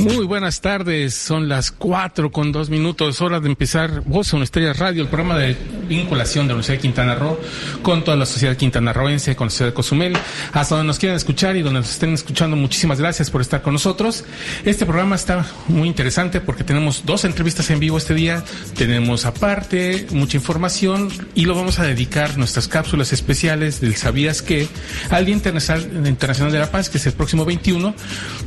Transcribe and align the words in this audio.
Muy 0.00 0.24
buenas 0.24 0.62
tardes, 0.62 1.14
son 1.14 1.48
las 1.48 1.70
cuatro 1.70 2.32
con 2.32 2.52
dos 2.52 2.70
minutos, 2.70 3.20
hora 3.20 3.38
de 3.38 3.48
empezar 3.48 4.02
Voz 4.06 4.32
en 4.32 4.40
Estrella 4.40 4.72
Radio, 4.72 5.02
el 5.02 5.08
programa 5.08 5.36
de 5.36 5.56
vinculación 5.90 6.46
de 6.46 6.50
la 6.50 6.54
Universidad 6.54 6.78
de 6.78 6.82
Quintana 6.82 7.14
Roo 7.16 7.38
con 7.82 8.04
toda 8.04 8.16
la 8.16 8.24
sociedad 8.24 8.56
quintanarroense, 8.56 9.36
con 9.36 9.48
la 9.48 9.50
sociedad 9.50 9.70
de 9.70 9.74
Cozumel, 9.74 10.16
hasta 10.52 10.76
donde 10.76 10.86
nos 10.86 10.98
quieran 10.98 11.16
escuchar 11.16 11.56
y 11.56 11.62
donde 11.62 11.80
nos 11.80 11.90
estén 11.90 12.14
escuchando, 12.14 12.56
muchísimas 12.56 13.00
gracias 13.00 13.30
por 13.30 13.40
estar 13.40 13.60
con 13.60 13.72
nosotros. 13.72 14.24
Este 14.64 14.86
programa 14.86 15.16
está 15.16 15.44
muy 15.68 15.88
interesante 15.88 16.40
porque 16.40 16.64
tenemos 16.64 17.04
dos 17.04 17.24
entrevistas 17.24 17.68
en 17.70 17.80
vivo 17.80 17.98
este 17.98 18.14
día, 18.14 18.44
tenemos 18.76 19.26
aparte 19.26 20.06
mucha 20.12 20.36
información 20.36 21.08
y 21.34 21.44
lo 21.44 21.54
vamos 21.54 21.78
a 21.80 21.82
dedicar 21.82 22.38
nuestras 22.38 22.68
cápsulas 22.68 23.12
especiales 23.12 23.80
del 23.80 23.96
Sabías 23.96 24.42
que 24.42 24.68
al 25.10 25.26
Día 25.26 25.34
Internacional, 25.34 26.52
de 26.52 26.58
la 26.58 26.70
Paz, 26.70 26.88
que 26.88 26.98
es 26.98 27.06
el 27.06 27.14
próximo 27.14 27.44
21, 27.44 27.94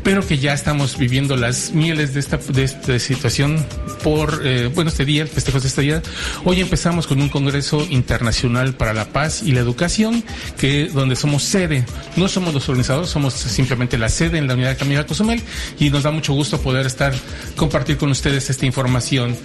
pero 0.02 0.26
que 0.26 0.38
ya 0.38 0.54
estamos 0.54 0.98
viviendo 0.98 1.36
las 1.36 1.72
mieles 1.72 2.14
de 2.14 2.22
esta, 2.22 2.38
de 2.38 2.64
esta 2.64 2.98
situación 3.00 3.66
por, 4.02 4.42
eh, 4.46 4.70
bueno, 4.74 4.90
este 4.90 5.04
día, 5.04 5.24
el 5.24 5.28
festejo 5.28 5.60
de 5.60 5.68
este 5.68 5.82
día. 5.82 6.02
Hoy 6.46 6.62
empezamos 6.62 7.06
con 7.06 7.22
un 7.22 7.30
Congreso 7.34 7.86
Internacional 7.90 8.76
para 8.76 8.94
la 8.94 9.06
Paz 9.06 9.42
y 9.44 9.54
la 9.54 9.60
Educación, 9.60 10.24
que 10.60 10.88
donde 10.88 11.16
somos 11.16 11.42
sede. 11.42 11.84
No 12.16 12.28
somos 12.28 12.54
los 12.54 12.70
organizadores, 12.70 13.10
somos 13.10 13.34
simplemente 13.34 13.98
la 13.98 14.08
sede 14.08 14.38
en 14.38 14.48
la 14.48 14.54
unidad 14.54 14.70
de 14.70 14.78
Camila 14.78 15.06
Cozumel 15.08 15.42
y 15.80 15.90
nos 15.90 16.04
da 16.04 16.12
mucho 16.12 16.34
gusto 16.34 16.62
poder 16.62 16.86
estar, 16.86 17.12
compartir 17.56 17.98
con 17.98 18.12
ustedes 18.12 18.52
esta 18.52 18.68
información. 18.68 19.36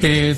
Eh, 0.00 0.34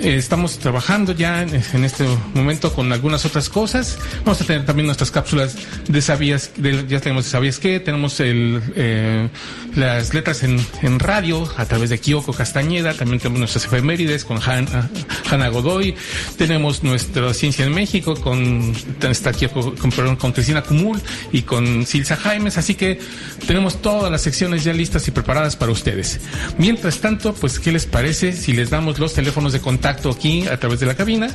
eh, 0.00 0.16
estamos 0.16 0.58
trabajando 0.58 1.12
ya 1.12 1.42
en, 1.42 1.84
este 1.84 2.04
momento 2.34 2.72
con 2.72 2.92
algunas 2.92 3.24
otras 3.24 3.48
cosas. 3.48 3.98
Vamos 4.24 4.40
a 4.40 4.44
tener 4.44 4.66
también 4.66 4.86
nuestras 4.86 5.10
cápsulas 5.10 5.56
de 5.88 6.02
sabías, 6.02 6.50
de, 6.56 6.84
ya 6.88 7.00
tenemos 7.00 7.26
sabías 7.26 7.58
qué, 7.58 7.80
tenemos 7.80 8.20
el, 8.20 8.60
eh, 8.76 9.28
las 9.76 10.12
letras 10.12 10.42
en, 10.42 10.58
radio 10.98 11.48
a 11.56 11.64
través 11.66 11.90
de 11.90 11.98
Kyoko 11.98 12.32
Castañeda, 12.32 12.94
también 12.94 13.18
tenemos 13.18 13.38
nuestras 13.38 13.64
efemérides 13.64 14.24
con 14.24 14.38
Hanna 14.40 15.48
Godoy, 15.48 15.94
tenemos 16.36 16.82
nuestra 16.82 17.32
ciencia 17.34 17.64
en 17.64 17.74
México 17.74 18.14
con, 18.14 18.72
está 19.02 19.30
aquí 19.30 19.46
con, 19.48 20.32
Cristina 20.32 20.62
Cumul 20.62 21.00
y 21.32 21.42
con 21.42 21.86
Silsa 21.86 22.16
Jaimes, 22.16 22.58
así 22.58 22.74
que 22.74 22.98
tenemos 23.46 23.82
todas 23.82 24.10
las 24.10 24.22
secciones 24.22 24.64
ya 24.64 24.72
listas 24.72 25.06
y 25.08 25.10
preparadas 25.10 25.56
para 25.56 25.72
ustedes. 25.72 26.20
Mientras 26.58 26.98
tanto, 26.98 27.34
pues, 27.34 27.58
¿qué 27.58 27.72
les 27.72 27.86
parece 27.86 28.32
si 28.32 28.52
les 28.52 28.70
damos 28.70 28.98
los 28.98 29.14
teléfonos 29.14 29.52
de 29.52 29.60
contacto? 29.60 30.04
aquí 30.10 30.46
a 30.46 30.56
través 30.56 30.80
de 30.80 30.86
la 30.86 30.94
cabina, 30.94 31.28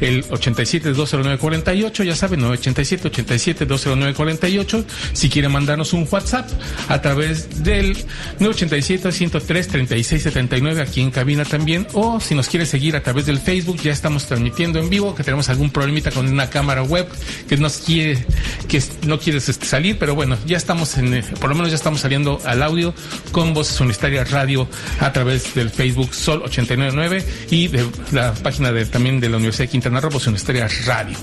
el 0.00 0.24
87-209-48, 0.26 2.04
ya 2.04 2.14
saben, 2.14 2.40
987-87-209-48. 2.40 4.84
Si 5.12 5.28
quieren 5.28 5.50
mandarnos 5.52 5.92
un 5.92 6.08
WhatsApp 6.10 6.48
a 6.88 7.00
través 7.00 7.62
del 7.62 7.96
987-103-3679 8.40 10.80
aquí 10.80 11.00
en 11.00 11.10
cabina 11.10 11.44
también, 11.44 11.86
o 11.92 12.18
si 12.20 12.34
nos 12.34 12.48
quiere 12.48 12.66
seguir 12.66 12.96
a 12.96 13.02
través 13.02 13.26
del 13.26 13.38
Facebook, 13.38 13.76
ya 13.82 13.92
estamos 13.92 14.26
transmitiendo 14.26 14.43
en 14.56 14.90
vivo, 14.90 15.14
que 15.14 15.22
tenemos 15.22 15.48
algún 15.48 15.70
problemita 15.70 16.10
con 16.10 16.26
una 16.28 16.50
cámara 16.50 16.82
web 16.82 17.08
que 17.48 17.56
nos 17.56 17.78
quiere, 17.78 18.24
que 18.68 18.82
no 19.06 19.18
quiere 19.18 19.40
salir, 19.40 19.98
pero 19.98 20.14
bueno, 20.14 20.36
ya 20.46 20.56
estamos 20.56 20.96
en, 20.96 21.22
por 21.40 21.50
lo 21.50 21.54
menos 21.54 21.70
ya 21.70 21.76
estamos 21.76 22.00
saliendo 22.00 22.40
al 22.44 22.62
audio 22.62 22.94
con 23.32 23.54
Voces 23.54 23.78
Universitarias 23.80 24.30
Radio 24.30 24.68
a 25.00 25.12
través 25.12 25.54
del 25.54 25.70
Facebook 25.70 26.14
Sol 26.14 26.42
899 26.44 27.24
y 27.50 27.68
de 27.68 27.86
la 28.12 28.34
página 28.34 28.72
de, 28.72 28.86
también 28.86 29.20
de 29.20 29.28
la 29.28 29.36
Universidad 29.36 29.64
de 29.64 29.72
Quintana 29.72 30.00
Roo, 30.00 30.10
pues 30.10 30.26
Estrella 30.26 30.68
Radio. 30.84 31.16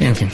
En 0.00 0.16
fin, 0.16 0.28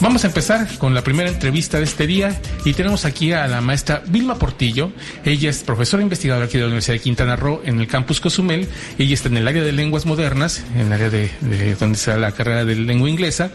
vamos 0.00 0.24
a 0.24 0.28
empezar 0.28 0.78
con 0.78 0.94
la 0.94 1.02
primera 1.02 1.28
entrevista 1.28 1.78
de 1.78 1.84
este 1.84 2.06
día 2.06 2.40
y 2.64 2.72
tenemos 2.72 3.04
aquí 3.04 3.32
a 3.32 3.46
la 3.48 3.60
maestra 3.60 4.02
Vilma 4.06 4.38
Portillo. 4.38 4.92
Ella 5.24 5.50
es 5.50 5.62
profesora 5.62 6.02
investigadora 6.02 6.46
aquí 6.46 6.54
de 6.54 6.60
la 6.60 6.66
Universidad 6.66 6.94
de 6.94 7.00
Quintana 7.00 7.36
Roo 7.36 7.60
en 7.64 7.80
el 7.80 7.88
campus 7.88 8.20
Cozumel. 8.20 8.68
Ella 8.98 9.14
está 9.14 9.28
en 9.28 9.38
el 9.38 9.48
área 9.48 9.62
de 9.62 9.72
lenguas 9.72 10.06
modernas, 10.06 10.62
en 10.74 10.86
el 10.86 10.92
área 10.92 11.10
de, 11.10 11.30
donde 11.40 11.96
está 11.96 12.16
la 12.16 12.32
carrera 12.32 12.64
de 12.64 12.76
lengua 12.76 13.08
inglesa 13.08 13.50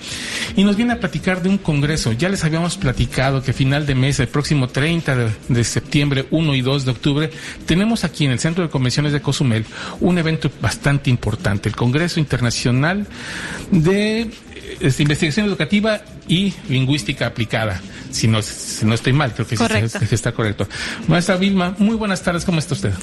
y 0.55 0.63
nos 0.63 0.75
viene 0.75 0.93
a 0.93 0.99
platicar 0.99 1.41
de 1.41 1.49
un 1.49 1.57
congreso. 1.57 2.11
Ya 2.11 2.29
les 2.29 2.43
habíamos 2.43 2.77
platicado 2.77 3.41
que 3.41 3.53
final 3.53 3.85
de 3.85 3.95
mes, 3.95 4.19
el 4.19 4.27
próximo 4.27 4.67
30 4.67 5.15
de, 5.15 5.29
de 5.49 5.63
septiembre, 5.63 6.27
1 6.31 6.55
y 6.55 6.61
2 6.61 6.85
de 6.85 6.91
octubre, 6.91 7.29
tenemos 7.66 8.03
aquí 8.03 8.25
en 8.25 8.31
el 8.31 8.39
Centro 8.39 8.63
de 8.63 8.69
Convenciones 8.69 9.13
de 9.13 9.21
Cozumel 9.21 9.66
un 9.99 10.17
evento 10.17 10.51
bastante 10.61 11.09
importante, 11.09 11.69
el 11.69 11.75
Congreso 11.75 12.19
Internacional 12.19 13.07
de 13.71 14.29
este, 14.79 15.03
investigación 15.03 15.45
educativa 15.45 16.01
y 16.27 16.53
lingüística 16.69 17.27
aplicada. 17.27 17.81
Si 18.11 18.27
no, 18.27 18.41
si 18.41 18.85
no 18.85 18.93
estoy 18.93 19.13
mal, 19.13 19.33
creo 19.33 19.47
que, 19.47 19.57
sí, 19.57 19.63
está 20.11 20.31
correcto. 20.31 20.67
Maestra 21.07 21.35
Vilma, 21.35 21.75
muy 21.77 21.95
buenas 21.95 22.21
tardes, 22.21 22.45
¿cómo 22.45 22.59
está 22.59 22.73
usted? 22.73 22.93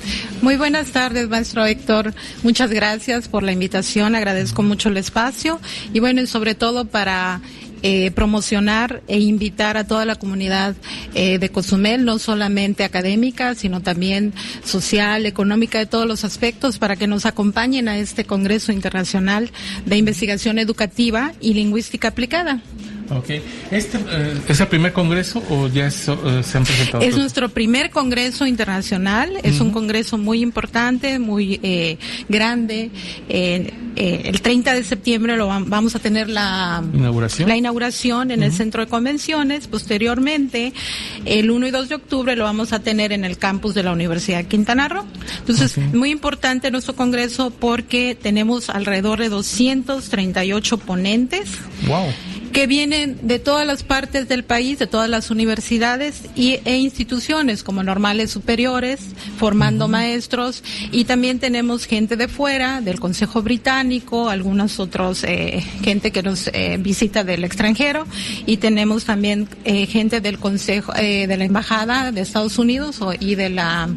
Muy 0.41 0.57
buenas 0.57 0.89
tardes, 0.89 1.29
maestro 1.29 1.65
Héctor. 1.65 2.15
Muchas 2.43 2.71
gracias 2.71 3.29
por 3.29 3.43
la 3.43 3.53
invitación, 3.53 4.15
agradezco 4.15 4.63
mucho 4.63 4.89
el 4.89 4.97
espacio 4.97 5.61
y 5.93 6.01
bueno, 6.01 6.23
y 6.23 6.27
sobre 6.27 6.55
todo 6.55 6.87
para 6.87 7.41
eh, 7.87 8.11
promocionar 8.13 9.03
e 9.09 9.21
invitar 9.21 9.77
a 9.77 9.87
toda 9.87 10.07
la 10.07 10.17
comunidad 10.17 10.75
eh, 11.15 11.39
de 11.39 11.51
Cozumel, 11.51 12.07
no 12.07 12.19
solamente 12.19 12.83
académica, 12.83 13.55
sino 13.55 13.83
también 13.83 14.33
social, 14.65 15.27
económica, 15.27 15.81
de 15.81 15.85
todos 15.85 16.07
los 16.07 16.25
aspectos, 16.25 16.79
para 16.79 16.97
que 16.97 17.07
nos 17.07 17.27
acompañen 17.27 17.89
a 17.89 17.99
este 17.99 18.25
Congreso 18.25 18.73
Internacional 18.73 19.51
de 19.85 19.99
Investigación 19.99 20.59
Educativa 20.59 21.35
y 21.43 21.53
Lingüística 21.53 22.09
Aplicada. 22.09 22.63
Ok. 23.11 23.31
¿Este 23.71 23.99
eh, 24.09 24.41
es 24.49 24.61
el 24.61 24.69
primer 24.69 24.93
congreso 24.93 25.43
o 25.51 25.69
ya 25.69 25.91
se 25.91 26.13
han 26.13 26.65
presentado? 26.65 27.03
Es 27.03 27.17
nuestro 27.17 27.49
primer 27.49 27.91
congreso 27.91 28.47
internacional. 28.47 29.39
Es 29.43 29.61
un 29.61 29.71
congreso 29.71 30.19
muy 30.19 30.41
importante, 30.41 31.19
muy 31.19 31.61
eh, 31.63 31.99
grande. 32.29 32.91
el 33.29 34.41
30 34.41 34.75
de 34.75 34.85
septiembre 34.85 35.37
lo 35.37 35.49
vamos 35.49 35.95
a 35.95 35.99
tener 35.99 36.29
la 36.29 36.83
inauguración, 36.93 37.49
la 37.49 37.57
inauguración 37.57 38.31
en 38.31 38.43
el 38.43 38.53
centro 38.53 38.85
de 38.85 38.91
convenciones. 38.91 39.67
Posteriormente, 39.67 40.73
el 41.25 41.51
1 41.51 41.67
y 41.67 41.71
2 41.71 41.89
de 41.89 41.95
octubre 41.97 42.37
lo 42.37 42.45
vamos 42.45 42.73
a 42.73 42.81
tener 42.81 43.13
en 43.13 43.25
el 43.25 43.39
campus 43.39 43.75
de 43.75 43.83
la 43.83 43.93
Universidad 43.93 44.39
de 44.39 44.47
Quintana 44.47 44.89
Roo. 44.89 45.05
Entonces, 45.39 45.77
muy 45.93 46.11
importante 46.11 46.71
nuestro 46.71 46.97
congreso 46.97 47.51
porque 47.51 48.17
tenemos 48.21 48.71
alrededor 48.71 49.21
de 49.21 49.29
238 49.29 50.79
ponentes. 50.79 51.51
Wow 51.87 52.07
que 52.55 52.69
vienen 52.69 53.19
de 53.23 53.41
todas 53.41 53.67
las 53.67 53.83
partes 53.83 54.29
del 54.29 54.45
país, 54.45 54.79
de 54.79 54.87
todas 54.87 55.11
las 55.11 55.33
universidades 55.33 56.23
y, 56.37 56.61
e 56.65 56.77
instituciones 56.77 57.65
como 57.65 57.83
normales 57.83 58.31
superiores, 58.31 59.01
formando 59.39 59.89
maestros. 59.89 60.63
Y 60.93 61.05
también 61.05 61.41
tenemos 61.41 61.85
gente 61.85 62.17
de 62.17 62.29
fuera, 62.29 62.81
del 62.81 63.01
Consejo 63.01 63.43
Británico, 63.43 64.31
algunos 64.31 64.79
otros, 64.79 65.25
eh, 65.25 65.65
gente 65.83 66.13
que 66.13 66.23
nos 66.23 66.47
eh, 66.47 66.77
visita 66.79 67.25
del 67.25 67.43
extranjero. 67.43 68.07
Y 68.47 68.59
tenemos 68.59 69.05
también 69.05 69.49
eh, 69.65 69.87
gente 69.87 70.21
del 70.21 70.39
Consejo, 70.39 70.93
de 70.93 71.37
la 71.37 71.45
Embajada 71.45 72.13
de 72.13 72.21
Estados 72.21 72.57
Unidos 72.59 73.01
y 73.19 73.35
de 73.35 73.51
la 73.51 73.89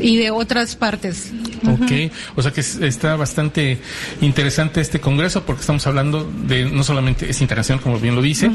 y 0.00 0.16
de 0.16 0.30
otras 0.30 0.76
partes. 0.76 1.32
Ok, 1.66 2.12
o 2.36 2.42
sea 2.42 2.52
que 2.52 2.60
está 2.60 3.16
bastante 3.16 3.78
interesante 4.20 4.80
este 4.80 5.00
congreso 5.00 5.44
porque 5.44 5.60
estamos 5.60 5.86
hablando 5.86 6.30
de 6.46 6.66
no 6.66 6.84
solamente 6.84 7.30
es 7.30 7.40
internacional 7.40 7.82
como 7.82 7.98
bien 7.98 8.14
lo 8.14 8.22
dice, 8.22 8.50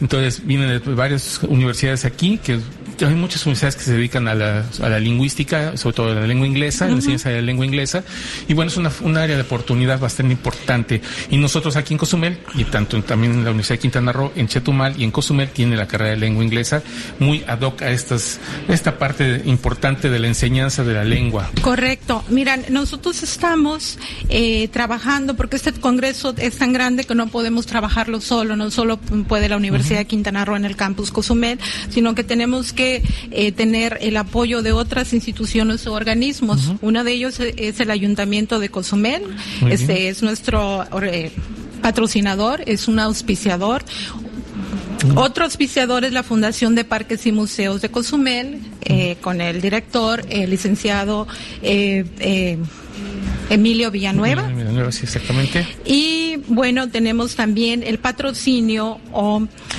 entonces 0.00 0.46
vienen 0.46 0.68
de 0.68 0.94
varias 0.94 1.40
universidades 1.42 2.04
aquí 2.04 2.38
que 2.38 2.58
hay 3.00 3.14
muchas 3.14 3.44
universidades 3.46 3.76
que 3.76 3.82
se 3.82 3.92
dedican 3.92 4.28
a 4.28 4.34
la, 4.34 4.64
a 4.82 4.88
la 4.88 4.98
lingüística, 4.98 5.76
sobre 5.76 5.94
todo 5.94 6.12
a 6.12 6.14
la 6.14 6.26
lengua 6.26 6.46
inglesa, 6.46 6.86
en 6.86 6.96
la 6.96 7.00
ciencia 7.00 7.30
de 7.30 7.36
la 7.38 7.42
lengua 7.42 7.66
inglesa, 7.66 8.04
y 8.48 8.54
bueno, 8.54 8.70
es 8.70 8.76
una, 8.76 8.90
un 9.02 9.16
área 9.16 9.36
de 9.36 9.42
oportunidad 9.42 9.98
bastante 9.98 10.32
importante. 10.32 11.00
Y 11.30 11.36
nosotros 11.36 11.76
aquí 11.76 11.94
en 11.94 11.98
Cozumel, 11.98 12.38
y 12.54 12.64
tanto 12.64 13.02
también 13.02 13.32
en 13.32 13.44
la 13.44 13.50
Universidad 13.50 13.76
de 13.76 13.80
Quintana 13.80 14.12
Roo, 14.12 14.32
en 14.36 14.48
Chetumal 14.48 14.94
y 15.00 15.04
en 15.04 15.10
Cozumel, 15.10 15.48
tiene 15.48 15.76
la 15.76 15.86
carrera 15.86 16.10
de 16.10 16.16
lengua 16.18 16.44
inglesa 16.44 16.82
muy 17.18 17.44
ad 17.46 17.60
hoc 17.62 17.82
a 17.82 17.90
estas, 17.90 18.38
esta 18.68 18.98
parte 18.98 19.42
importante 19.44 20.10
de 20.10 20.18
la 20.18 20.28
enseñanza 20.28 20.84
de 20.84 20.94
la 20.94 21.04
lengua. 21.04 21.50
Correcto. 21.62 22.24
Mira, 22.28 22.58
nosotros 22.68 23.22
estamos 23.22 23.98
eh, 24.28 24.68
trabajando, 24.68 25.34
porque 25.34 25.56
este 25.56 25.72
congreso 25.72 26.34
es 26.36 26.58
tan 26.58 26.72
grande 26.72 27.04
que 27.04 27.14
no 27.14 27.26
podemos 27.28 27.66
trabajarlo 27.66 28.20
solo, 28.20 28.56
no 28.56 28.70
solo 28.70 28.98
puede 28.98 29.48
la 29.48 29.56
Universidad 29.56 29.98
de 29.98 30.06
Quintana 30.06 30.44
Roo 30.44 30.56
en 30.56 30.64
el 30.64 30.76
campus 30.76 31.10
Cozumel, 31.10 31.58
sino 31.90 32.14
que 32.14 32.24
tenemos 32.24 32.72
que 32.72 32.83
que 32.84 33.02
eh, 33.30 33.52
tener 33.52 33.98
el 34.00 34.16
apoyo 34.16 34.62
de 34.62 34.72
otras 34.72 35.12
instituciones 35.12 35.86
o 35.86 35.92
organismos. 35.92 36.72
Uno 36.82 37.04
de 37.04 37.12
ellos 37.12 37.40
es 37.40 37.80
el 37.80 37.90
Ayuntamiento 37.90 38.58
de 38.58 38.68
Cozumel. 38.68 39.22
este 39.68 40.08
es 40.08 40.22
nuestro 40.22 40.84
eh, 41.02 41.30
patrocinador, 41.82 42.62
es 42.66 42.88
un 42.88 42.98
auspiciador. 42.98 43.84
Otro 45.16 45.44
auspiciador 45.44 46.04
es 46.04 46.12
la 46.12 46.22
Fundación 46.22 46.74
de 46.74 46.84
Parques 46.84 47.26
y 47.26 47.32
Museos 47.32 47.82
de 47.82 47.90
Cozumel, 47.90 48.60
eh, 48.82 49.16
con 49.20 49.40
el 49.40 49.60
director, 49.60 50.24
el 50.30 50.50
licenciado 50.50 51.26
eh, 51.62 52.04
eh, 52.20 52.58
Emilio 53.50 53.90
Villanueva. 53.90 54.42
Villanueva, 54.48 54.90
sí, 54.92 55.04
exactamente. 55.04 55.66
Y 55.84 56.36
bueno, 56.48 56.88
tenemos 56.88 57.36
también 57.36 57.82
el 57.82 57.98
patrocinio 57.98 58.98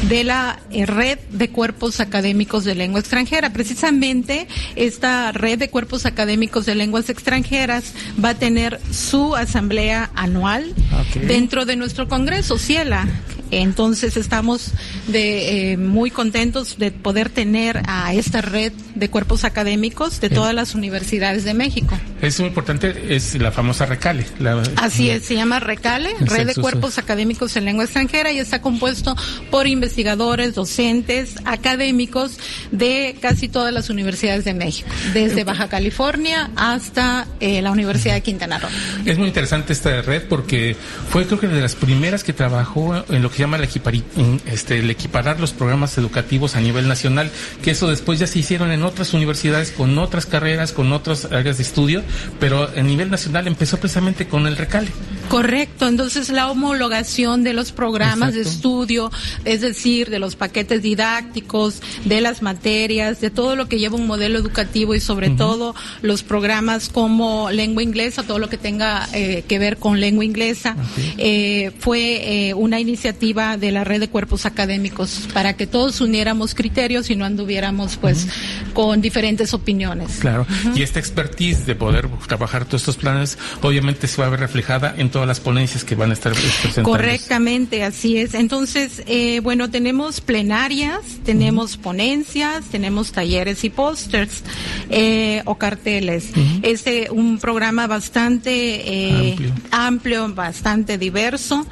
de 0.08 0.24
la 0.24 0.60
eh, 0.72 0.86
red 0.86 1.20
de 1.32 1.50
cuerpos 1.50 2.00
académicos 2.00 2.64
de 2.64 2.76
lengua 2.76 3.00
extranjera. 3.00 3.52
Precisamente 3.54 4.48
esta 4.76 5.32
red 5.32 5.60
de 5.60 5.70
cuerpos 5.70 6.06
académicos 6.06 6.66
de 6.66 6.76
lenguas 6.76 7.10
extranjeras 7.10 7.94
va 8.24 8.30
a 8.30 8.36
tener 8.36 8.80
su 8.92 9.36
asamblea 9.36 10.10
anual 10.16 10.74
Ok. 10.94 11.22
dentro 11.24 11.66
de 11.66 11.76
nuestro 11.76 12.08
Congreso, 12.08 12.58
Ciela. 12.58 13.08
Entonces 13.52 14.18
estamos 14.18 14.72
de, 15.08 15.72
eh, 15.74 15.78
muy 15.78 16.12
contentos 16.12 16.78
de 16.78 16.92
poder 16.92 17.30
tener 17.30 17.82
a 17.88 18.14
esta 18.14 18.42
red 18.42 18.72
de 18.96 19.10
cuerpos 19.10 19.44
académicos 19.44 20.20
de 20.22 20.30
todas 20.30 20.54
las 20.54 20.74
universidades 20.76 21.44
de 21.44 21.54
México. 21.54 21.98
Es 22.22 22.40
muy 22.40 22.48
importante, 22.50 23.16
es 23.16 23.36
la 23.36 23.52
famosa 23.52 23.86
recale. 23.86 24.26
la- 24.40 24.64
Así 24.78 25.10
es, 25.10 25.24
se 25.26 25.36
llama 25.36 25.60
RECALE, 25.60 26.10
Red 26.22 26.48
de 26.48 26.56
Cuerpos 26.56 26.98
Académicos 26.98 27.56
en 27.56 27.66
Lengua 27.66 27.84
Extranjera, 27.86 28.32
y 28.32 28.40
está 28.40 28.62
compuesto 28.62 29.16
por 29.52 29.68
investigadores, 29.68 30.56
docentes, 30.56 31.36
académicos 31.46 32.38
de 32.72 33.16
casi 33.22 33.48
todas 33.50 33.74
las 33.74 33.90
universidades 33.90 34.46
de 34.46 34.54
México, 34.54 34.88
desde 35.14 35.44
Baja 35.44 35.68
California 35.68 36.50
hasta 36.56 37.28
eh, 37.40 37.62
la 37.62 37.72
Universidad 37.72 38.14
de 38.16 38.22
Quintana 38.22 38.60
Roo. 38.60 38.70
Es 39.06 39.18
muy 39.18 39.28
interesante 39.28 39.74
esta 39.74 40.02
red 40.02 40.24
porque 40.30 40.76
fue 41.10 41.26
creo 41.26 41.40
que 41.40 41.48
de 41.48 41.62
las 41.62 41.76
primeras 41.76 42.24
que 42.24 42.34
trabajó 42.34 43.04
en 43.10 43.22
lo 43.22 43.30
que 43.32 43.35
se 43.36 43.42
llama 43.42 43.58
el, 43.58 43.68
equipari- 43.70 44.04
en, 44.16 44.42
este, 44.46 44.80
el 44.80 44.90
equiparar 44.90 45.40
los 45.40 45.52
programas 45.52 45.98
educativos 45.98 46.56
a 46.56 46.62
nivel 46.62 46.88
nacional, 46.88 47.30
que 47.62 47.72
eso 47.72 47.88
después 47.88 48.18
ya 48.18 48.28
se 48.28 48.40
hicieron 48.40 48.72
en 48.72 48.84
otras 48.84 49.14
universidades 49.14 49.72
con 49.72 49.98
otras 49.98 50.26
carreras, 50.26 50.72
con 50.72 50.94
otras 50.94 51.26
áreas 51.26 51.58
de 51.58 51.64
estudio, 51.64 52.02
pero 52.40 52.70
a 52.76 52.82
nivel 52.82 53.12
nacional 53.12 53.48
empezó 53.48 53.78
precisamente 53.78 54.28
con 54.28 54.48
el 54.48 54.56
recale. 54.56 54.88
Correcto, 55.28 55.88
entonces 55.88 56.30
la 56.30 56.50
homologación 56.50 57.44
de 57.44 57.54
los 57.54 57.72
programas 57.72 58.36
de 58.36 58.42
estudio, 58.42 59.12
es 59.44 59.62
decir, 59.62 60.10
de 60.10 60.20
los 60.20 60.36
paquetes 60.36 60.82
didácticos, 60.82 61.82
de 62.06 62.22
las 62.22 62.42
materias, 62.42 63.20
de 63.20 63.32
todo 63.32 63.56
lo 63.56 63.68
que 63.68 63.80
lleva 63.80 63.96
un 63.98 64.08
modelo 64.08 64.40
educativo 64.40 64.96
y 64.96 65.00
sobre 65.00 65.32
todo 65.32 65.76
los 66.02 66.24
programas 66.24 66.90
como 66.90 67.50
lengua 67.52 67.84
inglesa, 67.84 68.24
todo 68.24 68.40
lo 68.40 68.50
que 68.50 68.58
tenga 68.58 69.10
eh, 69.14 69.44
que 69.48 69.60
ver 69.60 69.78
con 69.78 70.00
lengua 70.00 70.24
inglesa, 70.24 70.78
eh, 71.18 71.72
fue 71.80 72.50
eh, 72.50 72.54
una 72.54 72.80
iniciativa 72.80 73.25
de 73.34 73.72
la 73.72 73.84
red 73.84 74.00
de 74.00 74.08
cuerpos 74.08 74.46
académicos 74.46 75.28
para 75.34 75.54
que 75.58 75.66
todos 75.66 76.00
uniéramos 76.00 76.54
criterios 76.54 77.10
y 77.10 77.16
no 77.16 77.26
anduviéramos 77.26 77.98
pues 77.98 78.28
con 78.74 79.02
diferentes 79.02 79.54
opiniones. 79.54 80.18
Claro. 80.20 80.46
Y 80.76 80.84
esta 80.84 81.00
expertise 81.00 81.66
de 81.66 81.74
poder 81.74 82.08
trabajar 82.28 82.66
todos 82.66 82.82
estos 82.82 82.98
planes, 82.98 83.38
obviamente 83.64 84.08
se 84.08 84.22
va 84.22 84.28
a 84.28 84.30
ver 84.30 84.42
reflejada 84.42 84.94
en 84.98 85.10
todas 85.10 85.28
las 85.28 85.40
ponencias 85.40 85.84
que 85.84 85.96
van 85.96 86.12
a 86.12 86.14
estar 86.14 86.34
presentando. 86.34 86.90
Correctamente, 86.90 87.84
así 87.84 88.18
es. 88.18 88.36
Entonces, 88.36 89.02
eh, 89.08 89.40
bueno, 89.42 89.72
tenemos 89.72 90.22
plenarias, 90.22 91.00
tenemos 91.24 91.78
ponencias, 91.78 92.66
tenemos 92.66 93.12
talleres 93.12 93.64
y 93.64 93.70
pósters 93.72 94.44
eh, 94.90 95.42
o 95.46 95.56
carteles. 95.56 96.30
Es 96.62 96.86
eh, 96.86 97.08
un 97.12 97.40
programa 97.40 97.88
bastante 97.88 98.52
eh, 98.52 99.32
Amplio. 99.32 99.54
amplio, 99.72 100.34
bastante 100.36 100.98
diverso 100.98 101.66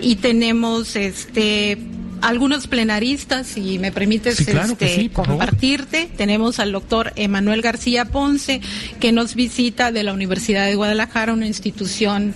y 0.00 0.16
tenemos 0.16 0.96
este 1.06 1.78
algunos 2.22 2.66
plenaristas, 2.66 3.46
si 3.46 3.78
me 3.78 3.92
permites 3.92 4.36
Sí, 4.36 4.44
claro 4.44 4.76
que 4.76 4.86
este, 4.86 5.02
sí, 5.02 5.08
por 5.08 5.26
favor. 5.26 5.40
compartirte. 5.44 6.10
Tenemos 6.16 6.58
al 6.58 6.72
doctor 6.72 7.12
Emanuel 7.16 7.62
García 7.62 8.04
Ponce, 8.04 8.60
que 9.00 9.12
nos 9.12 9.34
visita 9.34 9.92
de 9.92 10.02
la 10.02 10.12
Universidad 10.12 10.66
de 10.66 10.74
Guadalajara, 10.74 11.32
una 11.32 11.46
institución, 11.46 12.34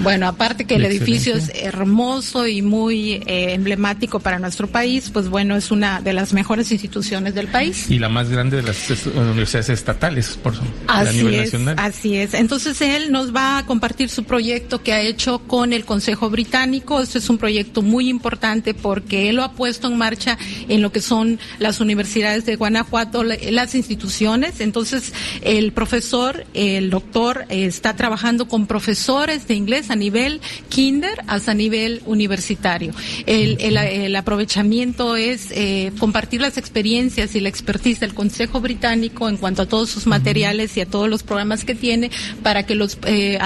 bueno, 0.00 0.26
aparte 0.28 0.64
que 0.64 0.76
el 0.76 0.84
edificio 0.84 1.34
es 1.36 1.50
hermoso 1.54 2.46
y 2.46 2.62
muy 2.62 3.14
eh, 3.26 3.52
emblemático 3.54 4.20
para 4.20 4.38
nuestro 4.38 4.66
país, 4.66 5.10
pues 5.12 5.28
bueno, 5.28 5.56
es 5.56 5.70
una 5.70 6.00
de 6.00 6.12
las 6.12 6.32
mejores 6.32 6.70
instituciones 6.72 7.34
del 7.34 7.48
país. 7.48 7.90
Y 7.90 7.98
la 7.98 8.08
más 8.08 8.28
grande 8.30 8.56
de 8.58 8.62
las 8.62 8.90
universidades 9.14 9.68
estatales, 9.70 10.38
por 10.42 10.54
a 10.86 11.00
Así 11.00 11.16
nivel 11.18 11.34
es, 11.34 11.40
nacional. 11.52 11.74
así 11.78 12.16
es. 12.16 12.34
Entonces 12.34 12.80
él 12.80 13.12
nos 13.12 13.34
va 13.34 13.58
a 13.58 13.66
compartir 13.66 14.08
su 14.08 14.24
proyecto 14.24 14.82
que 14.82 14.92
ha 14.92 15.00
hecho 15.00 15.40
con 15.40 15.72
el 15.72 15.84
Consejo 15.84 16.30
Británico. 16.30 17.00
Este 17.00 17.18
es 17.18 17.28
un 17.30 17.38
proyecto 17.38 17.82
muy 17.82 18.08
importante 18.08 18.74
porque 18.74 19.28
él 19.28 19.36
lo 19.36 19.44
ha 19.44 19.52
puesto 19.52 19.88
en 19.88 19.96
marcha 19.96 20.38
en 20.68 20.82
lo 20.82 20.92
que 20.92 21.00
son 21.00 21.38
las 21.58 21.80
universidades 21.80 22.46
de 22.46 22.56
Guanajuato, 22.56 23.22
la- 23.24 23.36
las 23.50 23.74
instituciones. 23.74 24.60
Entonces 24.60 25.12
el 25.42 25.72
profesor, 25.72 26.44
el 26.54 26.90
doctor, 26.90 27.44
eh, 27.48 27.66
está 27.66 27.96
trabajando 27.96 28.48
con 28.48 28.66
profesores 28.66 29.46
de 29.46 29.54
inglés 29.54 29.89
a 29.90 29.96
nivel 29.96 30.40
kinder 30.68 31.12
hasta 31.26 31.54
nivel 31.54 32.02
universitario. 32.06 32.92
El, 33.26 33.56
el- 33.60 33.76
el 33.76 34.16
aprovechamiento 34.16 35.16
es 35.16 35.48
eh, 35.52 35.92
compartir 35.98 36.40
las 36.40 36.56
experiencias 36.58 37.34
y 37.34 37.40
la 37.40 37.48
expertise 37.48 38.00
del 38.00 38.14
Consejo 38.14 38.60
Británico 38.60 39.28
en 39.28 39.36
cuanto 39.36 39.62
a 39.62 39.66
todos 39.66 39.90
sus 39.90 40.06
materiales 40.06 40.76
y 40.76 40.80
a 40.80 40.86
todos 40.86 41.08
los 41.08 41.22
programas 41.22 41.64
que 41.64 41.74
tiene 41.74 42.10
para 42.42 42.64
que 42.66 42.74
los 42.74 42.98
eh, 43.06 43.38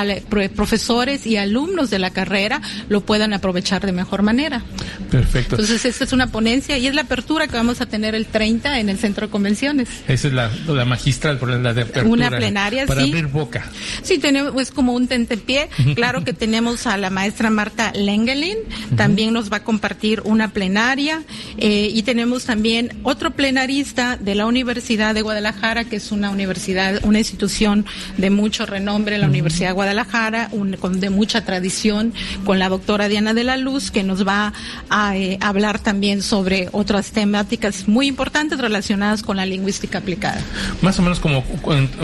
profesores 0.55 1.27
y 1.27 1.37
alumnos 1.37 1.91
de 1.91 1.99
la 1.99 2.11
carrera 2.11 2.61
lo 2.89 3.01
puedan 3.03 3.33
aprovechar 3.33 3.85
de 3.87 3.93
mejor 3.93 4.23
manera. 4.23 4.63
Perfecto. 5.11 5.57
Entonces, 5.57 5.85
esta 5.85 6.05
es 6.05 6.13
una 6.13 6.29
ponencia 6.29 6.77
y 6.79 6.87
es 6.87 6.95
la 6.95 7.03
apertura 7.03 7.47
que 7.47 7.57
vamos 7.57 7.81
a 7.81 7.87
tener 7.87 8.15
el 8.15 8.27
30 8.27 8.81
en 8.81 8.89
el 8.89 8.99
Centro 8.99 9.27
de 9.27 9.31
Convenciones. 9.31 9.89
Esa 10.09 10.29
es 10.29 10.35
la, 10.35 10.51
la 10.69 10.85
magistral, 10.85 11.39
la 11.63 11.73
de 11.73 11.83
apertura. 11.83 12.13
Una 12.29 12.31
plenaria, 12.31 12.87
para 12.87 13.03
sí. 13.03 13.09
abrir 13.11 13.27
boca. 13.29 13.65
Sí, 14.03 14.19
tenemos, 14.19 14.61
es 14.61 14.71
como 14.71 14.93
un 14.93 15.09
tentepié. 15.09 15.69
Claro 15.95 16.25
que 16.25 16.33
tenemos 16.37 16.87
a 16.87 16.97
la 16.97 17.11
maestra 17.11 17.51
Marta 17.51 17.93
Lengelin, 17.95 18.59
también 18.97 19.33
nos 19.33 19.53
va 19.53 19.59
a 19.59 19.65
compartir 19.65 20.21
una 20.25 20.49
plenaria, 20.53 21.23
eh, 21.59 21.91
y 21.93 22.03
tenemos 22.03 22.45
también 22.45 22.93
otro 23.03 23.31
plenarista 23.33 24.17
de 24.17 24.35
la 24.35 24.47
Universidad 24.47 25.15
de 25.15 25.23
Guadalajara, 25.23 25.85
que 25.85 25.97
es 25.97 26.13
una 26.13 26.31
universidad, 26.31 27.01
una 27.05 27.19
institución 27.19 27.85
de 28.17 28.31
mucho 28.31 28.67
renombre, 28.67 29.19
la 29.19 29.27
Universidad 29.27 29.69
de 29.69 29.75
Guadalajara, 29.75 30.49
un- 30.53 30.75
con, 30.77 31.01
de 31.01 31.11
mucha 31.11 31.45
tradición, 31.45 32.13
con 32.45 32.59
la 32.59 32.69
doctora 32.69 33.09
Diana 33.09 33.35
de 33.35 33.45
la 33.45 33.57
Luz, 33.57 33.91
que 33.91 34.03
nos 34.03 34.27
va 34.27 34.53
a 34.91 35.17
eh, 35.17 35.39
hablar 35.41 35.79
también 35.79 36.23
sobre 36.23 36.69
otras 36.73 37.13
temáticas 37.13 37.89
muy 37.89 38.07
importantes 38.07 38.59
relacionadas 38.59 39.23
con 39.23 39.37
la 39.37 39.47
lingüística 39.47 39.99
aplicada. 39.99 40.41
Más 40.83 40.99
o 40.99 41.03
menos 41.03 41.21
como 41.21 41.45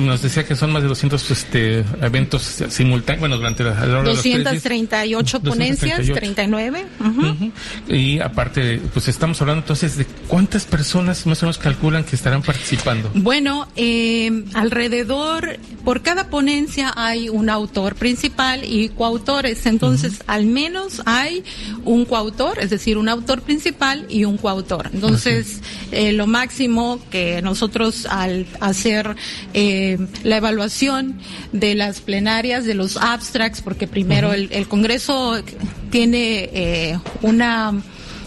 nos 0.00 0.22
decía 0.22 0.44
que 0.46 0.56
son 0.56 0.72
más 0.72 0.82
de 0.82 0.88
200 0.88 1.30
este, 1.30 1.84
eventos 2.02 2.62
simultáneos, 2.68 3.20
bueno, 3.20 3.36
durante 3.36 3.64
la, 3.64 3.70
a. 3.72 4.19
238 4.22 5.40
ponencias, 5.40 6.06
238. 6.06 6.14
39. 6.14 6.86
ujú. 7.00 7.26
Ujú. 7.28 7.52
Y 7.88 8.20
aparte, 8.20 8.80
pues 8.92 9.08
estamos 9.08 9.40
hablando 9.40 9.62
entonces 9.62 9.96
de 9.96 10.06
cuántas 10.28 10.64
personas 10.64 11.26
más 11.26 11.42
o 11.42 11.46
menos 11.46 11.58
calculan 11.58 12.04
que 12.04 12.16
estarán 12.16 12.42
participando. 12.42 13.10
Bueno, 13.14 13.68
eh, 13.76 14.44
alrededor, 14.54 15.58
por 15.84 16.02
cada 16.02 16.28
ponencia 16.28 16.92
hay 16.96 17.28
un 17.28 17.50
autor 17.50 17.94
principal 17.94 18.64
y 18.64 18.88
coautores. 18.90 19.66
Entonces, 19.66 20.22
al 20.26 20.46
menos 20.46 21.02
hay 21.06 21.44
un 21.84 22.04
coautor, 22.04 22.58
es 22.58 22.70
decir, 22.70 22.98
un 22.98 23.08
autor 23.08 23.42
principal 23.42 24.06
y 24.08 24.24
un 24.24 24.36
coautor. 24.36 24.90
Entonces, 24.92 25.60
eh, 25.92 26.12
lo 26.12 26.26
máximo 26.26 27.00
que 27.10 27.42
nosotros 27.42 28.06
al 28.06 28.46
hacer 28.60 29.16
eh, 29.54 29.98
la 30.22 30.36
evaluación 30.36 31.18
de 31.52 31.74
las 31.74 32.00
plenarias, 32.00 32.64
de 32.64 32.74
los 32.74 32.96
abstracts, 32.96 33.60
porque 33.60 33.86
primero 33.86 33.99
el, 34.32 34.48
el 34.52 34.68
Congreso 34.68 35.42
tiene 35.90 36.50
eh, 36.52 36.98
una 37.22 37.82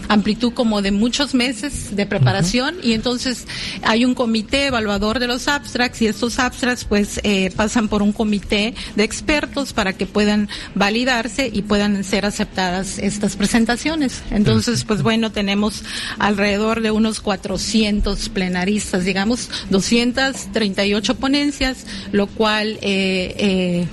amplitud 0.08 0.52
como 0.52 0.82
de 0.82 0.92
muchos 0.92 1.34
meses 1.34 1.96
de 1.96 2.06
preparación 2.06 2.76
y 2.82 2.92
entonces 2.92 3.46
hay 3.82 4.04
un 4.04 4.14
comité 4.14 4.66
evaluador 4.66 5.18
de 5.18 5.26
los 5.26 5.48
abstracts 5.48 6.02
y 6.02 6.06
estos 6.06 6.38
abstracts 6.38 6.84
pues 6.84 7.20
eh, 7.22 7.50
pasan 7.56 7.88
por 7.88 8.02
un 8.02 8.12
comité 8.12 8.74
de 8.96 9.04
expertos 9.04 9.72
para 9.72 9.92
que 9.92 10.06
puedan 10.06 10.48
validarse 10.74 11.50
y 11.52 11.62
puedan 11.62 12.04
ser 12.04 12.26
aceptadas 12.26 12.98
estas 12.98 13.36
presentaciones. 13.36 14.22
Entonces 14.30 14.84
pues 14.84 15.02
bueno, 15.02 15.32
tenemos 15.32 15.82
alrededor 16.18 16.80
de 16.80 16.90
unos 16.90 17.20
400 17.20 18.28
plenaristas, 18.28 19.04
digamos 19.04 19.50
238 19.70 21.14
ponencias, 21.16 21.86
lo 22.12 22.26
cual 22.26 22.78
eh, 22.82 23.34
eh, 23.38 23.86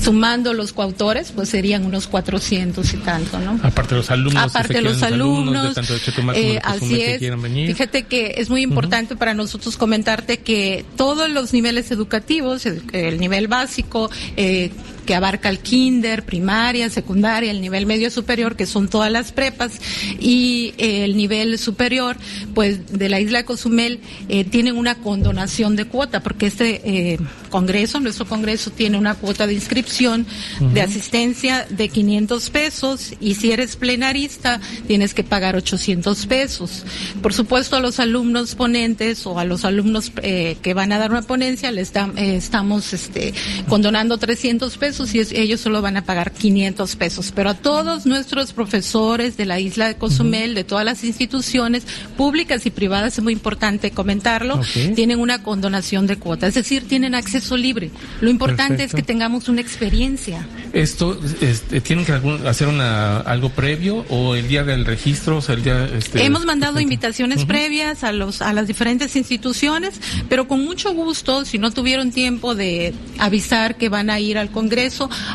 Sumando 0.00 0.52
los 0.52 0.72
coautores, 0.72 1.32
pues 1.32 1.48
serían 1.48 1.84
unos 1.84 2.06
400 2.06 2.92
y 2.92 2.96
tanto, 2.98 3.38
¿no? 3.38 3.58
Aparte 3.62 3.94
los 3.94 4.10
alumnos. 4.10 4.42
Aparte 4.42 4.74
de 4.74 4.82
los 4.82 5.02
alumnos. 5.02 5.68
de 5.68 5.74
tanto 5.74 5.94
de 5.94 6.00
eh, 6.34 6.60
así 6.62 6.88
que 6.88 7.14
es. 7.14 7.42
venir. 7.42 7.68
Fíjate 7.68 8.02
que 8.04 8.34
es 8.36 8.50
muy 8.50 8.62
importante 8.62 9.16
para 9.16 9.34
nosotros 9.34 9.76
comentarte 9.76 10.38
que 10.38 10.84
todos 10.96 11.30
los 11.30 11.52
niveles 11.52 11.90
educativos, 11.90 12.66
el, 12.66 12.82
el 12.92 13.18
nivel 13.18 13.48
básico, 13.48 14.10
eh, 14.36 14.70
que 15.04 15.14
abarca 15.14 15.48
el 15.48 15.60
kinder, 15.60 16.24
primaria, 16.24 16.90
secundaria, 16.90 17.50
el 17.50 17.60
nivel 17.60 17.86
medio 17.86 18.10
superior, 18.10 18.56
que 18.56 18.66
son 18.66 18.88
todas 18.88 19.10
las 19.10 19.32
prepas, 19.32 19.80
y 20.18 20.74
eh, 20.78 21.04
el 21.04 21.16
nivel 21.16 21.58
superior, 21.58 22.16
pues 22.54 22.98
de 22.98 23.08
la 23.08 23.20
isla 23.20 23.38
de 23.38 23.44
Cozumel, 23.44 24.00
eh, 24.28 24.44
tienen 24.44 24.76
una 24.76 24.96
condonación 24.96 25.76
de 25.76 25.84
cuota, 25.84 26.20
porque 26.20 26.46
este 26.46 26.80
eh, 26.84 27.18
congreso, 27.50 28.00
nuestro 28.00 28.26
congreso, 28.26 28.70
tiene 28.70 28.98
una 28.98 29.14
cuota 29.14 29.46
de 29.46 29.54
inscripción, 29.54 30.26
de 30.72 30.80
asistencia 30.80 31.66
de 31.70 31.88
500 31.88 32.50
pesos, 32.50 33.12
y 33.20 33.34
si 33.34 33.52
eres 33.52 33.76
plenarista, 33.76 34.60
tienes 34.86 35.14
que 35.14 35.22
pagar 35.22 35.56
800 35.56 36.26
pesos. 36.26 36.84
Por 37.22 37.32
supuesto, 37.32 37.76
a 37.76 37.80
los 37.80 38.00
alumnos 38.00 38.54
ponentes 38.54 39.26
o 39.26 39.38
a 39.38 39.44
los 39.44 39.64
alumnos 39.64 40.10
que 40.10 40.74
van 40.74 40.92
a 40.92 40.98
dar 40.98 41.10
una 41.10 41.22
ponencia, 41.22 41.70
eh, 42.16 42.36
estamos 42.36 42.92
este, 42.92 43.34
condonando 43.68 44.18
300 44.18 44.76
pesos 44.78 44.93
y 45.14 45.18
es- 45.18 45.32
ellos 45.32 45.60
solo 45.60 45.82
van 45.82 45.96
a 45.96 46.04
pagar 46.04 46.32
500 46.32 46.94
pesos. 46.96 47.32
Pero 47.34 47.50
a 47.50 47.54
todos 47.54 48.06
nuestros 48.06 48.52
profesores 48.52 49.36
de 49.36 49.44
la 49.46 49.58
isla 49.60 49.88
de 49.88 49.96
Cozumel, 49.96 50.54
de 50.54 50.64
todas 50.64 50.84
las 50.84 51.02
instituciones 51.04 51.84
públicas 52.16 52.64
y 52.66 52.70
privadas, 52.70 53.18
es 53.18 53.24
muy 53.24 53.32
importante 53.32 53.90
comentarlo, 53.90 54.60
tienen 54.94 55.18
una 55.20 55.42
condonación 55.42 56.06
de 56.06 56.16
cuota, 56.16 56.46
es 56.46 56.54
decir, 56.54 56.86
tienen 56.86 57.14
acceso 57.14 57.56
libre. 57.56 57.90
Lo 58.20 58.30
importante 58.30 58.74
Perfecto. 58.74 58.96
es 58.96 59.02
que 59.02 59.06
tengamos 59.06 59.48
una 59.48 59.60
experiencia. 59.60 60.46
Esto, 60.72 61.18
este, 61.40 61.80
¿tienen 61.80 62.04
que 62.04 62.12
hacer 62.46 62.68
una, 62.68 63.18
algo 63.20 63.48
previo 63.50 64.04
o 64.08 64.34
el 64.34 64.46
día 64.48 64.62
del 64.64 64.84
registro? 64.84 65.38
O 65.38 65.42
sea, 65.42 65.54
el 65.54 65.62
día, 65.64 65.84
este, 65.96 66.24
Hemos 66.24 66.44
mandado 66.44 66.80
invitaciones 66.80 67.44
previas 67.44 68.04
a 68.04 68.12
los 68.12 68.42
a 68.42 68.52
las 68.52 68.66
diferentes 68.66 69.16
instituciones, 69.16 69.94
pero 70.28 70.46
con 70.48 70.64
mucho 70.64 70.92
gusto, 70.92 71.44
si 71.44 71.58
no 71.58 71.70
tuvieron 71.72 72.10
tiempo 72.12 72.54
de 72.54 72.92
avisar 73.18 73.76
que 73.76 73.88
van 73.88 74.10
a 74.10 74.20
ir 74.20 74.36
al 74.38 74.50
Congreso, 74.50 74.74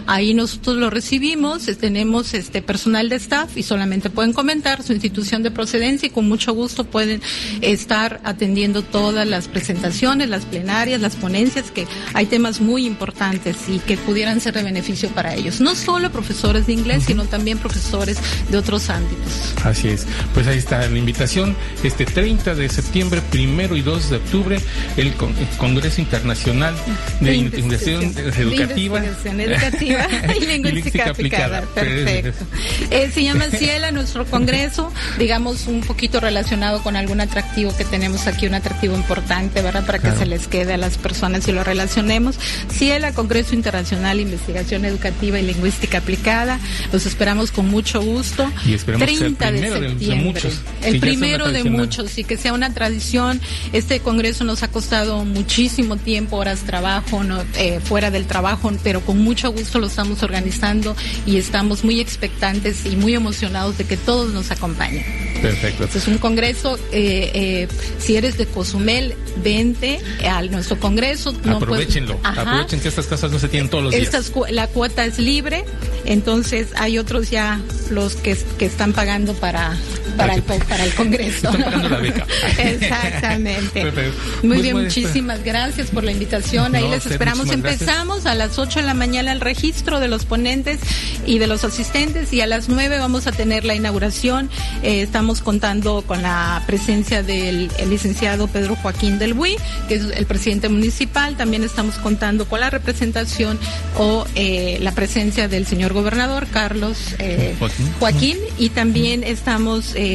ahí 0.07 0.33
nosotros 0.33 0.77
lo 0.77 0.89
recibimos, 0.89 1.67
eh, 1.67 1.75
tenemos 1.75 2.33
este 2.33 2.61
personal 2.61 3.09
de 3.09 3.15
staff 3.15 3.55
y 3.57 3.63
solamente 3.63 4.09
pueden 4.09 4.33
comentar 4.33 4.83
su 4.83 4.93
institución 4.93 5.43
de 5.43 5.51
procedencia 5.51 6.07
y 6.07 6.09
con 6.09 6.27
mucho 6.27 6.53
gusto 6.53 6.83
pueden 6.83 7.21
estar 7.61 8.19
atendiendo 8.23 8.81
todas 8.83 9.27
las 9.27 9.47
presentaciones, 9.47 10.29
las 10.29 10.45
plenarias, 10.45 11.01
las 11.01 11.15
ponencias, 11.15 11.71
que 11.71 11.87
hay 12.13 12.25
temas 12.25 12.61
muy 12.61 12.85
importantes 12.85 13.57
y 13.67 13.79
que 13.79 13.97
pudieran 13.97 14.39
ser 14.41 14.53
de 14.53 14.63
beneficio 14.63 15.09
para 15.09 15.33
ellos. 15.35 15.59
No 15.61 15.75
solo 15.75 16.11
profesores 16.11 16.67
de 16.67 16.73
inglés, 16.73 17.03
sino 17.07 17.25
también 17.25 17.57
profesores 17.57 18.17
de 18.49 18.57
otros 18.57 18.89
ámbitos. 18.89 19.53
Así 19.63 19.87
es. 19.89 20.05
Pues 20.33 20.47
ahí 20.47 20.57
está 20.57 20.87
la 20.87 20.97
invitación. 20.97 21.55
Este 21.83 22.05
30 22.05 22.55
de 22.55 22.69
septiembre, 22.69 23.21
primero 23.31 23.75
y 23.75 23.81
2 23.81 24.09
de 24.09 24.17
octubre, 24.17 24.59
el, 24.97 25.13
con- 25.13 25.35
el 25.37 25.47
Congreso 25.57 26.01
Internacional 26.01 26.75
de 27.21 27.35
In- 27.35 27.45
Investigación 27.45 28.03
Educativa. 28.03 28.99
De 28.99 29.07
investigación 29.07 29.38
educativa 29.41 30.07
y 30.39 30.45
lingüística 30.45 31.09
aplicada. 31.11 31.61
Perfecto. 31.61 32.45
Eh, 32.91 33.09
se 33.13 33.23
llama 33.23 33.45
Ciela 33.45 33.91
nuestro 33.91 34.25
congreso, 34.25 34.91
digamos 35.17 35.67
un 35.67 35.81
poquito 35.81 36.19
relacionado 36.19 36.81
con 36.83 36.95
algún 36.95 37.21
atractivo 37.21 37.75
que 37.75 37.85
tenemos 37.85 38.27
aquí, 38.27 38.47
un 38.47 38.53
atractivo 38.55 38.95
importante, 38.95 39.61
¿verdad? 39.61 39.85
Para 39.85 39.99
que 39.99 40.11
se 40.11 40.25
les 40.25 40.47
quede 40.47 40.73
a 40.73 40.77
las 40.77 40.97
personas 40.97 41.47
y 41.47 41.51
lo 41.51 41.63
relacionemos. 41.63 42.37
Ciela, 42.71 43.13
Congreso 43.13 43.55
Internacional 43.55 44.19
Investigación 44.19 44.85
Educativa 44.85 45.39
y 45.39 45.43
Lingüística 45.43 45.99
Aplicada. 45.99 46.59
Los 46.91 47.05
esperamos 47.05 47.51
con 47.51 47.67
mucho 47.69 48.01
gusto. 48.01 48.51
Y 48.65 48.73
esperamos 48.73 49.07
que 49.07 49.15
sea 49.17 49.27
el 49.27 49.35
30 49.35 49.51
de 49.51 49.59
primero 49.59 49.79
de- 49.81 49.89
septiembre. 49.89 50.25
muchos, 50.33 50.61
El 50.83 50.99
primero 50.99 51.51
de 51.51 51.63
muchos 51.63 52.17
y 52.17 52.23
que 52.23 52.37
sea 52.37 52.53
una 52.53 52.73
tradición. 52.73 53.39
Este 53.73 53.99
congreso 53.99 54.43
nos 54.43 54.63
ha 54.63 54.69
costado 54.69 55.25
muchísimo 55.25 55.97
tiempo, 55.97 56.37
horas 56.37 56.59
trabajo, 56.61 57.23
no, 57.23 57.43
eh, 57.57 57.79
fuera 57.83 58.11
del 58.11 58.25
trabajo, 58.25 58.71
pero 58.83 59.01
con 59.01 59.17
mucho 59.29 59.51
gusto 59.51 59.77
lo 59.77 59.85
estamos 59.85 60.23
organizando 60.23 60.95
y 61.27 61.37
estamos 61.37 61.83
muy 61.83 61.99
expectantes 61.99 62.83
y 62.87 62.95
muy 62.95 63.13
emocionados 63.13 63.77
de 63.77 63.83
que 63.83 63.95
todos 63.95 64.33
nos 64.33 64.49
acompañen. 64.49 65.05
Perfecto. 65.39 65.83
Este 65.83 65.99
es 65.99 66.07
un 66.07 66.17
congreso, 66.17 66.77
eh, 66.91 67.29
eh, 67.35 67.67
si 67.99 68.15
eres 68.17 68.39
de 68.39 68.47
Cozumel, 68.47 69.13
vente 69.43 69.99
a 70.27 70.41
nuestro 70.41 70.79
congreso. 70.79 71.31
No 71.31 71.39
puedes- 71.41 71.55
Aprovechenlo. 71.61 72.19
Ajá. 72.23 72.41
Aprovechen 72.41 72.79
que 72.79 72.87
estas 72.87 73.05
casas 73.05 73.31
no 73.31 73.37
se 73.37 73.47
tienen 73.49 73.69
todos 73.69 73.83
los 73.83 73.93
días. 73.93 74.31
La 74.49 74.65
cuota 74.67 75.05
es 75.05 75.19
libre, 75.19 75.63
entonces 76.05 76.69
hay 76.75 76.97
otros 76.97 77.29
ya 77.29 77.61
los 77.91 78.15
que, 78.15 78.35
que 78.57 78.65
están 78.65 78.93
pagando 78.93 79.33
para 79.35 79.77
para 80.19 80.33
el, 80.35 80.41
Para 80.43 80.83
el 80.83 80.93
congreso. 80.93 81.51
La 81.51 81.97
beca. 81.97 82.25
Exactamente. 82.57 83.81
Perfecto. 83.81 84.17
Muy 84.43 84.61
bien, 84.61 84.77
muchísimas 84.81 85.43
gracias 85.43 85.89
por 85.89 86.03
la 86.03 86.11
invitación. 86.11 86.75
Ahí 86.75 86.83
No, 86.83 86.91
les 86.91 87.05
esperamos. 87.05 87.47
gracias. 87.47 87.81
Empezamos 87.81 88.25
a 88.25 88.35
las 88.35 88.57
8 88.59 88.79
de 88.79 88.85
la 88.85 88.93
mañana 88.93 89.31
el 89.31 89.41
registro 89.41 89.99
de 89.99 90.07
los 90.07 90.25
ponentes 90.25 90.79
y 91.25 91.39
de 91.39 91.47
los 91.47 91.63
asistentes 91.63 92.33
y 92.33 92.41
a 92.41 92.47
las 92.47 92.69
9 92.69 92.99
vamos 92.99 93.27
a 93.27 93.31
tener 93.31 93.65
la 93.65 93.75
inauguración. 93.75 94.49
Eh, 94.83 95.01
estamos 95.01 95.41
contando 95.41 96.01
con 96.05 96.21
la 96.21 96.61
presencia 96.67 97.23
del 97.23 97.69
el 97.77 97.89
licenciado 97.89 98.47
Pedro 98.47 98.75
Joaquín 98.75 99.19
del 99.19 99.33
Buy, 99.33 99.55
que 99.87 99.95
es 99.95 100.03
el 100.15 100.25
presidente 100.25 100.69
municipal. 100.69 101.37
También 101.37 101.63
estamos 101.63 101.95
contando 101.95 102.45
con 102.45 102.59
la 102.59 102.69
representación 102.69 103.59
o 103.97 104.25
eh, 104.35 104.77
la 104.81 104.91
presencia 104.93 105.47
del 105.47 105.65
señor 105.65 105.93
gobernador 105.93 106.47
Carlos 106.51 106.97
eh, 107.19 107.55
Joaquín. 107.59 107.93
Joaquín 107.99 108.37
y 108.57 108.69
también 108.69 109.23
estamos 109.23 109.93
eh, 109.95 110.08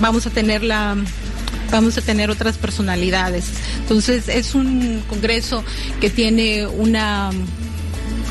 vamos 0.00 0.26
a 0.26 0.30
tener 0.30 0.62
la 0.62 0.96
vamos 1.70 1.98
a 1.98 2.00
tener 2.00 2.30
otras 2.30 2.56
personalidades. 2.56 3.46
Entonces 3.80 4.28
es 4.28 4.54
un 4.54 5.02
congreso 5.08 5.64
que 6.00 6.10
tiene 6.10 6.66
una 6.66 7.30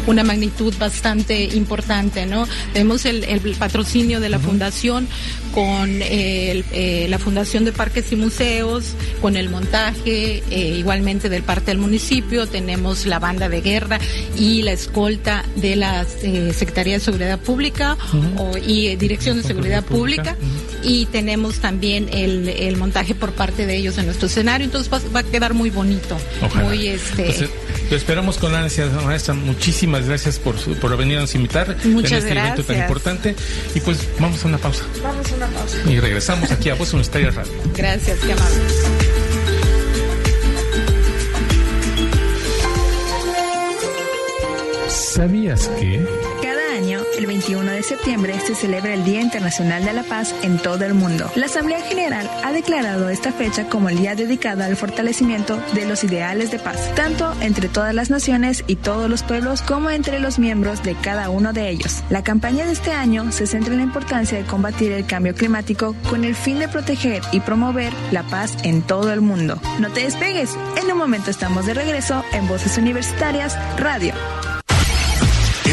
una 0.07 0.23
magnitud 0.23 0.73
bastante 0.79 1.43
importante, 1.43 2.25
¿no? 2.25 2.47
Tenemos 2.73 3.05
el, 3.05 3.23
el 3.25 3.39
patrocinio 3.55 4.19
de 4.19 4.29
la 4.29 4.39
fundación 4.39 5.07
con 5.53 6.01
el, 6.01 6.63
eh, 6.71 7.07
la 7.09 7.17
Fundación 7.19 7.65
de 7.65 7.71
Parques 7.71 8.11
y 8.11 8.15
Museos, 8.15 8.93
con 9.21 9.35
el 9.37 9.49
montaje, 9.49 10.43
eh, 10.51 10.75
igualmente 10.77 11.29
del 11.29 11.43
parte 11.43 11.71
del 11.71 11.77
municipio, 11.79 12.45
tenemos 12.47 13.05
la 13.05 13.19
banda 13.19 13.49
de 13.49 13.61
guerra 13.61 13.99
y 14.37 14.61
la 14.61 14.71
escolta 14.73 15.43
de 15.55 15.75
la 15.75 16.05
eh, 16.21 16.51
Secretaría 16.55 16.93
de 16.95 16.99
Seguridad 16.99 17.39
Pública 17.39 17.97
o- 18.37 18.57
y 18.57 18.87
eh, 18.87 18.97
Dirección 18.97 19.37
de 19.41 19.43
Seguridad 19.47 19.83
Pública. 19.83 20.35
Y 20.83 21.05
tenemos 21.07 21.55
también 21.55 22.07
el, 22.13 22.47
el 22.49 22.77
montaje 22.77 23.15
por 23.15 23.31
parte 23.31 23.65
de 23.65 23.77
ellos 23.77 23.97
en 23.97 24.05
nuestro 24.05 24.27
escenario, 24.27 24.63
entonces 24.65 24.93
va, 24.93 25.01
va 25.13 25.19
a 25.21 25.23
quedar 25.23 25.53
muy 25.55 25.69
bonito, 25.71 26.17
Ojalá. 26.41 26.67
muy 26.67 26.87
este... 26.87 27.23
Pues, 27.23 27.41
eh, 27.41 27.49
lo 27.89 27.95
esperamos 27.97 28.37
con 28.37 28.53
ansia, 28.55 28.85
maestra. 29.05 29.33
Muchísimas 29.33 30.05
gracias 30.05 30.39
por, 30.39 30.57
su- 30.59 30.75
por 30.75 30.95
venirnos 30.97 31.33
a 31.33 31.37
invitar 31.37 31.75
Muchas 31.85 32.11
en 32.11 32.17
este 32.17 32.31
evento 32.31 32.63
tan 32.63 32.75
gracias. 32.77 32.77
importante. 32.79 33.35
Y 33.75 33.79
pues 33.81 34.07
vamos 34.19 34.43
a 34.43 34.47
una 34.47 34.57
pausa. 34.57 34.83
Vamos 35.01 35.31
a 35.31 35.35
una 35.35 35.47
pausa. 35.47 35.77
Y 35.89 35.99
regresamos 35.99 36.51
aquí 36.51 36.69
a 36.69 36.75
Voz 36.75 36.93
Universitaria 36.93 37.31
Radio. 37.31 37.51
Gracias, 37.75 38.19
qué 38.19 38.33
amable. 38.33 38.57
¿Sabías 44.87 45.67
que? 45.79 46.05
El 47.17 47.25
21 47.25 47.71
de 47.71 47.81
septiembre, 47.81 48.39
se 48.45 48.53
celebra 48.53 48.93
el 48.93 49.03
Día 49.03 49.21
Internacional 49.21 49.83
de 49.83 49.91
la 49.91 50.03
Paz 50.03 50.35
en 50.43 50.59
todo 50.59 50.85
el 50.85 50.93
mundo. 50.93 51.31
La 51.35 51.47
Asamblea 51.47 51.81
General 51.81 52.29
ha 52.43 52.51
declarado 52.51 53.09
esta 53.09 53.31
fecha 53.31 53.67
como 53.69 53.89
el 53.89 53.97
día 53.97 54.13
dedicado 54.13 54.63
al 54.63 54.75
fortalecimiento 54.75 55.59
de 55.73 55.87
los 55.87 56.03
ideales 56.03 56.51
de 56.51 56.59
paz, 56.59 56.93
tanto 56.93 57.33
entre 57.41 57.69
todas 57.69 57.95
las 57.95 58.11
naciones 58.11 58.63
y 58.67 58.75
todos 58.75 59.09
los 59.09 59.23
pueblos 59.23 59.63
como 59.63 59.89
entre 59.89 60.19
los 60.19 60.37
miembros 60.37 60.83
de 60.83 60.93
cada 60.93 61.31
uno 61.31 61.53
de 61.53 61.69
ellos. 61.69 62.03
La 62.11 62.23
campaña 62.23 62.67
de 62.67 62.73
este 62.73 62.91
año 62.91 63.31
se 63.31 63.47
centra 63.47 63.73
en 63.73 63.79
la 63.79 63.85
importancia 63.85 64.37
de 64.37 64.45
combatir 64.45 64.91
el 64.91 65.07
cambio 65.07 65.33
climático 65.33 65.95
con 66.09 66.23
el 66.23 66.35
fin 66.35 66.59
de 66.59 66.67
proteger 66.67 67.23
y 67.31 67.39
promover 67.39 67.93
la 68.11 68.23
paz 68.23 68.55
en 68.61 68.83
todo 68.83 69.11
el 69.11 69.21
mundo. 69.21 69.59
No 69.79 69.89
te 69.89 70.01
despegues, 70.01 70.55
en 70.79 70.91
un 70.91 70.99
momento 70.99 71.31
estamos 71.31 71.65
de 71.65 71.73
regreso 71.73 72.23
en 72.31 72.47
Voces 72.47 72.77
Universitarias 72.77 73.57
Radio. 73.79 74.13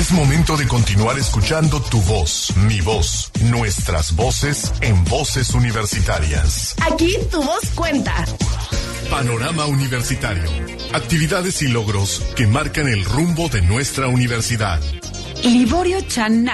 Es 0.05 0.13
momento 0.13 0.55
de 0.59 0.69
continuar 0.69 1.19
escuchando 1.19 1.81
tu 1.81 1.99
voz, 2.03 2.53
mi 2.69 2.79
voz, 2.83 3.31
nuestras 3.45 4.15
voces 4.15 4.71
en 4.83 5.03
voces 5.07 5.55
universitarias. 5.55 6.75
Aquí 6.93 7.17
tu 7.31 7.43
voz 7.43 7.71
cuenta. 7.75 8.15
Panorama 9.09 9.65
Universitario. 9.65 10.51
Actividades 10.93 11.63
y 11.63 11.69
logros 11.69 12.21
que 12.37 12.47
marcan 12.47 12.87
el 12.87 13.03
rumbo 13.03 13.49
de 13.49 13.63
nuestra 13.63 14.09
universidad. 14.09 14.79
Liborio 15.45 16.01
Chan 16.01 16.49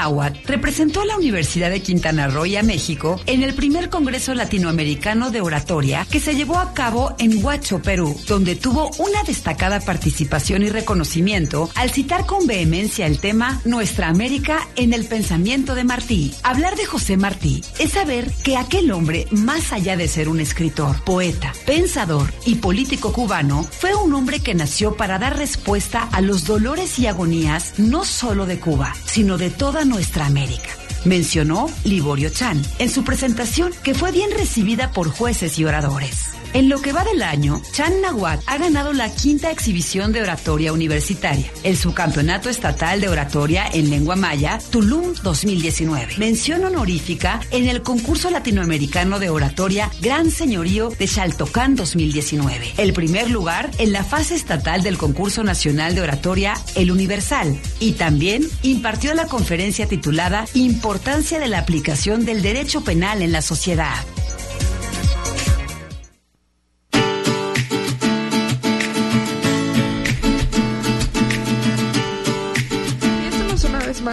representó 0.46 1.02
a 1.02 1.06
la 1.06 1.16
Universidad 1.16 1.70
de 1.70 1.80
Quintana 1.80 2.26
Roo 2.26 2.46
y 2.46 2.56
a 2.56 2.64
México 2.64 3.20
en 3.26 3.44
el 3.44 3.54
primer 3.54 3.88
Congreso 3.88 4.34
Latinoamericano 4.34 5.30
de 5.30 5.40
Oratoria 5.40 6.06
que 6.10 6.18
se 6.18 6.34
llevó 6.34 6.58
a 6.58 6.74
cabo 6.74 7.14
en 7.18 7.44
Huacho, 7.44 7.80
Perú, 7.80 8.18
donde 8.26 8.56
tuvo 8.56 8.90
una 8.98 9.22
destacada 9.22 9.78
participación 9.78 10.62
y 10.62 10.70
reconocimiento 10.70 11.70
al 11.76 11.90
citar 11.90 12.26
con 12.26 12.48
vehemencia 12.48 13.06
el 13.06 13.20
tema 13.20 13.60
Nuestra 13.64 14.08
América 14.08 14.66
en 14.74 14.92
el 14.92 15.04
pensamiento 15.04 15.76
de 15.76 15.84
Martí. 15.84 16.34
Hablar 16.42 16.74
de 16.76 16.86
José 16.86 17.16
Martí 17.16 17.62
es 17.78 17.92
saber 17.92 18.30
que 18.42 18.56
aquel 18.56 18.90
hombre, 18.90 19.26
más 19.30 19.72
allá 19.72 19.96
de 19.96 20.08
ser 20.08 20.28
un 20.28 20.40
escritor, 20.40 20.96
poeta, 21.04 21.52
pensador 21.64 22.32
y 22.44 22.56
político 22.56 23.12
cubano, 23.12 23.62
fue 23.70 23.94
un 23.94 24.14
hombre 24.14 24.40
que 24.40 24.54
nació 24.54 24.96
para 24.96 25.18
dar 25.20 25.36
respuesta 25.36 26.08
a 26.10 26.20
los 26.20 26.44
dolores 26.44 26.98
y 26.98 27.06
agonías 27.06 27.78
no 27.78 28.04
solo 28.04 28.46
de 28.46 28.58
Cuba, 28.58 28.79
sino 29.04 29.38
de 29.38 29.50
toda 29.50 29.84
nuestra 29.84 30.26
América 30.26 30.70
mencionó 31.04 31.70
Liborio 31.84 32.30
Chan 32.30 32.60
en 32.78 32.90
su 32.90 33.04
presentación 33.04 33.72
que 33.82 33.94
fue 33.94 34.12
bien 34.12 34.30
recibida 34.36 34.92
por 34.92 35.10
jueces 35.10 35.58
y 35.58 35.64
oradores. 35.64 36.29
En 36.52 36.68
lo 36.68 36.82
que 36.82 36.92
va 36.92 37.04
del 37.04 37.22
año, 37.22 37.62
Chan 37.70 38.00
Nahuatl 38.00 38.42
ha 38.46 38.58
ganado 38.58 38.92
la 38.92 39.14
quinta 39.14 39.52
exhibición 39.52 40.10
de 40.10 40.22
oratoria 40.22 40.72
universitaria, 40.72 41.48
el 41.62 41.76
subcampeonato 41.76 42.50
estatal 42.50 43.00
de 43.00 43.08
oratoria 43.08 43.66
en 43.72 43.88
lengua 43.88 44.16
maya, 44.16 44.58
Tulum 44.70 45.14
2019. 45.22 46.16
Mención 46.18 46.64
honorífica 46.64 47.40
en 47.52 47.68
el 47.68 47.82
concurso 47.82 48.30
latinoamericano 48.30 49.20
de 49.20 49.30
oratoria 49.30 49.90
Gran 50.00 50.32
Señorío 50.32 50.90
de 50.90 51.06
Chaltocán 51.06 51.76
2019. 51.76 52.74
El 52.78 52.92
primer 52.94 53.30
lugar 53.30 53.70
en 53.78 53.92
la 53.92 54.02
fase 54.02 54.34
estatal 54.34 54.82
del 54.82 54.98
concurso 54.98 55.44
nacional 55.44 55.94
de 55.94 56.02
oratoria 56.02 56.54
El 56.74 56.90
Universal. 56.90 57.60
Y 57.78 57.92
también 57.92 58.44
impartió 58.62 59.14
la 59.14 59.26
conferencia 59.26 59.86
titulada 59.86 60.46
Importancia 60.54 61.38
de 61.38 61.46
la 61.46 61.60
aplicación 61.60 62.24
del 62.24 62.42
derecho 62.42 62.82
penal 62.82 63.22
en 63.22 63.30
la 63.30 63.40
sociedad. 63.40 63.94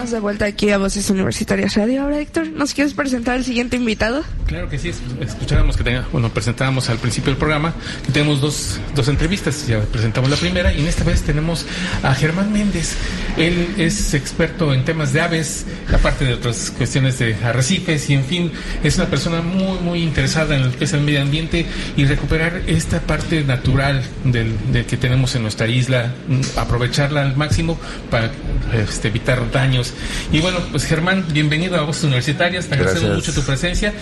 De 0.06 0.20
vuelta 0.20 0.44
aquí 0.44 0.70
a 0.70 0.78
Voces 0.78 1.10
Universitarias 1.10 1.74
Radio. 1.74 2.02
Ahora, 2.02 2.20
Héctor, 2.20 2.48
¿nos 2.50 2.72
quieres 2.72 2.94
presentar 2.94 3.34
al 3.34 3.44
siguiente 3.44 3.76
invitado? 3.76 4.22
Claro 4.46 4.68
que 4.68 4.78
sí. 4.78 4.92
Escuchábamos 5.20 5.76
que 5.76 5.82
tenía, 5.82 6.06
bueno, 6.12 6.28
presentábamos 6.30 6.88
al 6.88 6.98
principio 6.98 7.32
del 7.32 7.36
programa 7.36 7.74
tenemos 8.12 8.40
dos, 8.40 8.80
dos 8.94 9.08
entrevistas. 9.08 9.66
Ya 9.66 9.80
presentamos 9.80 10.30
la 10.30 10.36
primera 10.36 10.72
y 10.72 10.80
en 10.80 10.86
esta 10.86 11.02
vez 11.02 11.22
tenemos 11.22 11.66
a 12.04 12.14
Germán 12.14 12.52
Méndez. 12.52 12.94
Él 13.36 13.74
es 13.76 14.14
experto 14.14 14.72
en 14.72 14.84
temas 14.84 15.12
de 15.12 15.20
aves, 15.20 15.66
aparte 15.92 16.24
de 16.24 16.34
otras 16.34 16.70
cuestiones 16.70 17.18
de 17.18 17.34
arrecifes 17.34 18.08
y, 18.08 18.14
en 18.14 18.24
fin, 18.24 18.52
es 18.84 18.96
una 18.96 19.06
persona 19.06 19.42
muy, 19.42 19.80
muy 19.80 20.02
interesada 20.02 20.56
en 20.56 20.66
lo 20.66 20.78
que 20.78 20.84
es 20.84 20.92
el 20.92 21.00
medio 21.00 21.22
ambiente 21.22 21.66
y 21.96 22.04
recuperar 22.04 22.62
esta 22.68 23.00
parte 23.00 23.42
natural 23.42 24.02
del, 24.24 24.54
que 24.86 24.96
tenemos 24.96 25.34
en 25.34 25.42
nuestra 25.42 25.66
isla, 25.66 26.14
aprovecharla 26.56 27.22
al 27.22 27.36
máximo 27.36 27.78
para 28.10 28.30
este, 28.72 29.08
evitar 29.08 29.50
daños 29.50 29.87
y 30.32 30.40
bueno, 30.40 30.58
pues 30.70 30.84
Germán, 30.84 31.24
bienvenido 31.32 31.76
a 31.76 31.82
Voces 31.82 32.04
Universitarias, 32.04 32.66
te 32.66 32.74
agradecemos 32.74 33.16
mucho 33.16 33.32
tu 33.32 33.42
presencia. 33.42 33.92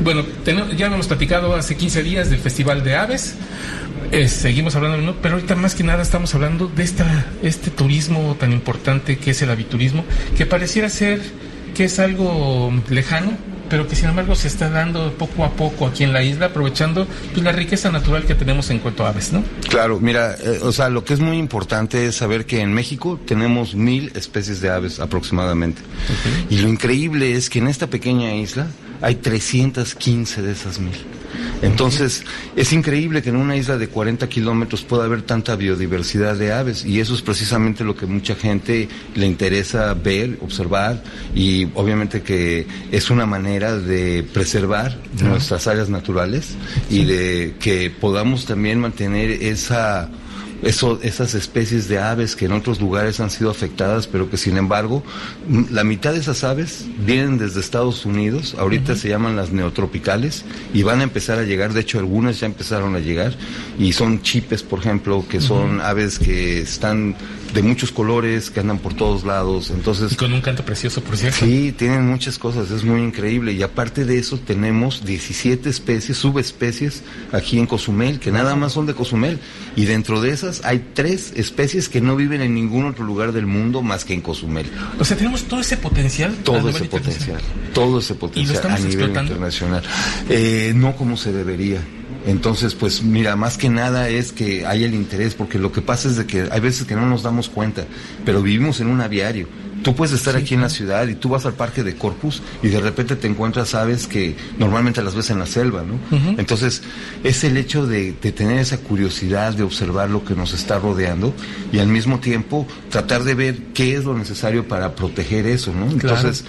Bueno, 0.00 0.24
ya 0.76 0.86
hemos 0.86 1.06
platicado 1.06 1.54
hace 1.54 1.76
15 1.76 2.02
días 2.02 2.30
del 2.30 2.40
Festival 2.40 2.82
de 2.84 2.96
Aves. 2.96 3.34
Eh, 4.12 4.28
seguimos 4.28 4.76
hablando, 4.76 5.16
pero 5.20 5.34
ahorita 5.34 5.56
más 5.56 5.74
que 5.74 5.82
nada 5.82 6.02
estamos 6.02 6.34
hablando 6.34 6.68
de 6.68 6.82
esta, 6.82 7.26
este 7.42 7.70
turismo 7.70 8.36
tan 8.38 8.52
importante 8.52 9.18
que 9.18 9.32
es 9.32 9.42
el 9.42 9.50
aviturismo, 9.50 10.04
que 10.36 10.46
pareciera 10.46 10.88
ser 10.88 11.20
que 11.74 11.84
es 11.84 11.98
algo 11.98 12.72
lejano, 12.88 13.32
pero 13.68 13.86
que 13.86 13.96
sin 13.96 14.08
embargo 14.08 14.34
se 14.34 14.48
está 14.48 14.70
dando 14.70 15.12
poco 15.14 15.44
a 15.44 15.50
poco 15.50 15.86
aquí 15.86 16.04
en 16.04 16.12
la 16.12 16.22
isla, 16.22 16.46
aprovechando 16.46 17.06
pues, 17.32 17.44
la 17.44 17.52
riqueza 17.52 17.90
natural 17.90 18.24
que 18.24 18.34
tenemos 18.34 18.70
en 18.70 18.78
cuanto 18.78 19.04
a 19.04 19.10
aves, 19.10 19.32
¿no? 19.32 19.42
Claro, 19.68 20.00
mira, 20.00 20.34
eh, 20.34 20.60
o 20.62 20.72
sea, 20.72 20.88
lo 20.88 21.04
que 21.04 21.14
es 21.14 21.20
muy 21.20 21.38
importante 21.38 22.06
es 22.06 22.16
saber 22.16 22.46
que 22.46 22.60
en 22.60 22.72
México 22.72 23.20
tenemos 23.26 23.74
mil 23.74 24.12
especies 24.14 24.60
de 24.60 24.70
aves 24.70 25.00
aproximadamente. 25.00 25.82
Y 26.50 26.58
lo 26.58 26.68
increíble 26.68 27.34
es 27.34 27.50
que 27.50 27.58
en 27.58 27.68
esta 27.68 27.86
pequeña 27.86 28.34
isla 28.34 28.66
hay 29.02 29.16
315 29.16 30.42
de 30.42 30.52
esas 30.52 30.78
mil. 30.78 30.96
Entonces, 31.62 32.24
es 32.54 32.72
increíble 32.72 33.22
que 33.22 33.30
en 33.30 33.36
una 33.36 33.56
isla 33.56 33.78
de 33.78 33.88
40 33.88 34.28
kilómetros 34.28 34.82
pueda 34.82 35.04
haber 35.04 35.22
tanta 35.22 35.56
biodiversidad 35.56 36.36
de 36.36 36.52
aves 36.52 36.84
y 36.84 37.00
eso 37.00 37.14
es 37.14 37.22
precisamente 37.22 37.84
lo 37.84 37.96
que 37.96 38.06
mucha 38.06 38.34
gente 38.34 38.88
le 39.14 39.26
interesa 39.26 39.94
ver, 39.94 40.38
observar 40.42 41.02
y 41.34 41.68
obviamente 41.74 42.22
que 42.22 42.66
es 42.92 43.10
una 43.10 43.26
manera 43.26 43.76
de 43.76 44.24
preservar 44.32 44.98
nuestras 45.22 45.66
áreas 45.66 45.88
naturales 45.88 46.56
y 46.90 47.04
de 47.04 47.54
que 47.58 47.90
podamos 47.90 48.44
también 48.46 48.80
mantener 48.80 49.30
esa 49.30 50.10
eso, 50.62 50.98
esas 51.02 51.34
especies 51.34 51.88
de 51.88 51.98
aves 51.98 52.36
que 52.36 52.46
en 52.46 52.52
otros 52.52 52.80
lugares 52.80 53.20
han 53.20 53.30
sido 53.30 53.50
afectadas, 53.50 54.06
pero 54.06 54.30
que 54.30 54.36
sin 54.36 54.56
embargo, 54.56 55.02
la 55.70 55.84
mitad 55.84 56.12
de 56.12 56.20
esas 56.20 56.44
aves 56.44 56.84
vienen 56.98 57.38
desde 57.38 57.60
Estados 57.60 58.06
Unidos, 58.06 58.56
ahorita 58.58 58.96
se 58.96 59.08
llaman 59.08 59.36
las 59.36 59.50
neotropicales, 59.50 60.44
y 60.72 60.82
van 60.82 61.00
a 61.00 61.04
empezar 61.04 61.38
a 61.38 61.42
llegar, 61.42 61.72
de 61.72 61.80
hecho 61.80 61.98
algunas 61.98 62.40
ya 62.40 62.46
empezaron 62.46 62.94
a 62.96 63.00
llegar, 63.00 63.34
y 63.78 63.92
son 63.92 64.22
chipes, 64.22 64.62
por 64.62 64.80
ejemplo, 64.80 65.24
que 65.28 65.40
son 65.40 65.80
aves 65.80 66.18
que 66.18 66.60
están 66.60 67.14
de 67.56 67.62
muchos 67.62 67.90
colores, 67.90 68.50
que 68.50 68.60
andan 68.60 68.78
por 68.78 68.92
todos 68.92 69.24
lados, 69.24 69.70
entonces... 69.70 70.12
Y 70.12 70.16
con 70.16 70.32
un 70.32 70.42
canto 70.42 70.62
precioso, 70.62 71.02
por 71.02 71.16
cierto. 71.16 71.38
Sí, 71.44 71.72
tienen 71.72 72.06
muchas 72.06 72.38
cosas, 72.38 72.70
es 72.70 72.84
muy 72.84 73.00
increíble, 73.00 73.52
y 73.52 73.62
aparte 73.62 74.04
de 74.04 74.18
eso 74.18 74.38
tenemos 74.38 75.04
17 75.06 75.68
especies, 75.68 76.18
subespecies, 76.18 77.02
aquí 77.32 77.58
en 77.58 77.66
Cozumel, 77.66 78.20
que 78.20 78.30
nada 78.30 78.54
más 78.56 78.74
son 78.74 78.84
de 78.84 78.94
Cozumel, 78.94 79.40
y 79.74 79.86
dentro 79.86 80.20
de 80.20 80.30
esas 80.30 80.64
hay 80.66 80.84
tres 80.92 81.32
especies 81.34 81.88
que 81.88 82.02
no 82.02 82.14
viven 82.14 82.42
en 82.42 82.54
ningún 82.54 82.84
otro 82.84 83.04
lugar 83.04 83.32
del 83.32 83.46
mundo 83.46 83.80
más 83.80 84.04
que 84.04 84.12
en 84.12 84.20
Cozumel. 84.20 84.66
O 84.98 85.04
sea, 85.04 85.16
tenemos 85.16 85.44
todo 85.44 85.60
ese 85.60 85.78
potencial. 85.78 86.34
Todo 86.44 86.68
ese 86.68 86.84
potencial, 86.84 87.40
todo 87.72 88.00
ese 88.00 88.14
potencial 88.14 88.70
a 88.70 88.78
nivel 88.78 89.16
internacional. 89.16 89.82
Eh, 90.28 90.72
no 90.76 90.94
como 90.94 91.16
se 91.16 91.32
debería. 91.32 91.80
Entonces, 92.26 92.74
pues 92.74 93.02
mira, 93.02 93.36
más 93.36 93.56
que 93.56 93.70
nada 93.70 94.08
es 94.08 94.32
que 94.32 94.66
hay 94.66 94.84
el 94.84 94.94
interés, 94.94 95.34
porque 95.34 95.58
lo 95.58 95.72
que 95.72 95.80
pasa 95.80 96.08
es 96.08 96.16
de 96.16 96.26
que 96.26 96.48
hay 96.50 96.60
veces 96.60 96.86
que 96.86 96.94
no 96.94 97.06
nos 97.06 97.22
damos 97.22 97.48
cuenta, 97.48 97.84
pero 98.24 98.42
vivimos 98.42 98.80
en 98.80 98.88
un 98.88 99.00
aviario 99.00 99.48
Tú 99.82 99.94
puedes 99.94 100.12
estar 100.14 100.34
aquí 100.36 100.54
en 100.54 100.62
la 100.62 100.68
ciudad 100.68 101.06
y 101.06 101.14
tú 101.14 101.28
vas 101.28 101.46
al 101.46 101.52
parque 101.52 101.84
de 101.84 101.94
Corpus 101.94 102.42
y 102.60 102.68
de 102.68 102.80
repente 102.80 103.14
te 103.14 103.28
encuentras 103.28 103.74
aves 103.74 104.08
que 104.08 104.36
normalmente 104.58 105.02
las 105.02 105.14
ves 105.14 105.30
en 105.30 105.38
la 105.38 105.46
selva, 105.46 105.84
¿no? 105.84 105.98
Entonces, 106.38 106.82
es 107.22 107.44
el 107.44 107.56
hecho 107.56 107.86
de, 107.86 108.12
tener 108.12 108.58
esa 108.58 108.78
curiosidad 108.78 109.54
de 109.54 109.62
observar 109.62 110.10
lo 110.10 110.24
que 110.24 110.34
nos 110.34 110.54
está 110.54 110.80
rodeando 110.80 111.32
y 111.72 111.78
al 111.78 111.86
mismo 111.86 112.18
tiempo 112.18 112.66
tratar 112.90 113.22
de 113.22 113.34
ver 113.34 113.58
qué 113.74 113.94
es 113.94 114.04
lo 114.04 114.18
necesario 114.18 114.66
para 114.66 114.94
proteger 114.96 115.46
eso, 115.46 115.72
¿no? 115.72 115.88
Entonces, 115.88 116.44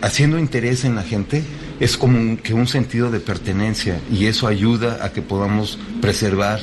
haciendo 0.00 0.38
interés 0.38 0.84
en 0.84 0.94
la 0.94 1.02
gente, 1.02 1.42
es 1.80 1.96
como 1.96 2.36
que 2.42 2.54
un 2.54 2.66
sentido 2.66 3.10
de 3.10 3.20
pertenencia 3.20 4.00
y 4.12 4.26
eso 4.26 4.46
ayuda 4.46 5.04
a 5.04 5.12
que 5.12 5.22
podamos 5.22 5.78
preservar 6.00 6.60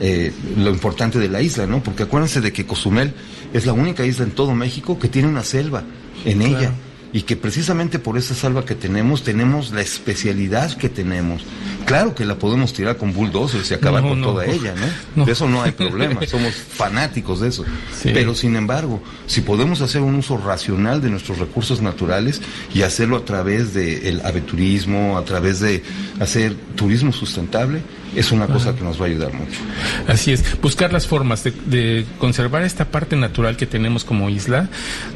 eh, 0.00 0.32
lo 0.56 0.70
importante 0.70 1.18
de 1.18 1.28
la 1.28 1.40
isla, 1.40 1.66
¿no? 1.66 1.82
Porque 1.82 2.02
acuérdense 2.02 2.40
de 2.40 2.52
que 2.52 2.66
Cozumel 2.66 3.14
es 3.52 3.64
la 3.66 3.72
única 3.72 4.04
isla 4.04 4.24
en 4.24 4.32
todo 4.32 4.54
México 4.54 4.98
que 4.98 5.08
tiene 5.08 5.28
una 5.28 5.42
selva 5.42 5.84
en 6.24 6.42
ella 6.42 6.72
y 7.16 7.22
que 7.22 7.34
precisamente 7.34 7.98
por 7.98 8.18
esa 8.18 8.34
selva 8.34 8.66
que 8.66 8.74
tenemos 8.74 9.22
tenemos 9.22 9.70
la 9.70 9.80
especialidad 9.80 10.76
que 10.76 10.90
tenemos. 10.90 11.42
Claro 11.86 12.14
que 12.14 12.26
la 12.26 12.34
podemos 12.34 12.74
tirar 12.74 12.98
con 12.98 13.14
bulldozers 13.14 13.70
y 13.70 13.74
acabar 13.74 14.02
con 14.02 14.20
toda 14.20 14.44
ella, 14.44 14.74
¿no? 15.16 15.24
De 15.24 15.32
eso 15.32 15.48
no 15.48 15.62
hay 15.62 15.72
problema, 15.72 16.20
somos 16.26 16.54
fanáticos 16.54 17.40
de 17.40 17.48
eso. 17.48 17.64
Pero 18.02 18.34
sin 18.34 18.54
embargo, 18.54 19.02
si 19.26 19.40
podemos 19.40 19.80
hacer 19.80 20.02
un 20.02 20.16
uso 20.16 20.36
racional 20.36 21.00
de 21.00 21.08
nuestros 21.08 21.38
recursos 21.38 21.80
naturales 21.80 22.42
y 22.74 22.82
hacerlo 22.82 23.16
a 23.16 23.24
través 23.24 23.72
del 23.72 24.20
aveturismo, 24.20 25.16
a 25.16 25.24
través 25.24 25.60
de 25.60 25.82
hacer 26.20 26.54
turismo 26.74 27.14
sustentable, 27.14 27.80
es 28.16 28.32
una 28.32 28.46
cosa 28.46 28.74
que 28.74 28.82
nos 28.82 29.00
va 29.00 29.04
a 29.04 29.08
ayudar 29.08 29.32
mucho. 29.32 29.60
Así 30.08 30.32
es, 30.32 30.60
buscar 30.60 30.92
las 30.92 31.06
formas 31.06 31.44
de, 31.44 32.06
conservar 32.18 32.62
esta 32.62 32.86
parte 32.86 33.14
natural 33.14 33.56
que 33.56 33.66
tenemos 33.66 34.04
como 34.04 34.30
isla, 34.30 34.68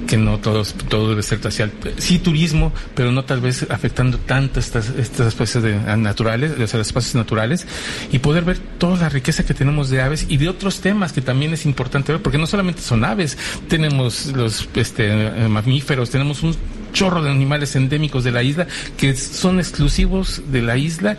que 0.07 0.17
no 0.17 0.39
todos, 0.39 0.75
todo 0.75 1.09
debe 1.11 1.23
ser 1.23 1.41
tacial. 1.41 1.73
Sí 1.97 2.19
turismo, 2.19 2.73
pero 2.95 3.11
no 3.11 3.25
tal 3.25 3.41
vez 3.41 3.67
afectando 3.71 4.19
tanto 4.19 4.61
estas, 4.61 4.91
estas 4.91 5.29
especies 5.29 5.65
de, 5.65 5.97
naturales, 5.97 6.59
los 6.59 6.75
espacios 6.75 7.15
naturales, 7.15 7.67
y 8.13 8.19
poder 8.19 8.45
ver 8.45 8.59
toda 8.59 8.99
la 8.99 9.09
riqueza 9.09 9.45
que 9.45 9.55
tenemos 9.55 9.91
de 9.91 10.03
aves 10.03 10.27
y 10.29 10.37
de 10.37 10.49
otros 10.49 10.81
temas 10.81 11.13
que 11.13 11.23
también 11.23 11.53
es 11.55 11.65
importante 11.65 12.13
ver, 12.13 12.23
porque 12.23 12.39
no 12.39 12.47
solamente 12.47 12.83
son 12.83 13.05
aves, 13.05 13.39
tenemos 13.69 14.27
los 14.27 14.69
este, 14.75 15.49
mamíferos, 15.49 16.11
tenemos 16.11 16.43
un 16.43 16.55
chorro 16.93 17.23
de 17.23 17.31
animales 17.31 17.77
endémicos 17.77 18.25
de 18.25 18.33
la 18.33 18.43
isla 18.43 18.67
que 18.97 19.15
son 19.17 19.59
exclusivos 19.59 20.43
de 20.51 20.63
la 20.63 20.77
isla 20.77 21.17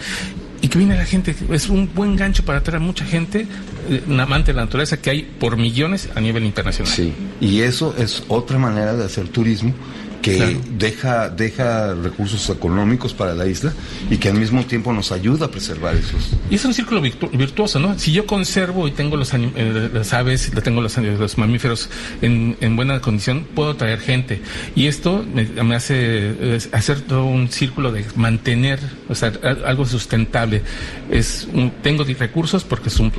y 0.62 0.68
que 0.68 0.78
viene 0.78 0.96
la 0.96 1.06
gente. 1.06 1.36
Es 1.52 1.70
un 1.70 1.90
buen 1.94 2.16
gancho 2.16 2.44
para 2.46 2.60
atraer 2.60 2.82
a 2.82 2.86
mucha 2.86 3.06
gente, 3.06 3.48
eh, 3.90 4.04
un 4.08 4.20
amante 4.20 4.52
de 4.52 4.58
la 4.58 4.66
naturaleza 4.66 5.02
que 5.02 5.10
hay 5.10 5.24
por 5.24 5.58
millones 5.58 6.10
a 6.16 6.22
nivel 6.22 6.44
internacional. 6.44 6.94
Sí, 6.94 7.14
y 7.40 7.62
eso 7.62 7.96
es 7.98 8.24
otra 8.28 8.58
manera 8.58 8.96
de 8.96 9.06
hacer 9.06 9.28
turismo 9.28 9.74
que 10.22 10.58
deja, 10.78 11.30
deja 11.30 11.94
recursos 11.96 12.50
económicos 12.50 13.14
para 13.14 13.34
la 13.34 13.48
isla 13.48 13.74
y 14.10 14.18
que 14.18 14.30
al 14.30 14.36
mismo 14.36 14.66
tiempo 14.66 14.94
nos 14.94 15.12
ayuda 15.12 15.48
a 15.48 15.52
preservar 15.52 15.96
esos. 15.96 16.32
Y 16.50 16.56
es 16.56 16.66
un 16.66 16.74
círculo 16.74 17.02
virtuoso, 17.02 17.80
¿no? 17.80 17.98
Si 17.98 18.12
yo 18.12 18.26
conservo 18.26 18.88
y 18.88 18.92
tengo 18.92 19.18
los 19.18 19.34
eh, 19.34 19.90
las 19.94 20.14
aves, 20.14 20.52
tengo 20.64 20.82
los, 20.82 20.98
los 20.98 21.38
mamíferos 21.38 21.90
en, 22.22 22.58
en, 22.62 22.76
buena 22.76 23.00
condición, 23.02 23.46
puedo 23.56 23.76
traer 23.76 24.00
gente. 24.00 24.42
Y 24.76 24.88
esto 24.88 25.26
me, 25.34 25.76
hace 25.76 26.60
hacer 26.72 27.02
todo 27.02 27.26
un 27.26 27.50
círculo 27.50 27.92
de 27.92 28.06
mantener, 28.16 28.80
o 29.10 29.16
sea, 29.16 29.32
algo 29.66 29.86
sustentable. 29.86 30.62
Es 31.10 31.48
tengo 31.82 32.04
recursos 32.04 32.64
porque 32.64 32.90
es 32.90 33.00
un, 33.00 33.12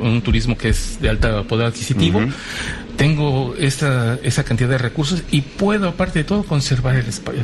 un, 0.00 0.22
turismo 0.22 0.56
que 0.56 0.70
es 0.70 1.00
de 1.00 1.08
alto 1.08 1.46
poder 1.46 1.68
adquisitivo 1.68 2.20
tengo 2.96 3.54
esa, 3.58 4.14
esa 4.22 4.44
cantidad 4.44 4.68
de 4.68 4.78
recursos 4.78 5.22
y 5.30 5.40
puedo, 5.40 5.88
aparte 5.88 6.20
de 6.20 6.24
todo, 6.24 6.42
conservar 6.42 6.96
el 6.96 7.06
espacio. 7.06 7.42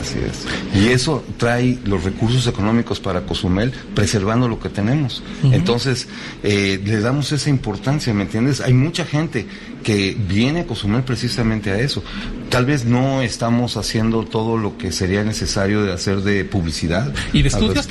Así 0.00 0.18
es. 0.18 0.46
Y 0.80 0.88
eso 0.88 1.24
trae 1.36 1.78
los 1.84 2.04
recursos 2.04 2.46
económicos 2.46 3.00
para 3.00 3.22
Cozumel, 3.22 3.72
preservando 3.94 4.48
lo 4.48 4.58
que 4.58 4.68
tenemos. 4.68 5.22
Entonces, 5.44 6.08
eh, 6.42 6.80
le 6.84 7.00
damos 7.00 7.32
esa 7.32 7.50
importancia, 7.50 8.12
¿me 8.14 8.22
entiendes? 8.22 8.60
Hay 8.60 8.74
mucha 8.74 9.04
gente 9.04 9.46
que 9.82 10.16
viene 10.28 10.60
a 10.60 10.66
Cozumel 10.66 11.02
precisamente 11.02 11.70
a 11.70 11.78
eso. 11.78 12.02
Tal 12.48 12.66
vez 12.66 12.84
no 12.84 13.22
estamos 13.22 13.76
haciendo 13.76 14.24
todo 14.24 14.56
lo 14.56 14.76
que 14.76 14.92
sería 14.92 15.24
necesario 15.24 15.84
de 15.84 15.92
hacer 15.92 16.22
de 16.22 16.44
publicidad. 16.44 17.12
¿Y 17.32 17.42
de 17.42 17.48
estudios? 17.48 17.86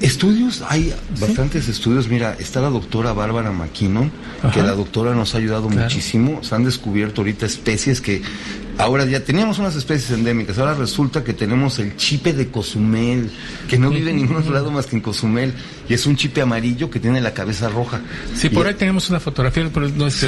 Estudios, 0.00 0.64
hay 0.68 0.92
bastantes 1.20 1.68
estudios. 1.68 2.08
Mira, 2.08 2.36
está 2.38 2.60
la 2.60 2.70
doctora 2.70 3.12
Bárbara 3.12 3.52
McKinnon, 3.52 4.10
que 4.52 4.62
la 4.62 4.72
doctora 4.72 5.14
nos 5.14 5.34
ha 5.34 5.38
ayudado 5.38 5.68
muchísimo. 5.92 6.42
Se 6.42 6.54
han 6.54 6.64
descubierto 6.64 7.20
ahorita 7.20 7.44
especies 7.44 8.00
que 8.00 8.22
Ahora 8.78 9.04
ya 9.04 9.20
teníamos 9.20 9.58
unas 9.58 9.76
especies 9.76 10.10
endémicas, 10.10 10.58
ahora 10.58 10.74
resulta 10.74 11.22
que 11.22 11.34
tenemos 11.34 11.78
el 11.78 11.96
chipe 11.96 12.32
de 12.32 12.48
Cozumel, 12.48 13.30
que 13.68 13.78
no 13.78 13.90
vive 13.90 14.10
en 14.10 14.16
ningún 14.16 14.36
otro 14.36 14.52
lado 14.52 14.70
más 14.70 14.86
que 14.86 14.96
en 14.96 15.02
Cozumel, 15.02 15.52
y 15.88 15.94
es 15.94 16.06
un 16.06 16.16
chipe 16.16 16.40
amarillo 16.40 16.90
que 16.90 16.98
tiene 16.98 17.20
la 17.20 17.34
cabeza 17.34 17.68
roja. 17.68 18.00
Sí, 18.34 18.48
por 18.48 18.66
ahí 18.66 18.74
tenemos 18.74 19.10
una 19.10 19.20
fotografía, 19.20 19.70
no 19.96 20.06
es, 20.06 20.26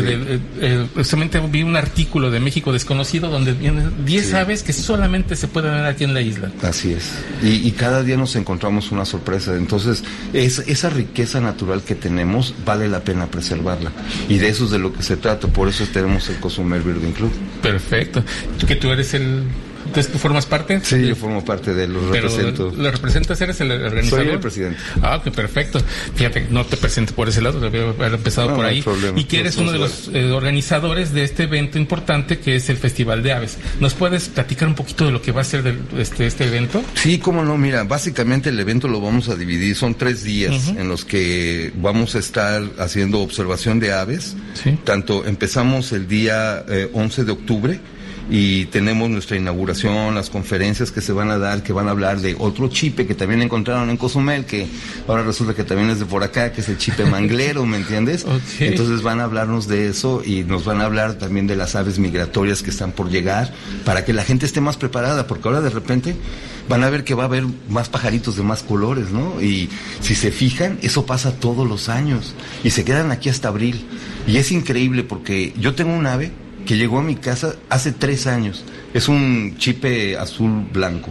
justamente 0.95 1.41
vi 1.51 1.63
un 1.63 1.77
artículo 1.77 2.31
de 2.31 2.39
México 2.39 2.73
desconocido 2.73 3.31
donde 3.31 3.55
vienen 3.55 4.05
10 4.05 4.35
aves 4.35 4.63
que 4.63 4.73
solamente 4.73 5.37
se 5.37 5.49
pueden 5.49 5.73
ver 5.73 5.87
aquí 5.87 6.05
en 6.05 6.15
la 6.15 6.21
isla. 6.21 6.53
Así 6.63 6.93
es, 6.93 7.13
y, 7.43 7.71
cada 7.73 8.03
día 8.03 8.17
nos 8.17 8.37
encontramos 8.37 8.93
una 8.93 9.05
sorpresa, 9.05 9.57
entonces 9.57 10.05
es, 10.33 10.61
esa 10.61 10.91
riqueza 10.91 11.41
natural 11.41 11.83
que 11.83 11.95
tenemos 11.95 12.55
vale 12.65 12.89
la 12.89 13.01
pena 13.01 13.27
preservarla, 13.27 13.91
y 14.29 14.39
de 14.39 14.49
eso 14.49 14.67
es 14.67 14.71
de 14.71 14.79
lo 14.79 14.93
que 14.93 15.03
se 15.03 15.17
trata, 15.17 15.49
por 15.49 15.69
eso 15.69 15.85
tenemos 15.93 16.29
el 16.29 16.37
Cozumel 16.37 16.83
Birding 16.83 17.13
Club. 17.13 17.33
Perfecto 17.63 18.23
que 18.67 18.77
tú 18.77 18.91
eres 18.91 19.15
el 19.15 19.45
entonces, 19.87 20.13
¿tú 20.13 20.19
formas 20.19 20.47
parte? 20.47 20.81
Sí, 20.83 21.07
yo 21.07 21.17
formo 21.17 21.45
parte 21.45 21.75
de 21.75 21.87
los 21.87 22.05
represento. 22.05 22.73
¿Lo 22.77 22.91
representas? 22.91 23.41
¿Eres 23.41 23.61
el 23.61 23.71
organizador? 23.71 24.25
Soy 24.25 24.35
el 24.35 24.41
presidente. 24.41 24.79
Ah, 25.03 25.21
qué 25.23 25.31
perfecto. 25.31 25.81
Fíjate, 26.15 26.47
no 26.51 26.65
te 26.65 26.77
presento 26.77 27.15
por 27.15 27.29
ese 27.29 27.43
lado, 27.43 27.61
debe 27.61 27.89
haber 27.89 28.15
empezado 28.15 28.55
por 28.55 28.65
ahí. 28.65 28.85
y 29.17 29.25
que 29.25 29.41
eres 29.41 29.57
uno 29.57 29.73
de 29.73 29.79
los 29.79 30.11
eh, 30.13 30.31
organizadores 30.31 31.13
de 31.13 31.25
este 31.25 31.45
evento 31.45 31.79
importante 31.79 32.39
que 32.39 32.57
es 32.57 32.69
el 32.71 32.77
Festival 32.77 33.23
de 33.23 33.33
Aves. 33.33 33.59
¿Nos 33.81 33.95
puedes 33.95 34.29
platicar 34.29 34.69
un 34.69 34.75
poquito 34.75 35.05
de 35.05 35.13
lo 35.13 35.21
que 35.21 35.33
va 35.33 35.43
a 35.43 35.45
ser 35.45 35.63
de 35.63 35.77
este, 36.01 36.27
este 36.27 36.47
evento? 36.47 36.83
Sí, 36.95 37.19
cómo 37.19 37.45
no. 37.45 37.59
Mira, 37.59 37.85
básicamente 37.85 38.51
el 38.51 38.59
evento 38.59 38.89
lo 38.89 39.01
vamos 39.01 39.29
a 39.29 39.37
dividir. 39.37 39.77
Son 39.77 39.95
tres 39.95 40.25
días 40.25 40.69
en 40.69 40.89
los 40.89 41.05
que 41.05 41.73
vamos 41.77 42.15
a 42.15 42.19
estar 42.19 42.63
haciendo 42.79 43.21
observación 43.21 43.81
de 43.81 43.93
aves. 43.93 44.37
¿Sí? 44.55 44.79
Tanto 44.85 45.27
empezamos 45.27 45.93
el 45.93 46.09
día 46.09 46.65
11 46.93 47.21
eh, 47.21 47.25
de 47.25 47.33
octubre 47.33 47.81
y 48.31 48.67
tenemos 48.67 49.11
nuestra 49.11 49.37
inauguración, 49.37 50.15
las 50.15 50.31
conferencias 50.31 50.91
que 50.91 51.01
se 51.01 51.13
van 51.13 51.31
a 51.31 51.39
dar, 51.39 51.63
que 51.63 51.73
van 51.73 51.89
a 51.89 51.91
hablar 51.91 52.21
de 52.21 52.35
otro 52.39 52.69
chipe 52.69 53.07
que 53.07 53.15
también 53.15 53.43
encontraron 53.43 53.91
en 53.91 53.97
Cozumel, 53.97 54.45
que 54.47 54.67
ahora 55.07 55.23
resulta 55.23 55.55
que 55.55 55.65
también 55.65 55.91
es 55.91 55.99
de 55.99 56.07
por 56.07 56.23
acá, 56.23 56.53
que 56.53 56.63
es 56.63 56.69
el 56.69 56.79
chipe 56.79 57.05
manglero, 57.05 57.67
¿me 57.67 57.77
entiendes? 57.77 58.25
Entonces 58.61 59.03
van 59.03 59.21
a 59.21 59.25
hablarnos 59.25 59.69
de 59.69 59.89
eso 59.89 60.23
y 60.25 60.43
nos 60.45 60.65
van 60.65 60.81
a 60.81 60.87
hablar 60.87 61.15
también 61.15 61.47
de 61.47 61.57
las 61.57 61.75
aves 61.75 61.99
migratorias 61.99 62.63
que 62.63 62.71
están 62.71 62.93
por 62.93 63.11
llegar, 63.11 63.53
para 63.85 64.05
que 64.05 64.13
la 64.13 64.25
gente 64.25 64.47
esté 64.47 64.61
más 64.61 64.77
preparada, 64.77 65.27
porque 65.27 65.49
ahora 65.49 65.61
de 65.61 65.71
repente 65.71 66.17
van 66.69 66.83
a 66.83 66.91
ver 66.91 67.05
que 67.05 67.15
va 67.15 67.25
a 67.25 67.27
haber 67.27 67.45
más 67.69 67.89
pajaritos 67.91 68.37
de 68.37 68.43
más 68.43 68.63
colores, 68.63 69.11
¿no? 69.11 69.43
Y 69.43 69.69
si 70.01 70.15
se 70.15 70.33
fijan, 70.33 70.79
eso 70.83 71.05
pasa 71.05 71.33
todos 71.33 71.69
los 71.69 71.91
años 71.91 72.35
y 72.63 72.71
se 72.71 72.85
quedan 72.85 73.11
aquí 73.11 73.29
hasta 73.29 73.49
abril. 73.49 73.85
Y 74.27 74.39
es 74.39 74.51
increíble 74.51 75.05
porque 75.05 75.53
yo 75.59 75.75
tengo 75.75 75.93
un 75.93 76.07
ave 76.07 76.33
que 76.67 76.77
llegó 76.77 76.99
a 76.99 77.03
mi 77.03 77.17
casa 77.17 77.57
hace 77.69 77.93
tres 77.93 78.27
años. 78.27 78.65
Es 78.93 79.09
un 79.09 79.57
chipe 79.59 80.17
azul 80.17 80.67
blanco. 80.73 81.11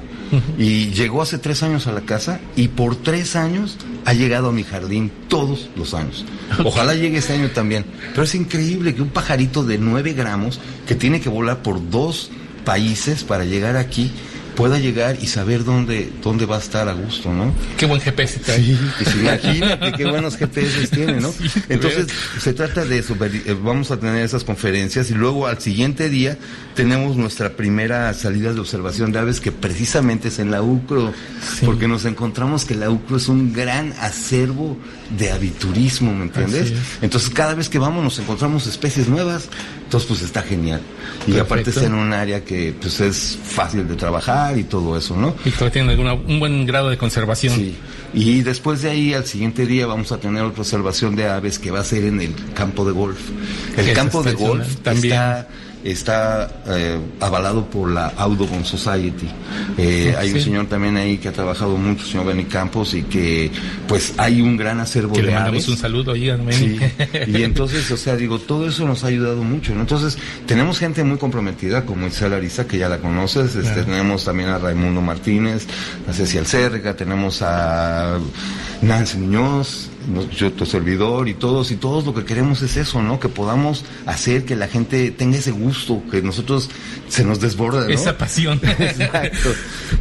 Y 0.58 0.88
llegó 0.92 1.22
hace 1.22 1.38
tres 1.38 1.62
años 1.62 1.86
a 1.86 1.92
la 1.92 2.02
casa 2.02 2.40
y 2.56 2.70
por 2.70 2.96
tres 2.96 3.36
años 3.36 3.78
ha 4.04 4.14
llegado 4.14 4.50
a 4.50 4.52
mi 4.52 4.64
jardín 4.64 5.12
todos 5.28 5.70
los 5.76 5.94
años. 5.94 6.26
Ojalá 6.66 6.96
llegue 6.96 7.20
este 7.20 7.34
año 7.34 7.52
también. 7.52 7.86
Pero 8.12 8.24
es 8.24 8.34
increíble 8.34 8.96
que 8.96 9.04
un 9.04 9.10
pajarito 9.10 9.64
de 9.64 9.78
nueve 9.78 10.14
gramos 10.14 10.60
que 10.88 10.96
tiene 10.96 11.22
que 11.22 11.30
volar 11.30 11.62
por 11.62 11.90
dos 11.90 12.32
países 12.66 13.24
para 13.24 13.46
llegar 13.46 13.78
aquí 13.78 14.12
pueda 14.56 14.80
llegar 14.80 15.18
y 15.22 15.28
saber 15.28 15.64
dónde, 15.64 16.12
dónde 16.22 16.46
va 16.46 16.58
a 16.58 16.60
estar 16.60 16.88
a 16.88 16.94
gusto, 16.94 17.32
¿no? 17.34 17.54
Qué 17.78 17.86
buen 17.86 18.00
GPS 18.00 18.40
Sí, 18.44 18.78
pues 18.98 19.16
imagínate 19.16 19.92
qué 19.94 20.06
buenos 20.06 20.38
GPS 20.38 20.88
tiene, 20.88 21.20
¿no? 21.20 21.34
Entonces, 21.70 22.08
se 22.40 22.54
trata 22.54 22.86
de 22.86 23.00
eso, 23.00 23.16
eh, 23.22 23.56
vamos 23.62 23.92
a 23.92 23.98
tener 23.98 24.24
esas 24.24 24.44
conferencias 24.44 25.10
y 25.12 25.14
luego 25.14 25.48
al 25.48 25.60
siguiente 25.60 26.10
día 26.10 26.38
tenemos 26.76 27.16
nuestra 27.16 27.52
primera 27.52 28.14
salida 28.14 28.54
de 28.54 28.60
observación 28.60 29.12
de 29.12 29.20
aves 29.20 29.40
que 29.40 29.52
precisamente 29.52 30.30
es 30.30 30.40
en 30.40 30.52
la 30.52 30.62
UCRO, 30.62 31.14
porque 31.66 31.88
nos 31.88 32.06
encontramos 32.06 32.66
que 32.66 32.76
la 32.76 32.90
UCRO 32.90 33.18
es 33.18 33.28
un 33.28 33.54
gran 33.54 33.94
acervo 34.00 34.78
de 35.18 35.32
aviturismo, 35.32 36.14
¿me 36.14 36.24
entiendes? 36.24 36.74
Entonces, 37.02 37.30
cada 37.30 37.54
vez 37.54 37.70
que 37.70 37.80
vamos 37.80 38.04
nos 38.04 38.20
encontramos 38.20 38.68
especies 38.68 39.08
nuevas, 39.08 39.50
entonces 39.94 40.08
pues 40.08 40.22
está 40.24 40.42
genial. 40.42 40.82
Y 41.28 41.38
aparte 41.38 41.70
está 41.70 41.86
en 41.86 41.94
un 41.94 42.14
área 42.14 42.44
que 42.44 42.74
pues 42.82 43.00
es 43.00 43.38
fácil 43.44 43.88
de 43.88 43.96
trabajar, 43.96 44.58
y 44.58 44.64
todo 44.64 44.98
eso, 44.98 45.16
¿no? 45.16 45.36
Y 45.46 45.52
que 45.52 45.70
tiene 45.70 45.96
un 45.96 46.40
buen 46.40 46.66
grado 46.66 46.90
de 46.90 46.98
conservación. 46.98 47.56
Sí. 47.56 47.76
Y 48.12 48.42
después 48.42 48.82
de 48.82 48.90
ahí, 48.90 49.14
al 49.14 49.26
siguiente 49.26 49.68
día, 49.68 49.86
vamos 49.86 50.12
a 50.12 50.18
tener 50.18 50.42
otra 50.42 50.62
observación 50.62 51.16
de 51.16 51.28
aves 51.28 51.60
que 51.60 51.70
va 51.70 51.82
a 51.82 51.84
ser 51.84 52.06
en 52.06 52.22
el 52.22 52.34
campo 52.56 52.86
de 52.86 52.92
golf. 52.92 53.20
El 53.78 53.94
campo 53.94 54.24
de 54.24 54.34
golf 54.34 54.68
también. 54.78 55.14
está 55.14 55.48
está 55.84 56.62
eh, 56.68 57.00
avalado 57.20 57.66
por 57.70 57.92
la 57.92 58.08
Audubon 58.18 58.66
Society. 58.66 59.28
Eh, 59.78 60.16
hay 60.18 60.32
un 60.32 60.42
señor 60.42 60.68
también 60.68 60.98
ahí 60.98 61.18
que 61.18 61.30
ha 61.30 61.32
trabajado 61.34 61.78
mucho, 61.78 62.06
señor 62.06 62.28
Benny 62.28 62.46
Campos, 62.46 62.94
y 62.94 63.04
que 63.04 63.52
pues 63.88 64.14
hay 64.18 64.42
un 64.42 64.58
gran 64.58 64.80
acervo 64.80 65.14
que 65.14 65.24
le 65.24 65.32
mandamos 65.34 65.68
un 65.68 65.78
saludo 65.78 66.14
ahí 66.14 66.30
a 66.30 66.38
sí. 66.52 66.80
Y 67.28 67.44
entonces, 67.44 67.90
o 67.92 67.98
sea, 67.98 68.16
digo, 68.16 68.40
todo 68.40 68.68
eso 68.68 68.86
nos 68.86 69.04
ha 69.04 69.08
ayudado 69.08 69.44
mucho. 69.44 69.74
Entonces, 69.74 70.18
tenemos 70.46 70.80
gente 70.80 71.04
muy 71.04 71.18
comprometida, 71.18 71.86
como 71.86 72.08
Isabel 72.08 72.34
Ariza, 72.34 72.68
que 72.68 72.78
ya 72.78 72.90
la 72.90 73.00
conoces, 73.00 73.56
este, 73.56 73.84
tenemos 73.84 74.26
también 74.26 74.50
a 74.50 74.58
Raimundo 74.58 75.02
Martínez, 75.02 75.68
a 76.08 76.14
Cecilia 76.14 76.46
Cerga, 76.46 76.96
tenemos 76.96 77.42
a 77.42 78.20
Nancy 78.82 79.18
Muñoz, 79.18 79.90
yo, 80.36 80.52
tu 80.52 80.66
servidor 80.66 81.28
y 81.28 81.34
todos, 81.34 81.72
y 81.72 81.76
todos 81.76 82.06
lo 82.06 82.14
que 82.14 82.26
queremos 82.26 82.62
es 82.62 82.78
eso, 82.78 83.02
¿no? 83.02 83.20
Que 83.20 83.30
podamos 83.30 83.86
hacer 84.06 84.46
que 84.46 84.56
la 84.56 84.68
gente 84.68 85.12
tenga 85.12 85.38
ese 85.38 85.52
gusto, 85.52 86.02
que 86.12 86.22
nosotros 86.22 86.70
se 87.08 87.24
nos 87.24 87.40
desborda, 87.40 87.86
¿no? 87.86 87.94
Esa 87.94 88.18
pasión. 88.18 88.60
Exacto. 88.80 89.50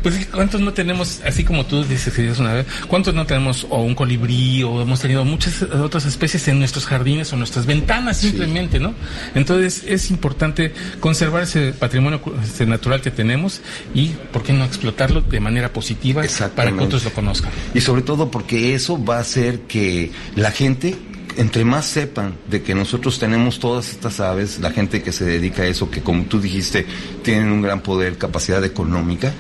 pues, 0.03 0.27
¿cuántos 0.27 0.61
no 0.61 0.73
tenemos, 0.73 1.21
así 1.25 1.45
como 1.45 1.67
tú 1.67 1.85
dices 1.85 2.13
que 2.13 2.31
una 2.41 2.55
vez, 2.55 2.67
cuántos 2.89 3.15
no 3.15 3.27
tenemos 3.27 3.67
o 3.71 3.83
un 3.83 3.95
colibrí 3.95 4.63
o 4.63 4.83
hemos 4.83 5.01
tenido 5.01 5.25
muchas 5.25 5.63
otras 5.63 6.05
especies 6.05 6.47
en 6.49 6.59
nuestros 6.59 6.87
jardines 6.87 7.33
o 7.33 7.37
nuestras 7.37 7.67
ventanas 7.67 8.19
simplemente, 8.19 8.81
¿no? 8.81 8.95
Entonces, 9.35 9.85
es 9.87 10.11
importante 10.11 10.73
conservar 11.01 11.43
ese 11.43 11.73
patrimonio 11.73 12.21
ese 12.43 12.67
natural 12.67 13.01
que 13.01 13.11
tenemos 13.11 13.61
y, 13.95 14.09
¿por 14.33 14.43
qué 14.43 14.53
no 14.53 14.65
explotarlo 14.65 15.21
de 15.21 15.41
manera 15.41 15.73
positiva 15.73 16.23
para 16.55 16.73
que 16.73 16.81
otros 16.81 17.05
lo 17.05 17.13
conozcan? 17.13 17.51
Y 17.75 17.81
sobre 17.81 18.03
todo 18.03 18.31
porque 18.31 18.75
eso 18.75 19.03
va 19.03 19.17
a 19.17 19.21
hacer 19.21 19.61
que 19.61 19.92
la 20.37 20.51
gente 20.51 20.97
entre 21.37 21.65
más 21.65 21.87
sepan 21.87 22.35
de 22.51 22.63
que 22.63 22.75
nosotros 22.75 23.19
tenemos 23.19 23.59
todas 23.59 23.91
estas 23.91 24.21
aves, 24.21 24.59
la 24.61 24.71
gente 24.71 25.03
que 25.03 25.13
se 25.13 25.25
dedica 25.25 25.63
a 25.63 25.67
eso, 25.67 25.91
que 25.91 26.03
como 26.03 26.25
tú 26.25 26.41
dijiste, 26.41 26.87
tienen 27.23 27.51
un 27.51 27.63
gran 27.63 27.81
poder, 27.81 28.19
capacidad 28.19 28.63
económica, 28.65 29.33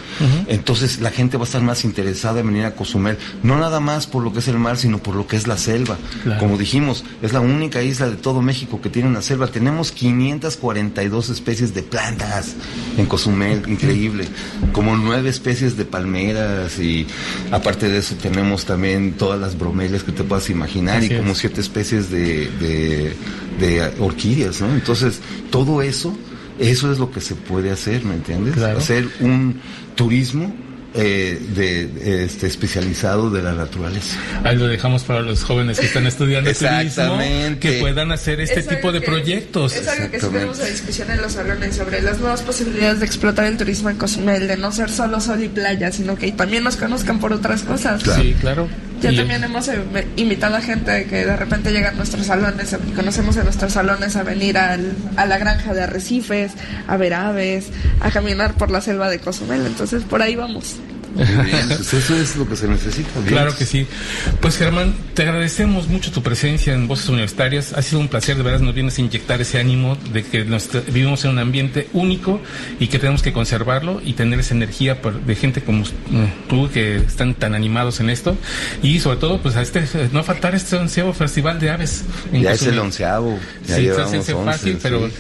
entonces 0.47 1.01
la 1.01 1.11
gente 1.11 1.37
va 1.37 1.45
a 1.45 1.47
estar 1.47 1.63
más 1.63 1.85
interesada 1.85 2.41
en 2.41 2.47
venir 2.47 2.65
a 2.65 2.75
Cozumel, 2.75 3.19
no 3.43 3.59
nada 3.59 3.81
más 3.81 4.07
por 4.07 4.23
lo 4.23 4.33
que 4.33 4.39
es 4.39 4.49
el 4.49 4.59
mar, 4.59 4.79
sino 4.79 4.99
por 4.99 5.15
lo 5.15 5.27
que 5.27 5.37
es 5.37 5.47
la 5.47 5.59
selva. 5.59 5.99
Como 6.39 6.57
dijimos, 6.57 7.05
es 7.21 7.33
la 7.33 7.41
única 7.41 7.83
isla 7.83 8.09
de 8.09 8.17
todo 8.17 8.43
México 8.43 8.81
que 8.81 8.89
tiene 8.89 9.09
una 9.09 9.23
selva. 9.23 9.49
Tenemos 9.49 9.93
542 9.93 11.29
especies 11.31 11.75
de 11.75 11.83
plantas 11.83 12.55
en 12.97 13.07
Cozumel, 13.07 13.63
increíble, 13.69 14.27
como 14.73 14.97
nueve 14.97 15.29
especies 15.29 15.77
de 15.77 15.85
palmeras 15.85 16.79
y 16.79 17.07
aparte 17.51 17.89
de 17.89 17.99
eso 17.99 18.15
tenemos 18.17 18.65
también 18.65 19.13
todas 19.13 19.41
las 19.41 19.59
bromelias 19.59 20.03
que 20.03 20.13
te 20.13 20.25
puedas 20.25 20.49
imaginar 20.51 21.03
y 21.03 21.17
como 21.17 21.35
siete 21.35 21.61
especies 21.61 21.82
de, 21.91 23.15
de, 23.59 23.93
orquídeas, 23.99 24.61
¿no? 24.61 24.73
Entonces, 24.75 25.21
todo 25.51 25.83
eso, 25.83 26.17
eso 26.59 26.93
es 26.93 26.99
lo 26.99 27.11
que 27.11 27.21
se 27.21 27.35
puede 27.35 27.71
hacer, 27.71 28.05
¿me 28.05 28.15
entiendes? 28.15 28.57
Hacer 28.59 29.09
un 29.21 29.61
turismo 29.95 30.55
eh, 30.95 31.41
de, 31.55 32.25
este, 32.25 32.47
especializado 32.47 33.31
de 33.31 33.43
la 33.43 33.53
naturaleza. 33.53 34.19
Ahí 34.45 34.57
lo 34.57 34.67
dejamos 34.69 35.05
para 35.05 35.23
los 35.23 35.43
jóvenes 35.43 35.81
que 35.81 35.87
están 35.87 36.07
estudiando 36.07 36.53
turismo, 36.53 37.19
que 37.59 37.79
puedan 37.81 38.13
hacer 38.13 38.43
este 38.43 38.63
tipo 38.63 38.93
de 38.93 39.01
proyectos. 39.01 39.75
Es 39.75 39.89
algo 39.89 40.11
que 40.11 40.19
tenemos 40.19 40.61
a 40.61 40.67
discusión 40.67 41.11
en 41.11 41.23
los 41.23 41.33
salones 41.33 41.77
sobre 41.77 42.03
las 42.03 42.21
nuevas 42.21 42.43
posibilidades 42.43 43.01
de 43.01 43.07
explotar 43.07 43.47
el 43.47 43.57
turismo 43.57 43.89
en 43.89 43.97
Cozumel, 43.97 44.47
de 44.47 44.59
no 44.59 44.71
ser 44.71 44.91
solo 44.91 45.19
sol 45.19 45.43
y 45.43 45.49
playa, 45.49 45.91
sino 45.91 46.15
que 46.15 46.31
también 46.33 46.63
nos 46.63 46.77
conozcan 46.77 47.19
por 47.19 47.33
otras 47.33 47.63
cosas. 47.63 48.03
Sí, 48.03 48.37
claro. 48.39 48.69
Ya 49.03 49.17
también 49.17 49.43
hemos 49.43 49.67
eh, 49.69 50.07
invitado 50.17 50.57
a 50.57 50.61
gente 50.61 51.07
que 51.07 51.25
de 51.25 51.37
repente 51.37 51.73
llega 51.73 51.91
a 51.91 51.93
nuestros 51.93 52.27
salones, 52.27 52.77
conocemos 52.95 53.37
en 53.37 53.45
nuestros 53.45 53.73
salones 53.73 54.15
a 54.17 54.23
venir 54.23 54.57
al, 54.57 54.93
a 55.17 55.27
la 55.27 55.39
granja 55.39 55.75
de 55.75 55.83
arrecifes, 55.83 56.53
a 56.87 56.97
ver 56.97 57.15
aves, 57.15 57.71
a 58.01 58.11
caminar 58.11 58.55
por 58.55 58.71
la 58.71 58.81
selva 58.81 59.11
de 59.11 59.19
Cozumel. 59.19 59.67
Entonces 59.67 60.05
por 60.05 60.23
ahí 60.23 60.37
vamos. 60.37 60.77
Pues 61.83 61.95
eso 61.95 62.17
es 62.17 62.37
lo 62.37 62.49
que 62.49 62.57
se 62.57 62.69
necesita. 62.69 63.11
Claro 63.27 63.57
que 63.57 63.67
sí. 63.67 63.87
Pues 64.41 64.57
Germán, 64.57 64.95
te 65.15 65.23
agradecemos 65.23 65.89
mucho 65.89 66.11
tu 66.11 66.23
presencia 66.23 66.75
en 66.75 66.89
Voces 66.89 67.09
Universitarias. 67.09 67.73
Ha 67.73 67.83
sido 67.83 68.01
un 68.01 68.09
placer, 68.09 68.37
de 68.37 68.43
verdad, 68.43 68.61
nos 68.61 68.75
vienes 68.75 68.99
a 68.99 69.01
inyectar 69.01 69.41
ese 69.41 69.59
ánimo 69.59 69.97
de 70.13 70.25
que 70.25 70.45
vivimos 70.89 71.25
en 71.25 71.33
un 71.33 71.39
ambiente 71.39 71.89
único 71.93 72.41
y 72.81 72.87
que 72.87 72.99
tenemos 72.99 73.23
que 73.23 73.33
conservarlo 73.33 74.01
y 74.05 74.15
tener 74.15 74.41
esa 74.41 74.55
energía 74.55 74.99
de 75.27 75.35
gente 75.35 75.63
como 75.63 75.85
tú 76.49 76.71
que 76.73 76.97
están 76.97 77.35
tan 77.35 77.55
animados 77.55 78.01
en 78.01 78.11
esto. 78.11 78.37
Y 78.83 79.01
sobre 79.01 79.19
todo, 79.19 79.41
pues 79.41 79.57
a 79.57 79.63
este, 79.63 79.85
no 80.13 80.23
faltar 80.25 80.55
este 80.55 80.77
onceavo 80.77 81.13
festival 81.13 81.59
de 81.61 81.71
aves. 81.71 82.05
ya 82.33 82.53
es 82.53 82.63
el 82.63 82.79
onceavo. 82.79 83.39
Ya 83.67 83.77
sí, 83.77 83.89
es 83.89 84.33
fácil, 84.33 84.79
pero... 84.83 85.11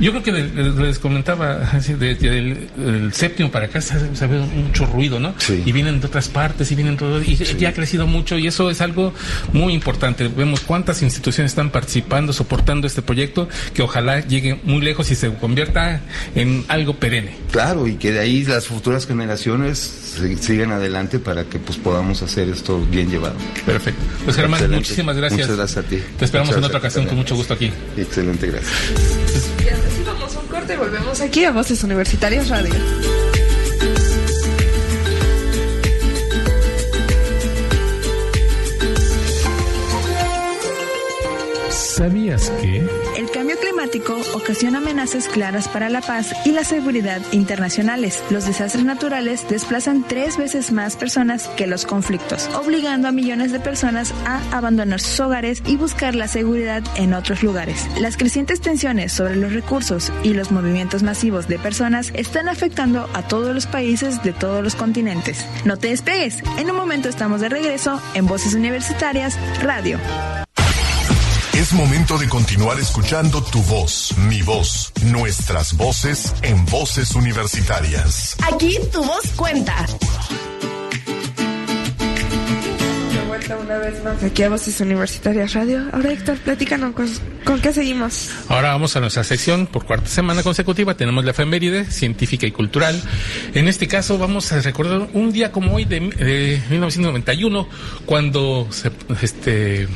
Yo 0.00 0.10
creo 0.10 0.22
que 0.22 0.32
les 0.32 0.98
comentaba, 0.98 1.58
del 1.98 3.12
séptimo 3.12 3.50
para 3.50 3.66
acá 3.66 3.80
se, 3.80 4.26
ve 4.26 4.38
mucho 4.40 4.86
ruido, 4.86 5.20
¿no? 5.20 5.34
Y 5.64 5.72
vienen 5.72 6.00
de 6.00 6.06
otras 6.06 6.28
partes 6.28 6.70
y 6.72 6.74
vienen 6.74 6.96
todo, 6.96 7.22
y 7.22 7.36
ya 7.36 7.70
ha 7.70 7.72
crecido 7.72 8.06
mucho 8.06 8.38
y 8.38 8.46
eso 8.46 8.70
es 8.70 8.80
algo 8.80 9.12
muy 9.52 9.72
importante. 9.74 10.28
Vemos 10.28 10.60
cuántas 10.60 11.02
instituciones 11.02 11.52
están 11.52 11.70
participando, 11.70 12.32
soportando 12.32 12.86
este 12.86 13.02
proyecto, 13.02 13.48
que 13.72 13.82
ojalá 13.82 14.20
llegue 14.20 14.60
muy 14.64 14.80
lejos 14.80 15.10
y 15.10 15.14
se 15.14 15.32
convierta 15.34 16.00
en 16.34 16.64
algo 16.68 16.94
perenne. 16.94 17.36
Claro, 17.50 17.86
y 17.86 17.94
que 17.94 18.12
de 18.12 18.20
ahí 18.20 18.44
las 18.44 18.66
futuras 18.66 19.06
generaciones 19.06 20.18
sigan 20.40 20.72
adelante 20.72 21.18
para 21.18 21.44
que 21.44 21.58
pues 21.58 21.78
podamos 21.78 22.22
hacer 22.22 22.48
esto 22.48 22.84
bien 22.90 23.10
llevado. 23.10 23.36
Perfecto. 23.64 24.00
Pues 24.24 24.36
Germán, 24.36 24.70
muchísimas 24.70 25.16
gracias. 25.16 25.40
Muchas 25.40 25.56
gracias 25.56 25.84
a 25.84 25.88
ti. 25.88 25.98
Te 26.18 26.24
esperamos 26.24 26.56
en 26.56 26.64
otra 26.64 26.78
ocasión 26.78 27.06
con 27.06 27.16
mucho 27.16 27.36
gusto 27.36 27.54
aquí. 27.54 27.70
Excelente, 27.96 28.46
gracias. 28.48 29.83
Corte 30.64 30.76
volvemos 30.76 31.20
aquí 31.20 31.44
a 31.44 31.52
Voces 31.52 31.84
Universitarias 31.84 32.48
Radio. 32.48 32.72
¿Sabías 41.74 42.50
que? 42.62 42.86
cambio 43.34 43.58
climático 43.58 44.16
ocasiona 44.34 44.78
amenazas 44.78 45.26
claras 45.26 45.66
para 45.66 45.90
la 45.90 46.00
paz 46.00 46.32
y 46.44 46.52
la 46.52 46.62
seguridad 46.62 47.20
internacionales. 47.32 48.22
Los 48.30 48.46
desastres 48.46 48.84
naturales 48.84 49.44
desplazan 49.48 50.04
tres 50.06 50.38
veces 50.38 50.70
más 50.70 50.94
personas 50.94 51.48
que 51.56 51.66
los 51.66 51.84
conflictos, 51.84 52.48
obligando 52.54 53.08
a 53.08 53.12
millones 53.12 53.50
de 53.50 53.58
personas 53.58 54.14
a 54.24 54.40
abandonar 54.56 55.00
sus 55.00 55.18
hogares 55.18 55.64
y 55.66 55.76
buscar 55.76 56.14
la 56.14 56.28
seguridad 56.28 56.84
en 56.94 57.12
otros 57.12 57.42
lugares. 57.42 57.88
Las 57.98 58.16
crecientes 58.16 58.60
tensiones 58.60 59.12
sobre 59.12 59.34
los 59.34 59.52
recursos 59.52 60.12
y 60.22 60.32
los 60.32 60.52
movimientos 60.52 61.02
masivos 61.02 61.48
de 61.48 61.58
personas 61.58 62.12
están 62.14 62.48
afectando 62.48 63.10
a 63.14 63.22
todos 63.26 63.52
los 63.52 63.66
países 63.66 64.22
de 64.22 64.32
todos 64.32 64.62
los 64.62 64.76
continentes. 64.76 65.44
No 65.64 65.76
te 65.76 65.88
despegues, 65.88 66.40
en 66.56 66.70
un 66.70 66.76
momento 66.76 67.08
estamos 67.08 67.40
de 67.40 67.48
regreso 67.48 68.00
en 68.14 68.26
Voces 68.26 68.54
Universitarias 68.54 69.36
Radio. 69.60 69.98
Es 71.64 71.72
momento 71.72 72.18
de 72.18 72.28
continuar 72.28 72.78
escuchando 72.78 73.42
tu 73.42 73.62
voz, 73.62 74.14
mi 74.28 74.42
voz, 74.42 74.92
nuestras 75.06 75.74
voces 75.74 76.34
en 76.42 76.66
voces 76.66 77.14
universitarias. 77.14 78.36
Aquí 78.52 78.76
tu 78.92 79.02
voz 79.02 79.32
cuenta. 79.34 79.86
De 83.14 83.26
vuelta 83.26 83.56
una 83.56 83.78
vez 83.78 84.04
más 84.04 84.22
aquí 84.22 84.42
a 84.42 84.50
Voces 84.50 84.78
Universitarias 84.82 85.54
Radio. 85.54 85.86
Ahora 85.94 86.12
Héctor, 86.12 86.36
platícanos 86.36 86.94
con, 86.94 87.60
qué 87.62 87.72
seguimos. 87.72 88.28
Ahora 88.50 88.72
vamos 88.72 88.94
a 88.96 89.00
nuestra 89.00 89.24
sección 89.24 89.66
por 89.66 89.86
cuarta 89.86 90.08
semana 90.08 90.42
consecutiva. 90.42 90.98
Tenemos 90.98 91.24
la 91.24 91.30
efeméride 91.30 91.86
científica 91.86 92.46
y 92.46 92.52
cultural. 92.52 93.00
En 93.54 93.68
este 93.68 93.88
caso 93.88 94.18
vamos 94.18 94.52
a 94.52 94.60
recordar 94.60 95.08
un 95.14 95.32
día 95.32 95.50
como 95.50 95.76
hoy 95.76 95.86
de, 95.86 96.00
de 96.00 96.60
1991 96.68 97.66
cuando 98.04 98.68
se, 98.70 98.90
este 99.22 99.88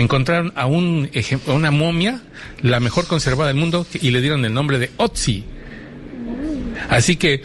encontraron 0.00 0.52
a, 0.56 0.66
un, 0.66 1.10
una 1.46 1.70
momia, 1.70 2.22
la 2.62 2.80
mejor 2.80 3.06
conservada 3.06 3.48
del 3.48 3.56
mundo, 3.56 3.86
y 3.94 4.10
le 4.10 4.20
dieron 4.20 4.44
el 4.44 4.54
nombre 4.54 4.78
de 4.78 4.90
Otzi. 4.96 5.44
Así 6.88 7.16
que 7.16 7.42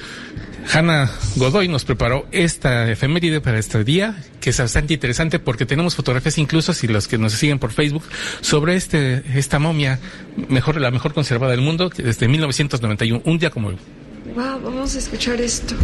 Hanna 0.72 1.10
Godoy 1.36 1.68
nos 1.68 1.84
preparó 1.84 2.28
esta 2.32 2.90
efeméride 2.90 3.42
para 3.42 3.60
este 3.60 3.84
día, 3.84 4.16
que 4.40 4.52
es 4.52 4.60
bastante 4.60 4.94
interesante 4.94 5.40
porque 5.40 5.66
tenemos 5.66 5.96
fotografías 5.96 6.38
incluso, 6.38 6.74
si 6.74 6.88
los 6.88 7.08
que 7.08 7.18
nos 7.18 7.34
siguen 7.34 7.60
por 7.60 7.72
Facebook, 7.72 8.04
sobre 8.42 8.76
este, 8.76 9.24
esta 9.36 9.60
momia, 9.60 10.00
mejor, 10.50 10.80
la 10.80 10.92
mejor 10.92 11.14
conservada 11.14 11.52
del 11.52 11.62
mundo, 11.62 11.90
desde 11.96 12.28
1991, 12.28 13.22
un 13.26 13.40
día 13.40 13.50
como 13.50 13.70
hoy. 13.70 13.78
Wow, 14.36 14.62
vamos 14.64 14.96
a 14.96 15.00
escuchar 15.00 15.42
esto. 15.42 15.76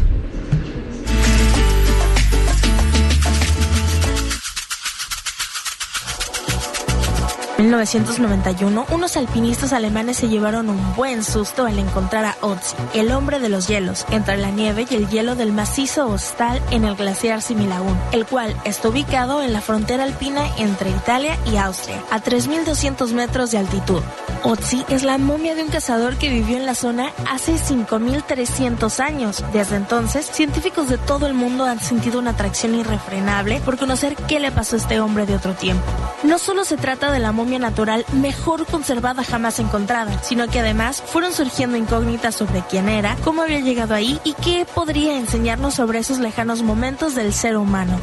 1991, 7.60 8.86
unos 8.90 9.18
alpinistas 9.18 9.74
alemanes 9.74 10.16
se 10.16 10.30
llevaron 10.30 10.70
un 10.70 10.96
buen 10.96 11.26
susto 11.26 11.66
al 11.66 11.78
encontrar 11.78 12.24
a 12.24 12.38
Otzi, 12.40 12.74
el 12.94 13.12
hombre 13.12 13.40
de 13.40 13.50
los 13.50 13.68
hielos, 13.68 14.06
entre 14.12 14.38
la 14.38 14.50
nieve 14.50 14.88
y 14.90 14.96
el 14.96 15.10
hielo 15.10 15.36
del 15.36 15.52
macizo 15.52 16.08
hostal 16.08 16.62
en 16.72 16.86
el 16.86 16.96
glaciar 16.96 17.42
Similaun, 17.42 18.00
el 18.14 18.26
cual 18.26 18.56
está 18.64 18.88
ubicado 18.88 19.42
en 19.44 19.52
la 19.52 19.60
frontera 19.60 20.06
alpina 20.06 20.48
entre 20.58 20.90
Italia 20.90 21.38
y 21.52 21.58
Austria, 21.58 22.02
a 22.12 22.22
3.200 22.22 23.12
metros 23.12 23.52
de 23.52 23.58
altitud. 23.58 24.02
Otzi 24.44 24.86
es 24.88 25.04
la 25.04 25.18
momia 25.18 25.54
de 25.54 25.64
un 25.64 25.70
cazador 25.70 26.16
que 26.16 26.30
vivió 26.30 26.56
en 26.56 26.66
la 26.66 26.76
zona 26.76 27.12
hace 27.30 27.56
5.300 27.56 29.02
años. 29.02 29.44
Desde 29.52 29.76
entonces, 29.76 30.26
científicos 30.32 30.88
de 30.88 30.98
todo 30.98 31.28
el 31.28 31.34
mundo 31.34 31.66
han 31.66 31.82
sentido 31.82 32.20
una 32.20 32.32
atracción 32.32 32.74
irrefrenable 32.74 33.60
por 33.66 33.78
conocer 33.78 34.16
qué 34.16 34.40
le 34.40 34.54
pasó 34.54 34.78
a 34.78 34.80
este 34.80 35.02
hombre 35.02 35.26
de 35.26 35.36
otro 35.36 35.56
tiempo. 35.56 35.84
No 36.24 36.40
solo 36.40 36.64
se 36.64 36.78
trata 36.78 37.12
de 37.12 37.20
la 37.20 37.34
momia 37.34 37.49
natural 37.58 38.06
mejor 38.14 38.68
conservada 38.68 39.24
jamás 39.24 39.60
encontrada, 39.60 40.22
sino 40.22 40.48
que 40.48 40.60
además 40.60 41.02
fueron 41.04 41.34
surgiendo 41.34 41.78
incógnitas 41.78 42.36
sobre 42.36 42.62
quién 42.70 42.90
era, 42.90 43.16
cómo 43.24 43.42
había 43.42 43.62
llegado 43.62 43.96
ahí 43.96 44.20
y 44.24 44.34
qué 44.34 44.68
podría 44.76 45.18
enseñarnos 45.18 45.74
sobre 45.74 46.00
esos 46.00 46.20
lejanos 46.20 46.62
momentos 46.62 47.16
del 47.16 47.34
ser 47.34 47.58
humano. 47.58 47.98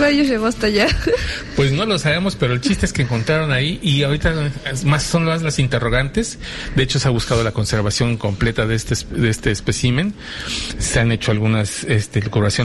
rayos 0.00 0.26
llevó 0.26 0.46
hasta 0.46 0.66
allá? 0.66 0.88
Pues 1.60 1.72
no 1.72 1.84
lo 1.84 1.98
sabemos, 1.98 2.36
pero 2.36 2.54
el 2.54 2.62
chiste 2.62 2.86
es 2.86 2.94
que 2.94 3.02
encontraron 3.02 3.52
ahí 3.52 3.78
y 3.82 4.02
ahorita 4.02 4.50
más 4.86 5.02
son 5.02 5.26
más 5.26 5.42
las 5.42 5.58
interrogantes. 5.58 6.38
De 6.74 6.82
hecho, 6.82 6.98
se 6.98 7.06
ha 7.06 7.10
buscado 7.10 7.44
la 7.44 7.52
conservación 7.52 8.16
completa 8.16 8.66
de 8.66 8.74
este 8.74 8.94
de 9.10 9.28
este 9.28 9.50
espécimen. 9.50 10.14
Se 10.78 11.00
han 11.00 11.12
hecho 11.12 11.32
algunas 11.32 11.84
este, 11.84 12.22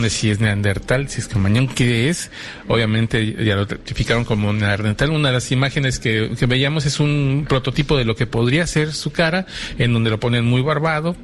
si 0.09 0.29
es 0.29 0.39
neandertal, 0.39 1.09
si 1.09 1.19
es 1.19 1.27
camañón, 1.27 1.67
qué 1.67 2.07
es. 2.07 2.31
Obviamente 2.69 3.35
ya 3.43 3.57
lo 3.57 3.65
certificaron 3.65 4.23
como 4.23 4.53
neandertal. 4.53 5.09
Una 5.09 5.27
de 5.27 5.33
las 5.33 5.51
imágenes 5.51 5.99
que, 5.99 6.31
que 6.39 6.45
veíamos 6.45 6.85
es 6.85 7.01
un 7.01 7.47
prototipo 7.49 7.97
de 7.97 8.05
lo 8.05 8.15
que 8.15 8.27
podría 8.27 8.65
ser 8.65 8.93
su 8.93 9.11
cara, 9.11 9.45
en 9.77 9.91
donde 9.91 10.09
lo 10.09 10.21
ponen 10.21 10.45
muy 10.45 10.61
barbado. 10.61 11.17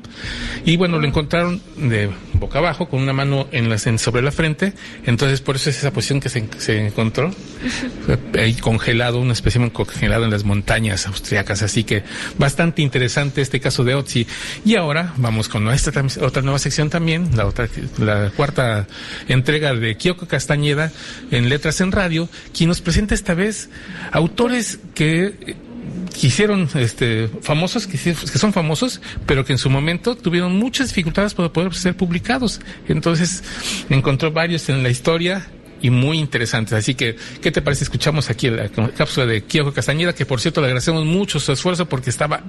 Y 0.65 0.75
bueno, 0.75 0.99
lo 0.99 1.07
encontraron 1.07 1.62
de 1.77 2.10
boca 2.34 2.60
abajo, 2.60 2.89
con 2.89 3.01
una 3.01 3.13
mano 3.13 3.47
en 3.53 3.69
la, 3.69 3.77
sobre 3.77 4.21
la 4.21 4.34
frente. 4.34 4.73
Entonces, 5.05 5.39
por 5.39 5.55
eso 5.55 5.69
es 5.69 5.77
esa 5.77 5.93
posición 5.93 6.19
que 6.19 6.27
se, 6.27 6.45
se 6.57 6.86
encontró. 6.86 7.31
Ahí 8.38 8.54
congelado, 8.56 9.19
una 9.19 9.34
especie 9.34 9.62
congelado 9.71 10.26
en 10.26 10.32
las 10.32 10.43
montañas 10.43 11.08
austriacas. 11.08 11.62
Así 11.62 11.84
que 11.84 12.04
bastante 12.38 12.82
interesante 12.82 13.41
este 13.41 13.60
caso 13.60 13.84
de 13.84 13.95
Otzi. 13.95 14.28
Y 14.65 14.76
ahora 14.76 15.13
vamos 15.17 15.47
con 15.47 15.67
esta 15.69 15.91
otra 16.21 16.41
nueva 16.41 16.60
sección 16.60 16.89
también, 16.89 17.36
la 17.36 17.45
otra, 17.45 17.67
la 18.00 18.32
cuarta 18.36 18.88
entrega 19.28 19.74
de 19.74 19.97
Kyoko 19.97 20.28
Castañeda 20.28 20.91
en 21.32 21.50
Letras 21.50 21.82
en 21.82 21.91
Radio, 21.91 22.30
quien 22.56 22.69
nos 22.69 22.82
presenta 22.82 23.15
esta 23.15 23.34
vez 23.34 23.69
autores 24.12 24.80
que 24.93 25.56
quisieron 26.13 26.69
este, 26.76 27.30
famosos, 27.41 27.88
que, 27.88 27.97
son 27.97 28.54
famosos, 28.54 29.02
pero 29.26 29.45
que 29.45 29.54
en 29.54 29.58
su 29.58 29.69
momento 29.69 30.15
tuvieron 30.15 30.58
muchas 30.58 30.89
dificultades 30.89 31.34
para 31.34 31.52
poder 31.52 31.74
ser 31.74 31.95
publicados. 31.95 32.62
Entonces, 32.88 33.43
encontró 33.89 34.32
varios 34.32 34.69
en 34.69 34.84
la 34.84 34.89
historia 34.89 35.47
y 35.82 35.89
muy 35.89 36.20
interesantes. 36.20 36.74
Así 36.74 36.96
que, 36.96 37.15
¿qué 37.41 37.52
te 37.52 37.62
parece? 37.62 37.84
Escuchamos 37.84 38.30
aquí 38.30 38.50
la 38.50 38.70
cápsula 38.70 39.26
de 39.26 39.44
Kioko 39.44 39.74
Castañeda, 39.74 40.13
que 40.13 40.26
por 40.26 40.39
cierto 40.39 40.62
le 40.62 40.67
agradecemos 40.67 41.06
mucho 41.06 41.39
su 41.39 41.52
esfuerzo 41.52 41.88
porque 41.88 42.10
estaba, 42.10 42.41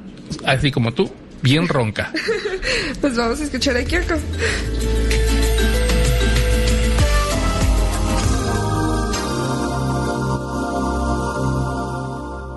así 0.45 0.71
como 0.71 0.93
tú, 0.93 1.13
bien 1.43 1.69
ronca. 1.69 2.13
pues 3.01 3.17
vamos 3.17 3.41
a 3.41 3.45
escuchar 3.45 3.77
a 3.77 3.85
Kioko. 3.85 4.15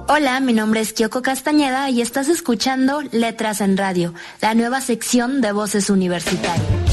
Hola, 0.08 0.40
mi 0.40 0.54
nombre 0.54 0.82
es 0.82 0.94
Kyoko 0.94 1.24
Castañeda 1.24 1.90
y 1.90 2.00
estás 2.00 2.30
escuchando 2.30 3.02
Letras 3.12 3.60
en 3.60 3.76
Radio, 3.76 4.14
la 4.40 4.54
nueva 4.54 4.80
sección 4.80 5.42
de 5.42 5.52
voces 5.52 5.90
universitarias. 5.90 6.85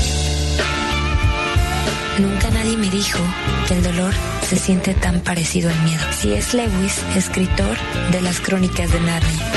Nunca 2.19 2.51
nadie 2.51 2.77
me 2.77 2.91
dijo 2.91 3.19
que 3.67 3.75
el 3.75 3.83
dolor 3.83 4.13
se 4.47 4.57
siente 4.57 4.95
tan 4.95 5.21
parecido 5.21 5.71
al 5.71 5.83
miedo. 5.83 6.05
Si 6.13 6.33
es 6.33 6.53
Lewis, 6.53 7.01
escritor 7.17 7.77
de 8.11 8.21
las 8.21 8.41
crónicas 8.41 8.93
de 8.93 9.01
Narnia. 9.01 9.53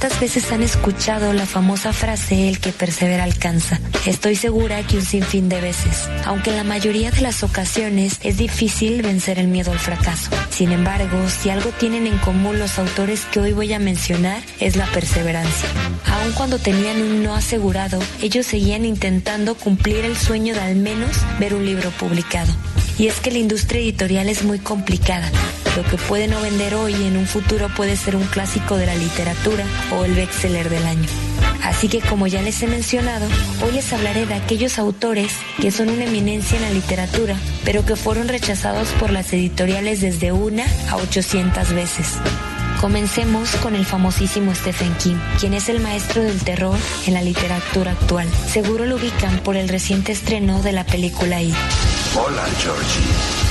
¿Cuántas 0.00 0.20
veces 0.20 0.52
han 0.52 0.62
escuchado 0.62 1.32
la 1.32 1.44
famosa 1.44 1.92
frase 1.92 2.48
el 2.48 2.60
que 2.60 2.70
persevera 2.70 3.24
alcanza? 3.24 3.80
Estoy 4.06 4.36
segura 4.36 4.86
que 4.86 4.96
un 4.96 5.04
sinfín 5.04 5.48
de 5.48 5.60
veces, 5.60 6.08
aunque 6.24 6.50
en 6.50 6.56
la 6.56 6.62
mayoría 6.62 7.10
de 7.10 7.20
las 7.20 7.42
ocasiones 7.42 8.20
es 8.22 8.36
difícil 8.36 9.02
vencer 9.02 9.40
el 9.40 9.48
miedo 9.48 9.72
al 9.72 9.80
fracaso. 9.80 10.30
Sin 10.50 10.70
embargo, 10.70 11.18
si 11.28 11.50
algo 11.50 11.70
tienen 11.70 12.06
en 12.06 12.16
común 12.18 12.60
los 12.60 12.78
autores 12.78 13.24
que 13.32 13.40
hoy 13.40 13.52
voy 13.52 13.72
a 13.72 13.80
mencionar 13.80 14.40
es 14.60 14.76
la 14.76 14.86
perseverancia. 14.86 15.68
Aun 16.06 16.30
cuando 16.30 16.60
tenían 16.60 17.02
un 17.02 17.24
no 17.24 17.34
asegurado, 17.34 17.98
ellos 18.22 18.46
seguían 18.46 18.84
intentando 18.84 19.56
cumplir 19.56 20.04
el 20.04 20.16
sueño 20.16 20.54
de 20.54 20.60
al 20.60 20.76
menos 20.76 21.10
ver 21.40 21.54
un 21.54 21.66
libro 21.66 21.90
publicado. 21.90 22.54
Y 23.00 23.08
es 23.08 23.18
que 23.18 23.32
la 23.32 23.38
industria 23.38 23.80
editorial 23.80 24.28
es 24.28 24.44
muy 24.44 24.60
complicada. 24.60 25.28
Lo 25.76 25.84
que 25.84 25.96
puede 25.96 26.26
no 26.26 26.40
vender 26.40 26.74
hoy 26.74 26.92
en 26.94 27.16
un 27.16 27.26
futuro 27.26 27.68
puede 27.76 27.94
ser 27.94 28.16
un 28.16 28.24
clásico 28.24 28.76
de 28.76 28.86
la 28.86 28.96
literatura 28.96 29.64
o 29.92 30.04
el 30.04 30.14
bestseller 30.14 30.68
del 30.68 30.86
año. 30.86 31.08
Así 31.62 31.88
que 31.88 32.00
como 32.00 32.26
ya 32.26 32.42
les 32.42 32.62
he 32.62 32.66
mencionado, 32.66 33.26
hoy 33.64 33.72
les 33.72 33.92
hablaré 33.92 34.26
de 34.26 34.34
aquellos 34.34 34.78
autores 34.78 35.32
que 35.60 35.70
son 35.70 35.88
una 35.90 36.04
eminencia 36.04 36.56
en 36.56 36.62
la 36.62 36.70
literatura, 36.70 37.36
pero 37.64 37.84
que 37.84 37.96
fueron 37.96 38.28
rechazados 38.28 38.88
por 39.00 39.10
las 39.10 39.32
editoriales 39.32 40.00
desde 40.00 40.32
una 40.32 40.64
a 40.88 40.96
800 40.96 41.72
veces. 41.72 42.14
Comencemos 42.80 43.50
con 43.56 43.74
el 43.74 43.84
famosísimo 43.84 44.54
Stephen 44.54 44.94
King, 44.94 45.16
quien 45.40 45.52
es 45.52 45.68
el 45.68 45.80
maestro 45.80 46.22
del 46.22 46.38
terror 46.38 46.78
en 47.06 47.14
la 47.14 47.22
literatura 47.22 47.90
actual. 47.92 48.28
Seguro 48.46 48.86
lo 48.86 48.96
ubican 48.96 49.40
por 49.40 49.56
el 49.56 49.68
reciente 49.68 50.12
estreno 50.12 50.62
de 50.62 50.72
la 50.72 50.84
película 50.84 51.42
It. 51.42 51.54
Hola, 52.14 52.46
Georgie. 52.60 53.47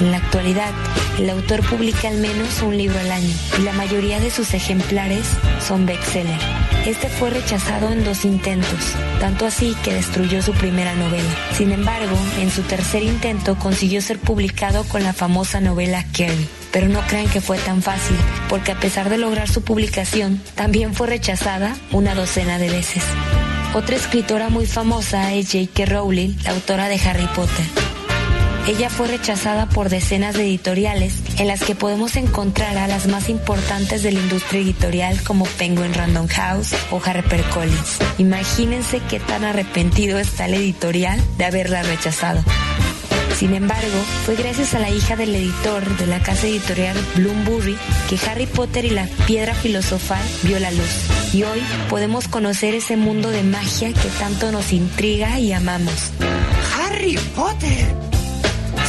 En 0.00 0.10
la 0.10 0.18
actualidad, 0.18 0.72
el 1.18 1.30
autor 1.30 1.64
publica 1.68 2.08
al 2.08 2.18
menos 2.18 2.62
un 2.62 2.76
libro 2.76 2.98
al 2.98 3.12
año 3.12 3.34
y 3.58 3.62
la 3.62 3.72
mayoría 3.72 4.18
de 4.20 4.30
sus 4.30 4.54
ejemplares 4.54 5.26
son 5.66 5.86
bestseller. 5.86 6.40
Este 6.86 7.08
fue 7.08 7.30
rechazado 7.30 7.90
en 7.92 8.02
dos 8.04 8.24
intentos, 8.24 8.94
tanto 9.20 9.46
así 9.46 9.76
que 9.84 9.94
destruyó 9.94 10.42
su 10.42 10.52
primera 10.52 10.94
novela. 10.94 11.30
Sin 11.56 11.70
embargo, 11.70 12.16
en 12.40 12.50
su 12.50 12.62
tercer 12.62 13.04
intento 13.04 13.56
consiguió 13.56 14.02
ser 14.02 14.18
publicado 14.18 14.82
con 14.84 15.04
la 15.04 15.12
famosa 15.12 15.60
novela 15.60 16.04
Carrie. 16.12 16.48
Pero 16.72 16.88
no 16.88 17.00
crean 17.02 17.28
que 17.28 17.40
fue 17.40 17.58
tan 17.58 17.82
fácil, 17.82 18.16
porque 18.48 18.72
a 18.72 18.80
pesar 18.80 19.10
de 19.10 19.18
lograr 19.18 19.48
su 19.48 19.62
publicación, 19.62 20.42
también 20.54 20.94
fue 20.94 21.06
rechazada 21.06 21.76
una 21.92 22.14
docena 22.14 22.58
de 22.58 22.70
veces. 22.70 23.04
Otra 23.74 23.94
escritora 23.94 24.48
muy 24.48 24.66
famosa 24.66 25.32
es 25.32 25.52
J.K. 25.52 25.86
Rowling, 25.86 26.36
la 26.44 26.50
autora 26.50 26.88
de 26.88 26.96
Harry 26.96 27.28
Potter. 27.34 27.81
Ella 28.66 28.90
fue 28.90 29.08
rechazada 29.08 29.68
por 29.68 29.88
decenas 29.88 30.36
de 30.36 30.44
editoriales 30.44 31.14
en 31.38 31.48
las 31.48 31.64
que 31.64 31.74
podemos 31.74 32.14
encontrar 32.14 32.78
a 32.78 32.86
las 32.86 33.08
más 33.08 33.28
importantes 33.28 34.04
de 34.04 34.12
la 34.12 34.20
industria 34.20 34.60
editorial 34.60 35.20
como 35.24 35.46
Penguin 35.58 35.92
Random 35.92 36.28
House 36.28 36.72
o 36.92 37.00
HarperCollins. 37.04 37.98
Imagínense 38.18 39.00
qué 39.10 39.18
tan 39.18 39.44
arrepentido 39.44 40.20
está 40.20 40.46
el 40.46 40.54
editorial 40.54 41.20
de 41.38 41.44
haberla 41.44 41.82
rechazado. 41.82 42.40
Sin 43.36 43.54
embargo, 43.54 43.98
fue 44.24 44.36
gracias 44.36 44.74
a 44.74 44.78
la 44.78 44.90
hija 44.90 45.16
del 45.16 45.34
editor 45.34 45.84
de 45.96 46.06
la 46.06 46.22
casa 46.22 46.46
editorial 46.46 46.96
Bloomsbury 47.16 47.76
que 48.08 48.16
Harry 48.28 48.46
Potter 48.46 48.84
y 48.84 48.90
la 48.90 49.06
piedra 49.26 49.54
filosofal 49.54 50.22
vio 50.44 50.60
la 50.60 50.70
luz. 50.70 51.32
Y 51.32 51.42
hoy 51.42 51.60
podemos 51.90 52.28
conocer 52.28 52.76
ese 52.76 52.96
mundo 52.96 53.30
de 53.30 53.42
magia 53.42 53.92
que 53.92 54.08
tanto 54.20 54.52
nos 54.52 54.72
intriga 54.72 55.40
y 55.40 55.52
amamos. 55.52 56.12
¡Harry 56.78 57.18
Potter! 57.34 58.21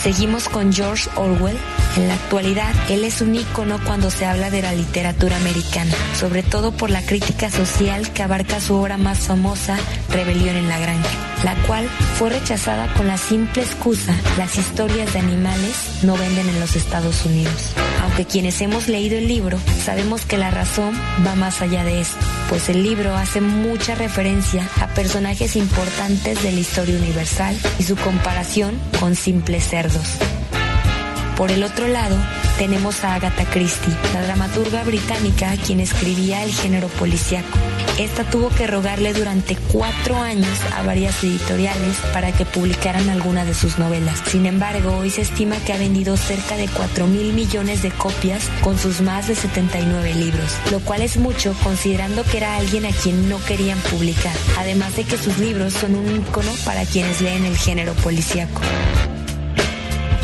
Seguimos 0.03 0.49
con 0.49 0.73
George 0.73 1.09
Orwell. 1.15 1.55
En 1.95 2.09
la 2.09 2.15
actualidad, 2.15 2.73
él 2.89 3.05
es 3.05 3.21
un 3.21 3.35
ícono 3.35 3.79
cuando 3.85 4.11
se 4.11 4.25
habla 4.25 4.49
de 4.49 4.61
la 4.61 4.73
literatura 4.73 5.37
americana, 5.37 5.93
sobre 6.19 6.43
todo 6.43 6.73
por 6.73 6.89
la 6.89 7.01
crítica 7.01 7.49
social 7.49 8.11
que 8.11 8.21
abarca 8.21 8.59
su 8.59 8.73
obra 8.75 8.97
más 8.97 9.19
famosa, 9.19 9.77
Rebelión 10.09 10.57
en 10.57 10.67
la 10.67 10.77
Granja, 10.79 11.09
la 11.45 11.55
cual 11.67 11.87
fue 12.17 12.31
rechazada 12.31 12.91
con 12.95 13.07
la 13.07 13.17
simple 13.17 13.61
excusa, 13.61 14.13
las 14.37 14.57
historias 14.57 15.13
de 15.13 15.19
animales 15.19 15.73
no 16.01 16.17
venden 16.17 16.49
en 16.49 16.59
los 16.59 16.75
Estados 16.75 17.23
Unidos. 17.25 17.73
Aunque 18.01 18.25
quienes 18.25 18.59
hemos 18.59 18.89
leído 18.89 19.17
el 19.17 19.27
libro 19.27 19.57
sabemos 19.85 20.25
que 20.25 20.37
la 20.37 20.51
razón 20.51 20.93
va 21.25 21.35
más 21.35 21.61
allá 21.61 21.85
de 21.85 22.01
esto, 22.01 22.17
pues 22.49 22.67
el 22.69 22.83
libro 22.83 23.15
hace 23.15 23.39
mucha 23.39 23.95
referencia 23.95 24.67
a 24.81 24.87
personajes 24.87 25.55
importantes 25.55 26.43
de 26.43 26.51
la 26.51 26.59
historia 26.59 26.97
universal 26.97 27.55
y 27.79 27.83
su 27.83 27.95
comparación 27.95 28.77
con 28.99 29.15
simples 29.15 29.67
cerdos. 29.69 29.92
Por 31.37 31.51
el 31.51 31.63
otro 31.63 31.87
lado, 31.87 32.15
tenemos 32.57 33.03
a 33.03 33.15
Agatha 33.15 33.45
Christie, 33.45 33.93
la 34.13 34.21
dramaturga 34.21 34.83
británica 34.83 35.55
quien 35.65 35.79
escribía 35.79 36.43
el 36.43 36.53
género 36.53 36.87
policíaco. 36.87 37.57
Esta 37.97 38.23
tuvo 38.23 38.49
que 38.49 38.67
rogarle 38.67 39.13
durante 39.13 39.55
cuatro 39.71 40.17
años 40.17 40.57
a 40.75 40.83
varias 40.83 41.23
editoriales 41.23 41.97
para 42.11 42.31
que 42.31 42.45
publicaran 42.45 43.09
alguna 43.09 43.45
de 43.45 43.53
sus 43.53 43.77
novelas. 43.77 44.21
Sin 44.25 44.45
embargo, 44.45 44.97
hoy 44.97 45.09
se 45.09 45.21
estima 45.21 45.57
que 45.57 45.73
ha 45.73 45.77
vendido 45.77 46.17
cerca 46.17 46.55
de 46.55 46.67
4 46.67 47.07
mil 47.07 47.33
millones 47.33 47.81
de 47.81 47.91
copias 47.91 48.49
con 48.61 48.79
sus 48.79 49.01
más 49.01 49.27
de 49.27 49.35
79 49.35 50.13
libros, 50.15 50.55
lo 50.71 50.79
cual 50.79 51.01
es 51.01 51.17
mucho 51.17 51.55
considerando 51.63 52.23
que 52.23 52.37
era 52.37 52.55
alguien 52.55 52.85
a 52.85 52.91
quien 52.91 53.29
no 53.29 53.43
querían 53.43 53.79
publicar, 53.79 54.35
además 54.57 54.95
de 54.95 55.03
que 55.03 55.17
sus 55.17 55.37
libros 55.37 55.73
son 55.73 55.95
un 55.95 56.15
icono 56.15 56.51
para 56.65 56.85
quienes 56.85 57.21
leen 57.21 57.45
el 57.45 57.57
género 57.57 57.93
policíaco. 57.95 58.61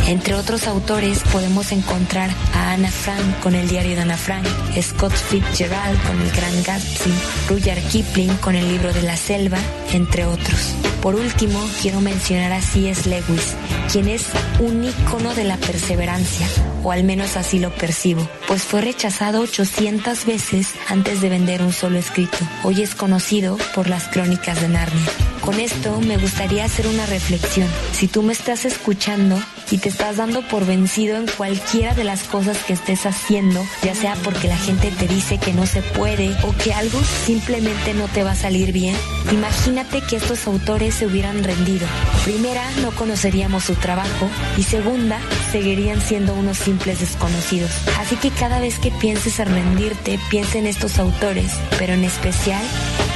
Entre 0.10 0.34
otros 0.34 0.66
autores 0.66 1.20
podemos 1.32 1.72
encontrar 1.72 2.32
a 2.56 2.72
Anna 2.72 2.90
Frank 2.90 3.42
con 3.42 3.54
el 3.54 3.70
diario 3.70 3.96
de 3.96 4.02
Anna 4.02 4.18
Frank, 4.18 4.44
Scott 4.82 5.14
Fitzgerald 5.14 6.02
con 6.02 6.20
el 6.20 6.32
Gran 6.32 6.64
Gatsby, 6.64 7.14
Rudyard 7.48 7.84
Kipling 7.90 8.36
con 8.38 8.56
el 8.56 8.68
libro 8.68 8.92
de 8.92 9.04
la 9.04 9.16
selva, 9.16 9.60
entre 9.94 10.26
otros. 10.26 10.74
Por 11.04 11.14
último, 11.14 11.64
quiero 11.84 12.02
mencionar 12.02 12.52
a 12.54 12.60
C.S. 12.60 13.08
Lewis, 13.08 13.54
quien 13.92 14.08
es 14.08 14.26
un 14.60 14.84
ícono 14.84 15.36
de 15.36 15.44
la 15.44 15.58
perseverancia, 15.58 16.48
o 16.84 16.92
al 16.92 17.04
menos 17.04 17.38
así 17.38 17.60
lo 17.60 17.70
percibo, 17.76 18.28
pues 18.48 18.64
fue 18.64 18.82
rechazado 18.82 19.42
800 19.42 20.26
veces 20.26 20.74
antes 20.88 21.22
de 21.22 21.30
vender 21.30 21.62
un 21.62 21.72
solo 21.72 22.00
escrito. 22.00 22.40
Hoy 22.64 22.82
es 22.82 22.96
conocido 22.96 23.60
por 23.76 23.88
las 23.88 24.08
crónicas 24.08 24.60
de 24.60 24.70
Narnia. 24.70 25.06
Con 25.42 25.60
esto 25.60 26.02
me 26.02 26.18
gustaría 26.18 26.66
hacer 26.66 26.88
una 26.88 27.06
reflexión. 27.06 27.68
Si 27.94 28.08
tú 28.08 28.24
me 28.24 28.34
estás 28.34 28.66
escuchando 28.66 29.40
y 29.72 29.78
te 29.78 29.90
estás 29.90 30.18
dando 30.18 30.42
por 30.48 30.66
vencido 30.66 31.18
en 31.18 31.28
cualquiera 31.28 31.94
de 31.94 32.04
las 32.04 32.24
cosas 32.24 32.58
que 32.64 32.74
estés 32.74 33.06
haciendo, 33.06 33.66
ya 33.84 33.96
sea 33.96 34.16
porque 34.24 34.48
la 34.48 34.58
gente 34.58 34.92
te 34.92 35.08
dice 35.08 35.38
que 35.38 35.54
no 35.54 35.66
se 35.66 35.82
puede 35.82 36.36
o 36.44 36.54
que 36.54 36.74
algo 36.74 37.00
simplemente 37.26 37.94
no 37.94 38.08
te 38.08 38.24
va 38.24 38.32
a 38.32 38.36
salir 38.36 38.72
bien, 38.72 38.96
imagínate 39.32 40.02
que 40.02 40.16
estos 40.16 40.48
autores 40.48 40.96
se 40.96 41.06
hubieran 41.06 41.44
rendido. 41.44 41.88
Primera, 42.24 42.64
no 42.82 42.92
conoceríamos 42.92 43.66
su 43.66 43.76
trabajo 43.76 44.30
y 44.58 44.64
segunda, 44.64 45.20
seguirían 45.52 46.02
siendo 46.02 46.34
unos 46.34 46.58
simples 46.58 47.00
desconocidos. 47.00 47.72
Así 48.00 48.16
que 48.16 48.32
cada 48.32 48.60
vez 48.60 48.80
que 48.80 48.92
pienses 48.92 49.40
en 49.40 49.48
rendirte, 49.48 50.20
piensa 50.30 50.58
en 50.58 50.68
estos 50.68 51.00
autores, 51.00 51.52
pero 51.78 51.94
en 51.94 52.04
especial 52.04 52.64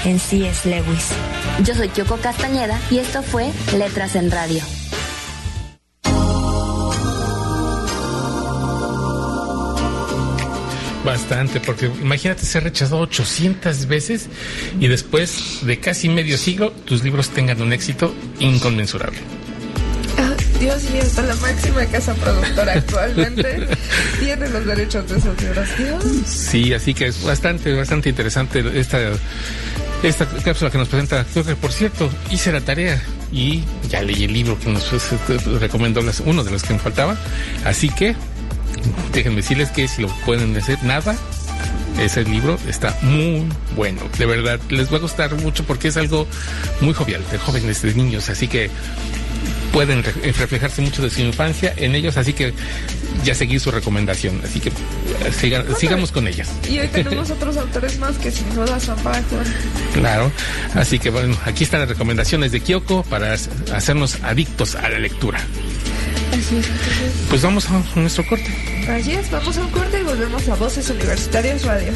en 0.06 0.20
C.S. 0.20 0.70
Lewis. 0.70 1.10
Yo 1.64 1.76
soy 1.76 1.90
Kyoko 1.90 2.18
Castañeda 2.18 2.80
y 2.90 3.00
esto 3.00 3.24
fue 3.24 3.52
Letras 3.78 4.16
en 4.16 4.32
Radio. 4.32 4.83
Bastante, 11.04 11.60
porque 11.60 11.88
imagínate 12.02 12.46
ser 12.46 12.64
rechazado 12.64 13.02
800 13.02 13.88
veces 13.88 14.28
y 14.80 14.88
después 14.88 15.60
de 15.64 15.80
casi 15.80 16.08
medio 16.08 16.38
siglo 16.38 16.72
tus 16.72 17.04
libros 17.04 17.30
tengan 17.30 17.62
un 17.62 17.74
éxito 17.74 18.16
inconmensurable. 18.40 19.20
Ah, 20.18 20.34
Dios 20.60 20.84
mío, 20.92 21.02
hasta 21.02 21.24
la 21.24 21.36
máxima 21.36 21.86
casa 21.88 22.14
productora 22.14 22.74
actualmente 22.74 23.68
tiene 24.20 24.48
los 24.48 24.66
derechos 24.66 25.10
de 25.10 25.18
esos 25.18 25.42
libros. 25.42 25.68
Sí, 26.26 26.74
así 26.74 26.94
que 26.94 27.08
es 27.08 27.22
bastante, 27.24 27.74
bastante 27.74 28.10
interesante 28.10 28.64
esta, 28.80 29.00
esta 30.04 30.26
cápsula 30.26 30.72
que 30.72 30.78
nos 30.78 30.88
presenta. 30.88 31.26
Creo 31.34 31.44
que, 31.44 31.56
por 31.58 31.74
cierto, 31.74 32.10
hice 32.32 32.54
la 32.54 32.62
tarea 32.62 33.02
y 33.30 33.64
ya 33.90 34.02
leí 34.02 34.24
el 34.24 34.32
libro 34.32 34.58
que 34.58 34.70
nos 34.70 34.90
recomendó 35.60 36.02
uno 36.26 36.44
de 36.46 36.52
los 36.52 36.64
que 36.64 36.74
me 36.74 36.80
faltaba. 36.80 37.18
Así 37.66 37.90
que 37.90 38.16
déjenme 39.12 39.38
decirles 39.38 39.70
que 39.70 39.88
si 39.88 40.02
lo 40.02 40.08
pueden 40.26 40.54
decir 40.54 40.78
nada, 40.84 41.16
ese 42.00 42.24
libro 42.24 42.58
está 42.68 42.98
muy 43.02 43.46
bueno. 43.76 44.02
De 44.18 44.26
verdad, 44.26 44.60
les 44.70 44.92
va 44.92 44.98
a 44.98 45.02
gustar 45.02 45.34
mucho 45.36 45.64
porque 45.64 45.90
es 45.90 45.98
algo 45.98 46.28
muy 46.82 46.94
jovial, 46.94 47.24
de 47.32 47.38
jóvenes, 47.38 47.82
de 47.82 47.94
niños. 47.94 48.30
Así 48.30 48.48
que 48.48 48.70
pueden 49.72 50.04
reflejarse 50.04 50.82
mucho 50.82 51.02
de 51.02 51.10
su 51.10 51.22
infancia 51.22 51.74
en 51.78 51.96
ellos. 51.96 52.18
Así 52.18 52.34
que 52.34 52.54
ya 53.24 53.36
seguí 53.36 53.60
su 53.60 53.72
recomendación. 53.72 54.42
Así 54.44 54.60
que 54.60 54.72
sigamos 55.78 56.12
con 56.12 56.28
ellas. 56.28 56.50
Y 56.70 56.80
hoy 56.80 56.88
tenemos 56.88 57.30
otros 57.32 57.58
autores 57.58 57.98
más 58.00 58.18
que 58.18 58.32
sin 58.32 58.54
duda 58.54 58.80
son 58.80 58.98
para 59.00 59.22
Claro. 59.94 60.32
Así 60.76 61.00
que 61.00 61.10
bueno, 61.10 61.38
aquí 61.46 61.64
están 61.64 61.82
las 61.82 61.90
recomendaciones 61.90 62.52
de 62.52 62.62
Kyoko 62.62 63.04
para 63.04 63.34
hacernos 63.34 64.22
adictos 64.24 64.76
a 64.76 64.90
la 64.90 65.00
lectura. 65.00 65.40
Así 66.44 66.58
es. 66.58 66.68
Pues 67.30 67.42
vamos 67.42 67.70
a 67.70 67.82
nuestro 67.96 68.26
corte. 68.28 68.54
Así 68.90 69.14
es, 69.14 69.32
vamos 69.32 69.58
a 69.58 69.62
un 69.62 69.72
corte 69.72 70.02
y 70.02 70.04
volvemos 70.04 70.48
a 70.50 70.56
Voces 70.56 70.90
Universitarias 70.90 71.64
Radio. 71.64 71.94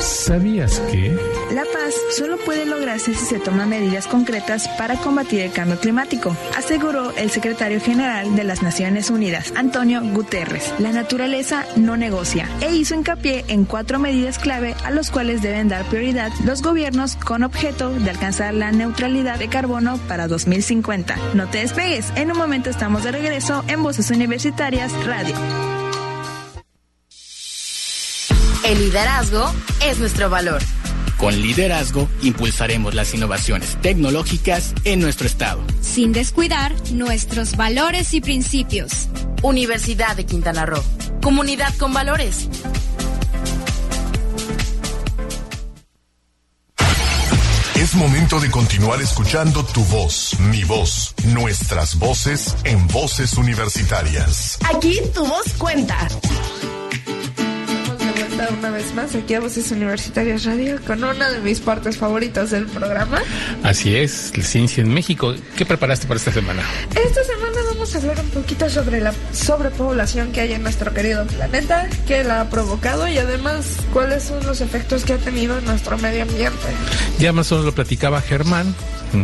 ¿Sabías 0.00 0.80
que? 0.90 1.39
La 1.52 1.64
paz 1.64 1.94
solo 2.16 2.36
puede 2.38 2.64
lograrse 2.64 3.12
si 3.12 3.26
se 3.26 3.40
toman 3.40 3.68
medidas 3.68 4.06
concretas 4.06 4.68
para 4.78 4.96
combatir 4.96 5.40
el 5.40 5.52
cambio 5.52 5.80
climático, 5.80 6.36
aseguró 6.56 7.10
el 7.16 7.30
secretario 7.30 7.80
general 7.80 8.36
de 8.36 8.44
las 8.44 8.62
Naciones 8.62 9.10
Unidas, 9.10 9.52
Antonio 9.56 10.00
Guterres. 10.00 10.72
La 10.78 10.92
naturaleza 10.92 11.66
no 11.74 11.96
negocia 11.96 12.48
e 12.60 12.72
hizo 12.76 12.94
hincapié 12.94 13.44
en 13.48 13.64
cuatro 13.64 13.98
medidas 13.98 14.38
clave 14.38 14.76
a 14.84 14.92
los 14.92 15.10
cuales 15.10 15.42
deben 15.42 15.68
dar 15.68 15.84
prioridad 15.86 16.30
los 16.44 16.62
gobiernos 16.62 17.16
con 17.16 17.42
objeto 17.42 17.90
de 17.90 18.10
alcanzar 18.10 18.54
la 18.54 18.70
neutralidad 18.70 19.40
de 19.40 19.48
carbono 19.48 19.98
para 20.06 20.28
2050. 20.28 21.16
No 21.34 21.48
te 21.48 21.58
despegues, 21.58 22.12
en 22.14 22.30
un 22.30 22.38
momento 22.38 22.70
estamos 22.70 23.02
de 23.02 23.10
regreso 23.10 23.64
en 23.66 23.82
Voces 23.82 24.10
Universitarias 24.12 24.92
Radio. 25.04 25.34
El 28.64 28.78
liderazgo 28.78 29.52
es 29.84 29.98
nuestro 29.98 30.30
valor. 30.30 30.62
Con 31.20 31.38
liderazgo 31.38 32.08
impulsaremos 32.22 32.94
las 32.94 33.12
innovaciones 33.12 33.76
tecnológicas 33.82 34.72
en 34.84 35.00
nuestro 35.00 35.26
estado. 35.26 35.62
Sin 35.82 36.12
descuidar 36.12 36.72
nuestros 36.92 37.56
valores 37.56 38.14
y 38.14 38.22
principios. 38.22 39.08
Universidad 39.42 40.16
de 40.16 40.24
Quintana 40.24 40.64
Roo. 40.64 40.82
Comunidad 41.20 41.74
con 41.76 41.92
valores. 41.92 42.48
Es 47.74 47.94
momento 47.94 48.40
de 48.40 48.50
continuar 48.50 49.02
escuchando 49.02 49.62
tu 49.62 49.84
voz, 49.84 50.40
mi 50.40 50.64
voz, 50.64 51.14
nuestras 51.26 51.98
voces 51.98 52.56
en 52.64 52.86
voces 52.88 53.36
universitarias. 53.36 54.58
Aquí 54.74 54.98
tu 55.12 55.26
voz 55.26 55.52
cuenta 55.58 56.08
una 58.48 58.70
vez 58.70 58.94
más 58.94 59.14
aquí 59.14 59.34
a 59.34 59.40
Voces 59.40 59.70
Universitarias 59.70 60.44
Radio 60.44 60.80
con 60.86 61.02
una 61.04 61.30
de 61.30 61.40
mis 61.40 61.60
partes 61.60 61.96
favoritas 61.96 62.50
del 62.50 62.66
programa. 62.66 63.20
Así 63.62 63.94
es, 63.96 64.32
la 64.36 64.44
ciencia 64.44 64.82
en 64.82 64.92
México. 64.92 65.34
¿Qué 65.56 65.66
preparaste 65.66 66.06
para 66.06 66.18
esta 66.18 66.32
semana? 66.32 66.62
Esta 66.90 67.24
semana 67.24 67.58
vamos 67.72 67.94
a 67.94 67.98
hablar 67.98 68.20
un 68.20 68.30
poquito 68.30 68.68
sobre 68.70 69.00
la 69.00 69.12
sobrepoblación 69.32 70.32
que 70.32 70.40
hay 70.40 70.52
en 70.52 70.62
nuestro 70.62 70.92
querido 70.94 71.26
planeta, 71.26 71.88
qué 72.06 72.24
la 72.24 72.42
ha 72.42 72.50
provocado 72.50 73.08
y 73.08 73.18
además 73.18 73.76
cuáles 73.92 74.24
son 74.24 74.44
los 74.46 74.60
efectos 74.60 75.04
que 75.04 75.14
ha 75.14 75.18
tenido 75.18 75.58
en 75.58 75.64
nuestro 75.64 75.98
medio 75.98 76.22
ambiente. 76.22 76.66
Ya 77.18 77.32
más 77.32 77.50
o 77.52 77.56
menos 77.56 77.66
lo 77.66 77.74
platicaba 77.74 78.20
Germán 78.20 78.74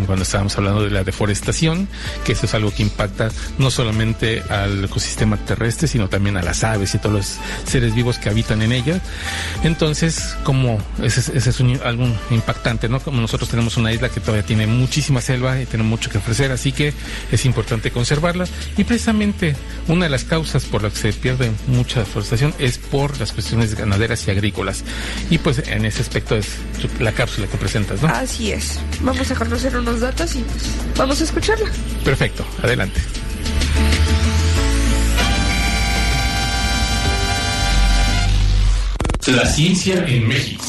cuando 0.07 0.23
estábamos 0.23 0.57
hablando 0.57 0.83
de 0.83 0.91
la 0.91 1.05
deforestación, 1.05 1.89
que 2.25 2.33
eso 2.33 2.47
es 2.47 2.55
algo 2.55 2.73
que 2.73 2.83
impacta 2.83 3.31
no 3.59 3.71
solamente 3.71 4.43
al 4.49 4.85
ecosistema 4.85 5.37
terrestre, 5.37 5.89
sino 5.89 6.09
también 6.09 6.37
a 6.37 6.43
las 6.43 6.65
aves 6.65 6.95
y 6.95 6.99
todos 6.99 7.15
los 7.15 7.37
seres 7.65 7.95
vivos 7.95 8.19
que 8.19 8.29
habitan 8.29 8.63
en 8.63 8.73
ella. 8.73 9.01
Entonces, 9.63 10.37
como 10.45 10.79
ese, 11.03 11.37
es 11.37 11.61
un, 11.61 11.81
algo 11.85 12.07
impactante, 12.31 12.89
¿no? 12.89 13.01
Como 13.01 13.21
nosotros 13.21 13.49
tenemos 13.49 13.77
una 13.77 13.93
isla 13.93 14.09
que 14.09 14.21
todavía 14.21 14.45
tiene 14.45 14.67
muchísima 14.67 15.21
selva 15.21 15.61
y 15.61 15.67
tiene 15.67 15.85
mucho 15.85 16.11
que 16.11 16.19
ofrecer, 16.19 16.53
así 16.53 16.73
que 16.73 16.93
es 17.31 17.45
importante 17.45 17.91
conservarla. 17.91 18.47
Y 18.77 18.85
precisamente 18.85 19.57
una 19.89 20.05
de 20.05 20.11
las 20.11 20.25
causas 20.25 20.65
por 20.65 20.83
las 20.83 20.93
que 20.93 21.13
se 21.13 21.13
pierde 21.13 21.51
mucha 21.69 22.01
deforestación 22.01 22.55
es 22.59 22.79
por 22.79 23.19
las 23.19 23.33
cuestiones 23.33 23.75
ganaderas 23.75 24.27
y 24.27 24.31
agrícolas. 24.31 24.85
Y 25.31 25.39
pues 25.39 25.63
en 25.67 25.85
ese 25.85 26.03
aspecto 26.03 26.37
es 26.37 26.57
la 27.01 27.13
cápsula 27.13 27.47
que 27.47 27.57
presentas, 27.57 28.03
¿no? 28.03 28.09
Así 28.09 28.53
es. 28.53 28.79
Vamos 29.01 29.31
a 29.31 29.35
conocer 29.35 29.76
unos 29.79 30.01
datos 30.01 30.35
y 30.35 30.39
pues 30.41 30.65
vamos 30.97 31.21
a 31.21 31.25
escucharla. 31.25 31.71
Perfecto, 32.05 32.45
adelante. 32.63 33.01
La 39.27 39.45
ciencia 39.45 40.05
en 40.07 40.29
México. 40.29 40.66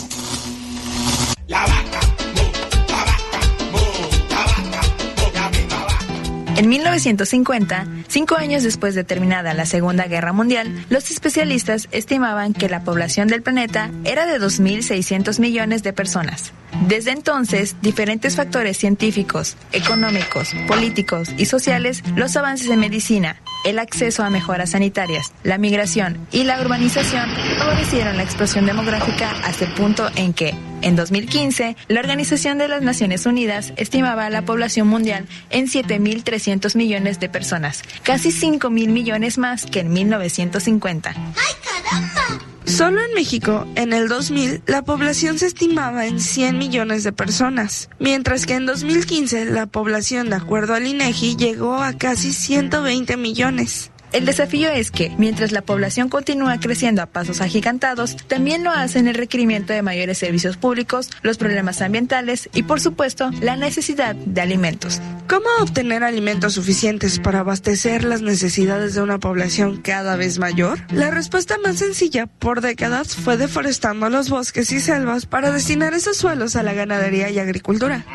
En 6.57 6.69
1950, 6.69 7.85
cinco 8.07 8.35
años 8.35 8.63
después 8.63 8.95
de 8.95 9.03
terminada 9.03 9.53
la 9.53 9.67
Segunda 9.67 10.07
Guerra 10.07 10.33
Mundial, 10.33 10.87
los 10.89 11.11
especialistas 11.11 11.87
estimaban 11.91 12.53
que 12.53 12.67
la 12.67 12.83
población 12.83 13.27
del 13.27 13.43
planeta 13.43 13.91
era 14.05 14.25
de 14.25 14.39
2.600 14.39 15.39
millones 15.39 15.83
de 15.83 15.93
personas. 15.93 16.53
Desde 16.87 17.11
entonces, 17.11 17.75
diferentes 17.83 18.35
factores 18.35 18.75
científicos, 18.75 19.55
económicos, 19.71 20.55
políticos 20.67 21.29
y 21.37 21.45
sociales, 21.45 22.01
los 22.15 22.35
avances 22.35 22.69
en 22.69 22.79
medicina, 22.79 23.39
el 23.67 23.79
acceso 23.79 24.23
a 24.23 24.29
mejoras 24.29 24.71
sanitarias, 24.71 25.33
la 25.43 25.57
migración 25.57 26.25
y 26.31 26.45
la 26.45 26.61
urbanización 26.61 27.29
favorecieron 27.57 28.15
la 28.15 28.23
explosión 28.23 28.65
demográfica 28.65 29.31
hasta 29.43 29.65
el 29.65 29.73
punto 29.73 30.09
en 30.15 30.33
que, 30.33 30.55
en 30.81 30.95
2015, 30.95 31.75
la 31.89 31.99
Organización 31.99 32.57
de 32.59 32.69
las 32.69 32.81
Naciones 32.81 33.25
Unidas 33.25 33.73
estimaba 33.75 34.29
la 34.29 34.43
población 34.43 34.87
mundial 34.87 35.25
en 35.49 35.67
7.300 35.67 36.77
millones 36.77 37.19
de 37.19 37.27
personas, 37.27 37.83
casi 38.03 38.29
5.000 38.29 38.69
millones 38.87 39.37
más 39.37 39.65
que 39.65 39.81
en 39.81 39.91
1950. 39.91 41.09
¡Ay, 41.09 41.53
caramba! 41.61 42.46
Solo 42.67 43.01
en 43.01 43.13
México, 43.13 43.65
en 43.75 43.93
el 43.93 44.09
2000, 44.09 44.63
la 44.67 44.83
población 44.83 45.39
se 45.39 45.45
estimaba 45.45 46.05
en 46.05 46.19
100 46.19 46.57
millones 46.57 47.05
de 47.05 47.13
personas, 47.13 47.89
mientras 47.97 48.45
que 48.45 48.55
en 48.55 48.65
2015 48.65 49.45
la 49.45 49.67
población, 49.67 50.29
de 50.29 50.35
acuerdo 50.35 50.73
al 50.73 50.85
INEGI, 50.85 51.37
llegó 51.37 51.75
a 51.75 51.93
casi 51.93 52.33
120 52.33 53.15
millones. 53.15 53.89
El 54.13 54.25
desafío 54.25 54.69
es 54.69 54.89
que, 54.89 55.11
mientras 55.17 55.51
la 55.51 55.61
población 55.61 56.09
continúa 56.09 56.59
creciendo 56.59 57.01
a 57.01 57.07
pasos 57.07 57.41
agigantados, 57.41 58.15
también 58.27 58.63
lo 58.63 58.71
hacen 58.71 59.07
el 59.07 59.15
requerimiento 59.15 59.73
de 59.73 59.81
mayores 59.81 60.17
servicios 60.17 60.57
públicos, 60.57 61.09
los 61.23 61.37
problemas 61.37 61.81
ambientales 61.81 62.49
y, 62.53 62.63
por 62.63 62.79
supuesto, 62.79 63.29
la 63.41 63.57
necesidad 63.57 64.15
de 64.15 64.41
alimentos. 64.41 65.01
¿Cómo 65.27 65.47
obtener 65.61 66.03
alimentos 66.03 66.53
suficientes 66.53 67.19
para 67.19 67.39
abastecer 67.39 68.05
las 68.05 68.21
necesidades 68.21 68.95
de 68.95 69.01
una 69.01 69.19
población 69.19 69.81
cada 69.81 70.15
vez 70.15 70.39
mayor? 70.39 70.79
La 70.91 71.11
respuesta 71.11 71.57
más 71.61 71.77
sencilla 71.77 72.27
por 72.27 72.61
décadas 72.61 73.15
fue 73.15 73.35
deforestando 73.35 74.09
los 74.09 74.29
bosques 74.29 74.71
y 74.71 74.79
selvas 74.79 75.25
para 75.25 75.51
destinar 75.51 75.93
esos 75.93 76.15
suelos 76.15 76.55
a 76.55 76.63
la 76.63 76.73
ganadería 76.73 77.29
y 77.29 77.39
agricultura. 77.39 78.05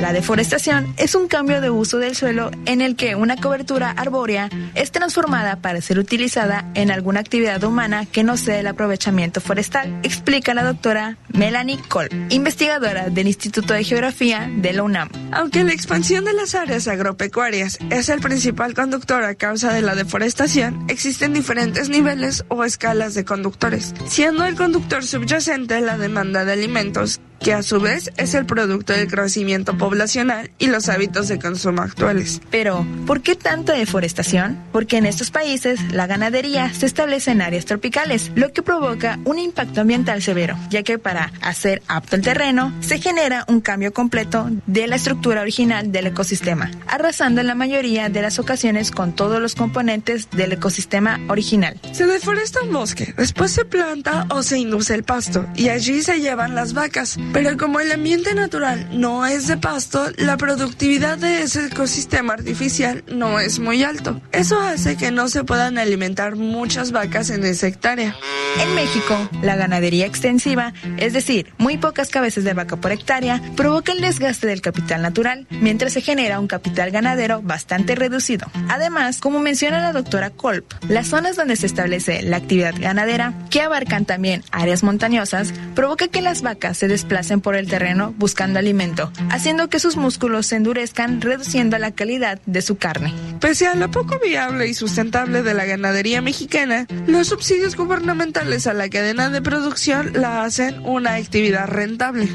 La 0.00 0.12
deforestación 0.12 0.94
es 0.98 1.14
un 1.14 1.26
cambio 1.26 1.62
de 1.62 1.70
uso 1.70 1.98
del 1.98 2.14
suelo 2.14 2.50
en 2.66 2.82
el 2.82 2.96
que 2.96 3.14
una 3.14 3.36
cobertura 3.36 3.90
arbórea 3.90 4.50
es 4.74 4.92
transformada 4.92 5.56
para 5.56 5.80
ser 5.80 5.98
utilizada 5.98 6.70
en 6.74 6.90
alguna 6.90 7.20
actividad 7.20 7.64
humana 7.64 8.04
que 8.04 8.22
no 8.22 8.36
sea 8.36 8.60
el 8.60 8.66
aprovechamiento 8.66 9.40
forestal, 9.40 9.98
explica 10.02 10.52
la 10.52 10.64
doctora 10.64 11.16
Melanie 11.28 11.80
Kolb, 11.88 12.10
investigadora 12.28 13.08
del 13.08 13.26
Instituto 13.26 13.72
de 13.72 13.84
Geografía 13.84 14.50
de 14.54 14.74
la 14.74 14.82
UNAM. 14.82 15.08
Aunque 15.32 15.64
la 15.64 15.72
expansión 15.72 16.26
de 16.26 16.34
las 16.34 16.54
áreas 16.54 16.88
agropecuarias 16.88 17.78
es 17.88 18.10
el 18.10 18.20
principal 18.20 18.74
conductor 18.74 19.24
a 19.24 19.34
causa 19.34 19.72
de 19.72 19.80
la 19.80 19.94
deforestación, 19.94 20.84
existen 20.88 21.32
diferentes 21.32 21.88
niveles 21.88 22.44
o 22.48 22.64
escalas 22.64 23.14
de 23.14 23.24
conductores, 23.24 23.94
siendo 24.06 24.44
el 24.44 24.56
conductor 24.56 25.04
subyacente 25.04 25.80
la 25.80 25.96
demanda 25.96 26.44
de 26.44 26.52
alimentos 26.52 27.20
que 27.40 27.52
a 27.52 27.62
su 27.62 27.80
vez 27.80 28.10
es 28.16 28.34
el 28.34 28.46
producto 28.46 28.92
del 28.92 29.08
crecimiento 29.08 29.76
poblacional 29.76 30.50
y 30.58 30.66
los 30.66 30.88
hábitos 30.88 31.28
de 31.28 31.38
consumo 31.38 31.82
actuales. 31.82 32.40
Pero, 32.50 32.86
¿por 33.06 33.22
qué 33.22 33.34
tanta 33.34 33.74
deforestación? 33.74 34.58
Porque 34.72 34.96
en 34.96 35.06
estos 35.06 35.30
países 35.30 35.80
la 35.92 36.06
ganadería 36.06 36.72
se 36.72 36.86
establece 36.86 37.30
en 37.30 37.42
áreas 37.42 37.64
tropicales, 37.64 38.30
lo 38.34 38.52
que 38.52 38.62
provoca 38.62 39.18
un 39.24 39.38
impacto 39.38 39.80
ambiental 39.80 40.22
severo, 40.22 40.58
ya 40.70 40.82
que 40.82 40.98
para 40.98 41.32
hacer 41.40 41.82
apto 41.88 42.16
el 42.16 42.22
terreno 42.22 42.72
se 42.80 42.98
genera 42.98 43.44
un 43.48 43.60
cambio 43.60 43.92
completo 43.92 44.50
de 44.66 44.86
la 44.86 44.96
estructura 44.96 45.42
original 45.42 45.92
del 45.92 46.08
ecosistema, 46.08 46.70
arrasando 46.86 47.40
en 47.40 47.46
la 47.46 47.54
mayoría 47.54 48.08
de 48.08 48.22
las 48.22 48.38
ocasiones 48.38 48.90
con 48.90 49.14
todos 49.14 49.40
los 49.40 49.54
componentes 49.54 50.30
del 50.30 50.52
ecosistema 50.52 51.20
original. 51.28 51.80
Se 51.92 52.06
deforesta 52.06 52.62
un 52.62 52.72
bosque, 52.72 53.14
después 53.16 53.52
se 53.52 53.64
planta 53.64 54.26
o 54.30 54.42
se 54.42 54.58
induce 54.58 54.94
el 54.94 55.04
pasto 55.04 55.46
y 55.54 55.68
allí 55.68 56.02
se 56.02 56.20
llevan 56.20 56.54
las 56.54 56.72
vacas 56.72 57.18
pero 57.32 57.56
como 57.56 57.80
el 57.80 57.92
ambiente 57.92 58.34
natural 58.34 58.88
no 58.92 59.26
es 59.26 59.46
de 59.46 59.56
pasto, 59.56 60.06
la 60.16 60.36
productividad 60.36 61.18
de 61.18 61.42
ese 61.42 61.66
ecosistema 61.66 62.34
artificial 62.34 63.04
no 63.08 63.40
es 63.40 63.58
muy 63.58 63.82
alto. 63.82 64.20
Eso 64.32 64.60
hace 64.60 64.96
que 64.96 65.10
no 65.10 65.28
se 65.28 65.44
puedan 65.44 65.78
alimentar 65.78 66.36
muchas 66.36 66.92
vacas 66.92 67.30
en 67.30 67.44
esa 67.44 67.66
hectárea. 67.66 68.14
En 68.60 68.74
México, 68.74 69.28
la 69.42 69.56
ganadería 69.56 70.06
extensiva, 70.06 70.72
es 70.96 71.12
decir, 71.12 71.52
muy 71.58 71.76
pocas 71.76 72.08
cabezas 72.08 72.44
de 72.44 72.54
vaca 72.54 72.76
por 72.76 72.92
hectárea, 72.92 73.42
provoca 73.56 73.92
el 73.92 74.00
desgaste 74.00 74.46
del 74.46 74.62
capital 74.62 75.02
natural, 75.02 75.46
mientras 75.50 75.92
se 75.92 76.00
genera 76.00 76.40
un 76.40 76.46
capital 76.46 76.90
ganadero 76.90 77.42
bastante 77.42 77.94
reducido. 77.94 78.46
Además, 78.68 79.20
como 79.20 79.40
menciona 79.40 79.80
la 79.80 79.92
doctora 79.92 80.30
Kolb, 80.30 80.64
las 80.88 81.08
zonas 81.08 81.36
donde 81.36 81.56
se 81.56 81.66
establece 81.66 82.22
la 82.22 82.38
actividad 82.38 82.74
ganadera, 82.78 83.34
que 83.50 83.60
abarcan 83.60 84.04
también 84.04 84.42
áreas 84.52 84.82
montañosas, 84.82 85.52
provoca 85.74 86.08
que 86.08 86.22
las 86.22 86.42
vacas 86.42 86.78
se 86.78 86.88
desplacen 86.88 87.15
hacen 87.16 87.40
por 87.40 87.56
el 87.56 87.68
terreno 87.68 88.14
buscando 88.16 88.58
alimento, 88.58 89.12
haciendo 89.30 89.68
que 89.68 89.80
sus 89.80 89.96
músculos 89.96 90.46
se 90.46 90.56
endurezcan, 90.56 91.20
reduciendo 91.20 91.78
la 91.78 91.90
calidad 91.90 92.40
de 92.46 92.62
su 92.62 92.76
carne. 92.76 93.12
Pese 93.40 93.66
a 93.66 93.74
lo 93.74 93.90
poco 93.90 94.18
viable 94.18 94.68
y 94.68 94.74
sustentable 94.74 95.42
de 95.42 95.54
la 95.54 95.64
ganadería 95.64 96.22
mexicana, 96.22 96.86
los 97.06 97.28
subsidios 97.28 97.76
gubernamentales 97.76 98.66
a 98.66 98.74
la 98.74 98.88
cadena 98.88 99.30
de 99.30 99.42
producción 99.42 100.12
la 100.14 100.44
hacen 100.44 100.80
una 100.84 101.14
actividad 101.14 101.66
rentable. 101.66 102.28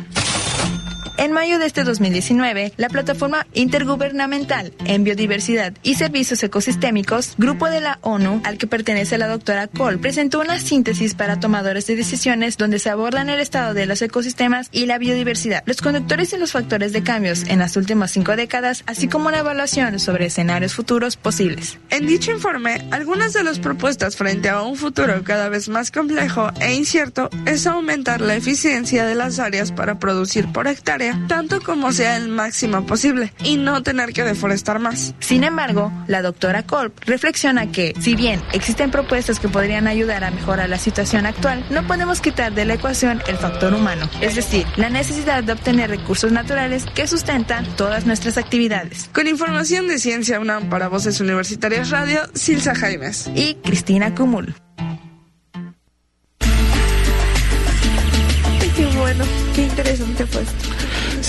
En 1.21 1.33
mayo 1.33 1.59
de 1.59 1.67
este 1.67 1.83
2019, 1.83 2.73
la 2.77 2.89
plataforma 2.89 3.45
intergubernamental 3.53 4.73
en 4.85 5.03
biodiversidad 5.03 5.71
y 5.83 5.93
servicios 5.93 6.41
ecosistémicos, 6.41 7.35
grupo 7.37 7.69
de 7.69 7.79
la 7.79 7.99
ONU 8.01 8.41
al 8.43 8.57
que 8.57 8.65
pertenece 8.65 9.19
la 9.19 9.27
doctora 9.27 9.67
Cole, 9.67 9.99
presentó 9.99 10.39
una 10.39 10.59
síntesis 10.59 11.13
para 11.13 11.39
tomadores 11.39 11.85
de 11.85 11.95
decisiones 11.95 12.57
donde 12.57 12.79
se 12.79 12.89
abordan 12.89 13.29
el 13.29 13.39
estado 13.39 13.75
de 13.75 13.85
los 13.85 14.01
ecosistemas 14.01 14.67
y 14.71 14.87
la 14.87 14.97
biodiversidad, 14.97 15.61
los 15.67 15.79
conductores 15.83 16.33
y 16.33 16.37
los 16.39 16.53
factores 16.53 16.91
de 16.91 17.03
cambios 17.03 17.43
en 17.47 17.59
las 17.59 17.77
últimas 17.77 18.09
cinco 18.09 18.35
décadas, 18.35 18.83
así 18.87 19.07
como 19.07 19.27
una 19.27 19.41
evaluación 19.41 19.99
sobre 19.99 20.25
escenarios 20.25 20.73
futuros 20.73 21.17
posibles. 21.17 21.77
En 21.91 22.07
dicho 22.07 22.31
informe, 22.31 22.87
algunas 22.89 23.33
de 23.33 23.43
las 23.43 23.59
propuestas 23.59 24.15
frente 24.15 24.49
a 24.49 24.63
un 24.63 24.75
futuro 24.75 25.23
cada 25.23 25.49
vez 25.49 25.69
más 25.69 25.91
complejo 25.91 26.49
e 26.59 26.73
incierto 26.73 27.29
es 27.45 27.67
aumentar 27.67 28.21
la 28.21 28.33
eficiencia 28.35 29.05
de 29.05 29.13
las 29.13 29.37
áreas 29.37 29.71
para 29.71 29.99
producir 29.99 30.51
por 30.51 30.67
hectárea 30.67 31.10
tanto 31.27 31.61
como 31.61 31.91
sea 31.91 32.17
el 32.17 32.27
máximo 32.27 32.85
posible 32.85 33.33
y 33.43 33.57
no 33.57 33.83
tener 33.83 34.13
que 34.13 34.23
deforestar 34.23 34.79
más. 34.79 35.13
Sin 35.19 35.43
embargo, 35.43 35.91
la 36.07 36.21
doctora 36.21 36.63
Kolb 36.63 36.93
reflexiona 37.05 37.71
que, 37.71 37.93
si 37.99 38.15
bien 38.15 38.41
existen 38.53 38.91
propuestas 38.91 39.39
que 39.39 39.49
podrían 39.49 39.87
ayudar 39.87 40.23
a 40.23 40.31
mejorar 40.31 40.69
la 40.69 40.77
situación 40.77 41.25
actual, 41.25 41.65
no 41.69 41.85
podemos 41.87 42.21
quitar 42.21 42.53
de 42.53 42.65
la 42.65 42.75
ecuación 42.75 43.21
el 43.27 43.37
factor 43.37 43.73
humano, 43.73 44.09
es 44.21 44.35
decir, 44.35 44.65
la 44.77 44.89
necesidad 44.89 45.43
de 45.43 45.53
obtener 45.53 45.89
recursos 45.89 46.31
naturales 46.31 46.85
que 46.93 47.07
sustentan 47.07 47.65
todas 47.75 48.05
nuestras 48.05 48.37
actividades. 48.37 49.09
Con 49.13 49.27
información 49.27 49.87
de 49.87 49.99
Ciencia 49.99 50.39
UNAM 50.39 50.69
para 50.69 50.87
Voces 50.87 51.19
Universitarias 51.21 51.89
Radio, 51.89 52.21
Silsa 52.33 52.75
Jaimes 52.75 53.29
y 53.35 53.55
Cristina 53.55 54.15
Cumul. 54.15 54.55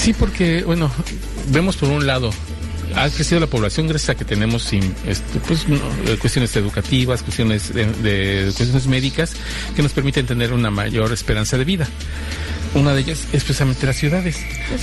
Sí, 0.03 0.13
porque, 0.13 0.65
bueno, 0.65 0.91
vemos 1.53 1.77
por 1.77 1.89
un 1.89 2.07
lado 2.07 2.33
ha 2.97 3.09
crecido 3.09 3.41
la 3.41 3.47
población 3.47 3.89
gracias 3.89 4.17
que 4.17 4.25
tenemos 4.25 4.71
este, 4.73 5.41
pues, 5.47 5.65
eh, 5.69 6.17
cuestiones 6.21 6.55
educativas, 6.57 7.23
cuestiones 7.23 7.73
de, 7.73 8.51
cuestiones 8.57 8.87
médicas 8.87 9.33
que 9.75 9.83
nos 9.83 9.93
permiten 9.93 10.27
tener 10.27 10.53
una 10.53 10.71
mayor 10.71 11.13
esperanza 11.13 11.57
de 11.57 11.65
vida. 11.65 11.89
Una 12.75 12.95
de 12.95 13.01
ellas 13.01 13.27
es 13.33 13.45
precisamente 13.45 13.87
las 13.87 13.97
ciudades. 13.97 14.39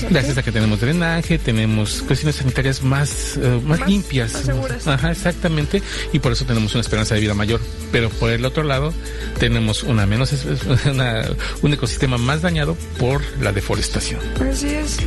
Gracias 0.10 0.38
a 0.38 0.44
que 0.44 0.52
tenemos 0.52 0.80
drenaje, 0.80 1.40
tenemos 1.40 2.04
cuestiones 2.04 2.36
sanitarias 2.36 2.84
más, 2.84 3.38
eh, 3.38 3.62
más, 3.66 3.88
limpias. 3.88 4.48
Ajá, 4.86 5.12
exactamente. 5.12 5.82
Y 6.14 6.20
por 6.20 6.32
eso 6.32 6.46
tenemos 6.46 6.74
una 6.76 6.82
esperanza 6.82 7.16
de 7.16 7.22
vida 7.22 7.34
mayor. 7.34 7.60
Pero 7.92 8.10
por 8.10 8.30
el 8.30 8.46
otro 8.46 8.64
lado, 8.64 8.94
tenemos 9.40 9.84
una 9.84 10.06
menos, 10.06 10.32
un 11.62 11.74
ecosistema 11.74 12.18
más 12.18 12.44
dañado 12.44 12.78
por 13.00 13.22
la 13.42 13.52
deforestación. 13.52 14.20
Así 14.52 14.68
es. 14.68 14.98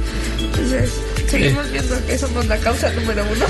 seguimos 1.29 1.67
eh. 1.67 1.71
viendo 1.73 2.07
que 2.07 2.19
somos 2.19 2.47
la 2.47 2.59
causa 2.59 2.93
número 2.95 3.25
uno. 3.31 3.47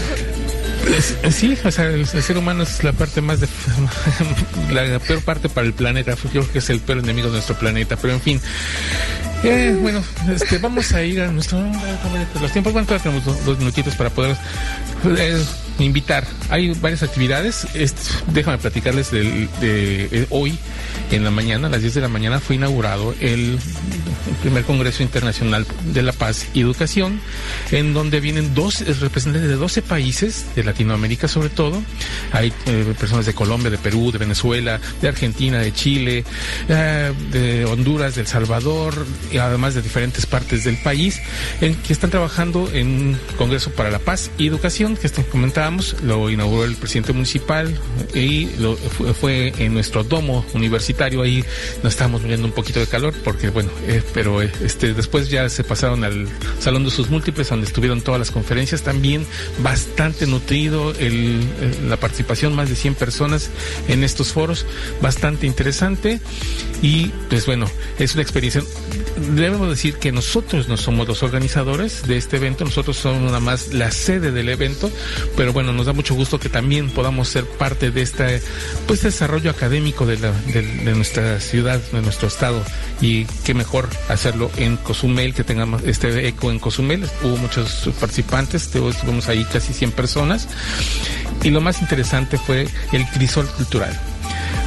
Sí, 1.31 1.57
o 1.65 1.71
sea, 1.71 1.87
el, 1.87 2.07
ser 2.07 2.37
humano 2.37 2.63
es 2.65 2.83
la 2.85 2.93
parte 2.93 3.21
más 3.21 3.41
de, 3.41 3.49
la 4.73 4.99
peor 4.99 5.23
parte 5.23 5.49
para 5.49 5.67
el 5.67 5.73
planeta. 5.73 6.15
Yo 6.25 6.31
creo 6.31 6.53
que 6.53 6.59
es 6.59 6.71
el 6.71 6.81
peor 6.81 6.99
enemigo 6.99 7.29
de 7.29 7.35
nuestro 7.35 7.57
planeta. 7.57 7.97
Pero 7.97 8.15
en 8.15 8.21
fin, 8.21 8.41
eh, 9.45 9.77
bueno, 9.81 10.03
este, 10.33 10.59
vamos 10.59 10.93
a 10.93 11.03
ir 11.03 11.21
a 11.21 11.33
nuestro 11.33 11.59
los 12.41 12.53
tiempos. 12.53 12.73
Bueno, 12.73 12.87
tenemos 12.87 13.45
dos, 13.45 13.59
minutitos 13.59 13.95
para 13.95 14.11
poder 14.11 14.37
invitar. 15.79 16.27
Hay 16.51 16.73
varias 16.75 17.03
actividades. 17.03 17.67
déjame 18.33 18.59
platicarles 18.59 19.11
de, 19.11 19.49
de, 19.61 20.27
hoy 20.31 20.59
en 21.11 21.25
la 21.25 21.31
mañana, 21.31 21.69
a 21.69 21.71
las 21.71 21.81
10 21.81 21.95
de 21.95 22.01
la 22.01 22.09
mañana, 22.09 22.41
fue 22.41 22.57
inaugurado 22.57 23.15
el, 23.21 23.59
primer 24.43 24.65
Congreso 24.65 25.03
Internacional 25.03 25.67
de 25.85 26.03
la 26.03 26.13
Paz 26.13 26.47
y 26.55 26.61
Educación, 26.61 27.21
en 27.71 27.95
donde 27.95 28.21
vienen 28.21 28.55
dos 28.55 28.81
representantes 29.01 29.49
de 29.49 29.57
12 29.57 29.83
países, 29.83 30.47
de 30.55 30.65
Latinoamérica 30.65 31.29
sobre 31.29 31.49
todo. 31.49 31.83
Hay 32.33 32.53
eh, 32.67 32.95
personas 32.99 33.27
de 33.27 33.35
Colombia, 33.35 33.71
de 33.71 33.79
Perú, 33.79 34.11
de 34.11 34.19
Venezuela, 34.19 34.81
de 35.01 35.09
Argentina, 35.09 35.59
de 35.59 35.73
Chile, 35.73 36.25
eh, 36.69 37.13
de 37.31 37.65
Honduras, 37.65 38.15
de 38.15 38.23
El 38.23 38.27
Salvador, 38.27 39.07
y 39.31 39.39
además 39.39 39.75
de 39.75 39.83
diferentes 39.83 40.27
partes 40.27 40.65
del 40.65 40.77
país, 40.77 41.21
en 41.61 41.75
que 41.77 41.93
están 41.93 42.11
trabajando 42.11 42.71
en 42.73 42.87
un 42.87 43.19
Congreso 43.37 43.71
para 43.71 43.91
la 43.91 43.99
Paz 43.99 44.31
y 44.39 44.47
Educación, 44.47 44.97
que 44.97 45.07
lo 46.03 46.29
inauguró 46.29 46.65
el 46.65 46.75
presidente 46.75 47.13
municipal 47.13 47.73
y 48.15 48.47
lo, 48.59 48.77
fue, 48.77 49.53
en 49.59 49.75
nuestro 49.75 50.03
domo 50.03 50.45
universitario, 50.55 51.23
ahí 51.23 51.45
nos 51.83 51.93
estábamos 51.93 52.23
muriendo 52.23 52.47
un 52.47 52.53
poquito 52.53 52.81
de 52.81 52.87
calor, 52.87 53.15
porque 53.23 53.51
bueno, 53.51 53.71
eh, 53.87 54.03
pero 54.13 54.43
este 54.43 54.93
después 54.93 55.31
ya 55.31 55.49
se 55.49 55.63
pasaron 55.63 56.05
al 56.05 56.27
Salón 56.59 56.85
de 56.85 56.91
sus 56.91 57.11
Múltiples, 57.11 57.49
donde 57.49 57.67
estuvieron 57.67 58.01
todas 58.01 58.19
las 58.19 58.31
conferencias, 58.31 58.83
también 58.83 59.25
bastante 59.63 60.27
nutrido, 60.27 60.93
el, 60.99 61.41
la 61.89 61.97
participación 61.97 62.55
más 62.57 62.69
de 62.69 62.75
100 62.75 62.95
personas 62.97 63.51
en 63.89 64.03
estos 64.03 64.33
foros, 64.33 64.67
bastante 65.01 65.47
interesante 65.47 66.21
y 66.83 67.09
pues 67.29 67.47
bueno, 67.47 67.67
es 67.99 68.15
una 68.15 68.23
experiencia 68.23 68.63
debemos 69.17 69.69
decir 69.69 69.95
que 69.95 70.13
nosotros 70.13 70.69
no 70.69 70.77
somos 70.77 71.07
los 71.07 71.23
organizadores 71.23 72.07
de 72.07 72.17
este 72.17 72.37
evento, 72.37 72.65
nosotros 72.65 72.97
somos 72.97 73.23
nada 73.23 73.41
más 73.41 73.73
la 73.73 73.91
sede 73.91 74.33
del 74.33 74.49
evento, 74.49 74.91
pero 75.37 75.52
bueno, 75.53 75.73
nos 75.73 75.87
da 75.87 75.93
mucho 75.93 76.15
gusto 76.15 76.39
que 76.39 76.49
también 76.49 76.91
podamos 76.91 77.29
ser 77.29 77.47
parte 77.47 77.91
de 77.91 78.03
este 78.03 78.43
pues 78.87 79.03
desarrollo 79.03 79.51
académico 79.51 80.07
de, 80.07 80.19
la, 80.19 80.33
de, 80.33 80.95
nuestra 80.95 81.41
ciudad, 81.41 81.81
de 81.93 82.03
nuestro 82.03 82.29
estado. 82.29 82.63
Y 83.01 83.25
qué 83.45 83.55
mejor 83.55 83.89
hacerlo 84.09 84.51
en 84.57 84.77
Cozumel, 84.77 85.35
que 85.35 85.45
tengamos 85.45 85.83
este 85.85 86.29
eco 86.29 86.51
en 86.51 86.59
Cozumel, 86.59 87.05
hubo 87.23 87.37
muchos 87.37 87.91
participantes, 88.01 88.65
estuvimos 88.75 89.29
ahí 89.29 89.45
casi 89.45 89.73
100 89.73 89.93
personas. 89.93 90.49
Y 91.43 91.51
lo 91.51 91.61
más 91.61 91.81
interesante 91.81 92.39
fue 92.39 92.67
el 92.93 93.07
crisol 93.07 93.47
cultural 93.47 94.12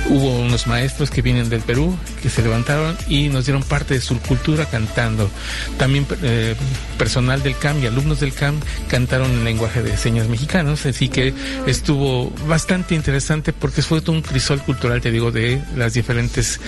Hubo 0.09 0.39
unos 0.39 0.67
maestros 0.67 1.09
que 1.09 1.21
vienen 1.21 1.49
del 1.49 1.61
Perú 1.61 1.97
que 2.21 2.29
se 2.29 2.41
levantaron 2.41 2.95
y 3.07 3.27
nos 3.29 3.45
dieron 3.45 3.63
parte 3.63 3.95
de 3.95 4.01
su 4.01 4.19
cultura 4.19 4.65
cantando. 4.65 5.29
También 5.77 6.05
eh, 6.21 6.55
personal 6.97 7.41
del 7.41 7.57
CAM 7.57 7.81
y 7.81 7.87
alumnos 7.87 8.19
del 8.19 8.33
CAM 8.33 8.59
cantaron 8.87 9.31
en 9.31 9.43
lenguaje 9.43 9.81
de 9.81 9.97
señas 9.97 10.27
mexicanos, 10.27 10.85
así 10.85 11.09
que 11.09 11.33
estuvo 11.65 12.29
bastante 12.47 12.95
interesante 12.95 13.51
porque 13.53 13.81
fue 13.81 14.01
todo 14.01 14.11
un 14.15 14.21
crisol 14.21 14.61
cultural, 14.61 15.01
te 15.01 15.11
digo, 15.11 15.31
de 15.31 15.61
las 15.75 15.93
diferentes 15.93 16.59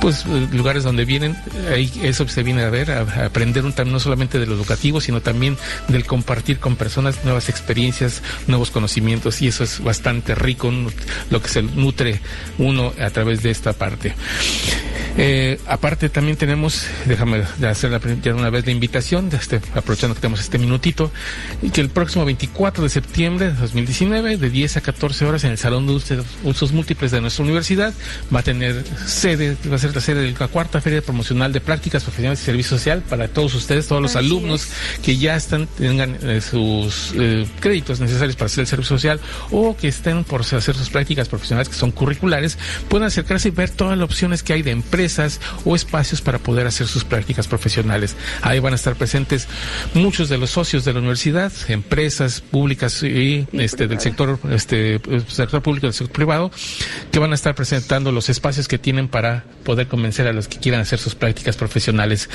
pues 0.00 0.24
lugares 0.26 0.84
donde 0.84 1.04
vienen. 1.04 1.36
Ahí 1.72 1.90
eso 2.02 2.26
se 2.28 2.42
viene 2.42 2.62
a 2.62 2.70
ver, 2.70 2.90
a, 2.90 3.24
aprender 3.24 3.64
un, 3.64 3.74
no 3.86 3.98
solamente 3.98 4.38
de 4.38 4.46
lo 4.46 4.54
educativo, 4.54 5.00
sino 5.00 5.20
también 5.20 5.56
del 5.88 6.06
compartir 6.06 6.58
con 6.58 6.76
personas 6.76 7.24
nuevas 7.24 7.48
experiencias, 7.48 8.22
nuevos 8.46 8.70
conocimientos 8.70 9.42
y 9.42 9.48
eso 9.48 9.64
es 9.64 9.82
bastante 9.82 10.34
rico, 10.34 10.72
lo 11.30 11.42
que 11.42 11.48
se 11.48 11.62
nutre 11.62 12.20
uno 12.58 12.83
a 13.00 13.10
través 13.10 13.42
de 13.42 13.50
esta 13.50 13.72
parte. 13.72 14.14
Eh, 15.16 15.60
aparte 15.66 16.08
también 16.08 16.36
tenemos, 16.36 16.86
déjame 17.06 17.44
hacer 17.68 17.92
la, 17.92 18.00
ya 18.20 18.34
una 18.34 18.50
vez 18.50 18.66
la 18.66 18.72
invitación, 18.72 19.30
este, 19.32 19.60
aprovechando 19.74 20.14
que 20.14 20.20
tenemos 20.20 20.40
este 20.40 20.58
minutito, 20.58 21.12
que 21.72 21.80
el 21.80 21.88
próximo 21.88 22.24
24 22.24 22.82
de 22.82 22.90
septiembre 22.90 23.46
de 23.46 23.52
2019, 23.52 24.36
de 24.38 24.50
10 24.50 24.76
a 24.78 24.80
14 24.80 25.24
horas 25.24 25.44
en 25.44 25.52
el 25.52 25.58
Salón 25.58 25.86
de 25.86 26.24
Usos 26.42 26.72
Múltiples 26.72 27.12
de 27.12 27.20
nuestra 27.20 27.44
universidad, 27.44 27.94
va 28.34 28.40
a 28.40 28.42
tener 28.42 28.84
sede, 29.06 29.56
va 29.70 29.76
a 29.76 29.78
ser 29.78 29.94
la 29.94 30.00
sede 30.00 30.22
de 30.22 30.34
la 30.38 30.48
cuarta 30.48 30.80
Feria 30.80 31.00
Promocional 31.00 31.52
de 31.52 31.60
Prácticas 31.60 32.02
Profesionales 32.02 32.42
y 32.42 32.44
Servicio 32.44 32.76
Social 32.76 33.02
para 33.08 33.28
todos 33.28 33.54
ustedes, 33.54 33.86
todos 33.86 34.02
los 34.02 34.16
alumnos 34.16 34.68
que 35.02 35.16
ya 35.16 35.36
están, 35.36 35.68
tengan 35.78 36.18
eh, 36.22 36.40
sus 36.40 37.12
eh, 37.14 37.46
créditos 37.60 38.00
necesarios 38.00 38.34
para 38.34 38.46
hacer 38.46 38.62
el 38.62 38.66
servicio 38.66 38.96
social 38.96 39.20
o 39.52 39.76
que 39.76 39.88
estén 39.88 40.24
por 40.24 40.40
hacer 40.40 40.74
sus 40.74 40.90
prácticas 40.90 41.28
profesionales 41.28 41.68
que 41.68 41.76
son 41.76 41.92
curriculares, 41.92 42.58
pueden 42.88 43.06
acercarse 43.06 43.48
y 43.48 43.50
ver 43.50 43.70
todas 43.70 43.98
las 43.98 44.04
opciones 44.04 44.42
que 44.42 44.52
hay 44.52 44.62
de 44.62 44.70
empresas 44.70 45.40
o 45.64 45.76
espacios 45.76 46.20
para 46.20 46.38
poder 46.38 46.66
hacer 46.66 46.86
sus 46.86 47.04
prácticas 47.04 47.48
profesionales. 47.48 48.16
Ahí 48.42 48.58
van 48.60 48.72
a 48.72 48.76
estar 48.76 48.94
presentes 48.96 49.48
muchos 49.94 50.28
de 50.28 50.38
los 50.38 50.50
socios 50.50 50.84
de 50.84 50.92
la 50.92 50.98
universidad, 51.00 51.52
empresas 51.68 52.40
públicas 52.40 53.02
y 53.02 53.46
este 53.52 53.86
del 53.86 54.00
sector 54.00 54.38
este 54.50 55.00
sector 55.28 55.62
público 55.62 55.86
y 55.86 55.88
del 55.88 55.94
sector 55.94 56.14
privado 56.14 56.50
que 57.10 57.18
van 57.18 57.32
a 57.32 57.34
estar 57.34 57.54
presentando 57.54 58.12
los 58.12 58.28
espacios 58.28 58.68
que 58.68 58.78
tienen 58.78 59.08
para 59.08 59.44
poder 59.64 59.88
convencer 59.88 60.26
a 60.26 60.32
los 60.32 60.48
que 60.48 60.58
quieran 60.58 60.80
hacer 60.80 60.98
sus 60.98 61.14
prácticas 61.14 61.56
profesionales. 61.56 62.28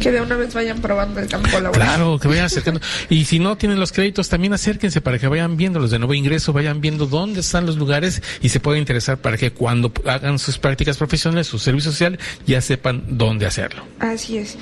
Que 0.00 0.10
de 0.10 0.20
una 0.20 0.36
vez 0.36 0.54
vayan 0.54 0.80
probando 0.80 1.20
el 1.20 1.28
campo 1.28 1.60
laboral. 1.60 1.72
Claro, 1.72 2.18
que 2.18 2.28
vayan 2.28 2.46
acercando. 2.46 2.80
y 3.08 3.24
si 3.24 3.38
no 3.38 3.56
tienen 3.56 3.78
los 3.78 3.92
créditos, 3.92 4.28
también 4.28 4.52
acérquense 4.52 5.00
para 5.00 5.18
que 5.18 5.26
vayan 5.26 5.56
viendo 5.56 5.78
los 5.78 5.90
de 5.90 5.98
nuevo 5.98 6.14
ingreso, 6.14 6.52
vayan 6.52 6.80
viendo 6.80 7.06
dónde 7.06 7.40
están 7.40 7.66
los 7.66 7.76
lugares 7.76 8.22
y 8.40 8.48
se 8.48 8.60
pueden 8.60 8.80
interesar 8.80 9.18
para 9.18 9.36
que 9.36 9.52
cuando 9.52 9.92
hagan 10.06 10.38
sus 10.38 10.58
prácticas 10.58 10.96
profesionales, 10.96 11.46
su 11.46 11.58
servicio 11.58 11.90
social, 11.90 12.18
ya 12.46 12.60
sepan 12.60 13.04
dónde 13.08 13.46
hacerlo. 13.46 13.84
Así 14.00 14.38
es. 14.38 14.56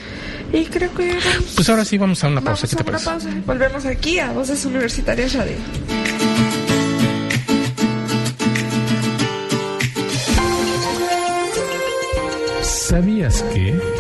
Y 0.53 0.65
creo 0.67 0.93
que... 0.95 1.17
Pues 1.55 1.69
ahora 1.69 1.85
sí 1.85 1.99
vamos 1.99 2.23
a 2.25 2.29
una 2.29 2.41
pausa. 2.41 2.67
¿Qué 2.67 2.77
te 2.77 2.85
parece? 2.85 3.05
Pausa. 3.05 3.31
Volvemos 3.47 3.85
aquí 3.85 4.19
a 4.19 4.33
Voces 4.33 4.65
Universitarias 4.65 5.35
Radio. 5.35 5.57
¿Sabías 12.63 13.43
que... 13.55 14.00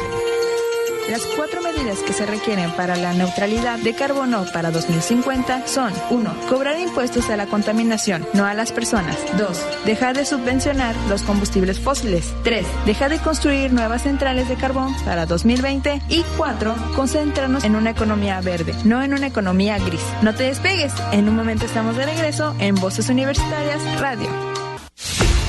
Que 1.91 2.13
se 2.13 2.25
requieren 2.25 2.71
para 2.77 2.95
la 2.95 3.13
neutralidad 3.13 3.79
de 3.81 3.95
carbono 3.95 4.45
para 4.53 4.71
2050 4.71 5.67
son 5.67 5.93
1. 6.11 6.35
Cobrar 6.49 6.79
impuestos 6.79 7.29
a 7.31 7.37
la 7.37 7.47
contaminación, 7.47 8.25
no 8.33 8.47
a 8.47 8.55
las 8.55 8.71
personas. 8.71 9.17
2. 9.37 9.59
Dejar 9.87 10.17
de 10.17 10.25
subvencionar 10.25 10.95
los 11.09 11.23
combustibles 11.23 11.81
fósiles. 11.81 12.33
3. 12.45 12.65
Dejar 12.87 13.11
de 13.11 13.19
construir 13.19 13.73
nuevas 13.73 14.03
centrales 14.03 14.49
de 14.49 14.55
carbón 14.55 14.95
para 15.05 15.27
2020. 15.27 16.01
Y 16.09 16.23
4. 16.37 16.75
Concentrarnos 16.95 17.65
en 17.65 17.75
una 17.75 17.91
economía 17.91 18.41
verde, 18.41 18.73
no 18.85 19.03
en 19.03 19.13
una 19.13 19.27
economía 19.27 19.77
gris. 19.79 20.05
No 20.23 20.33
te 20.33 20.45
despegues, 20.45 20.93
en 21.11 21.29
un 21.29 21.35
momento 21.35 21.67
estamos 21.67 21.97
de 21.97 22.07
regreso 22.07 22.55
en 22.61 22.77
Voces 22.77 23.09
Universitarias 23.09 23.83
Radio. 23.99 24.29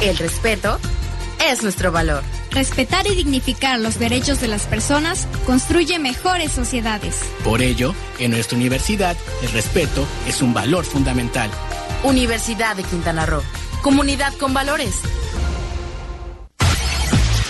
El 0.01 0.17
respeto 0.17 0.79
es 1.49 1.63
nuestro 1.63 1.91
valor. 1.91 2.23
Respetar 2.51 3.07
y 3.07 3.15
dignificar 3.15 3.79
los 3.79 3.97
derechos 3.97 4.39
de 4.41 4.47
las 4.47 4.67
personas 4.67 5.27
construye 5.45 5.99
mejores 5.99 6.51
sociedades. 6.51 7.19
Por 7.43 7.61
ello, 7.61 7.95
en 8.19 8.31
nuestra 8.31 8.57
universidad, 8.57 9.15
el 9.41 9.51
respeto 9.51 10.05
es 10.27 10.41
un 10.41 10.53
valor 10.53 10.85
fundamental. 10.85 11.49
Universidad 12.03 12.75
de 12.75 12.83
Quintana 12.83 13.25
Roo. 13.25 13.41
Comunidad 13.81 14.33
con 14.35 14.53
valores. 14.53 14.95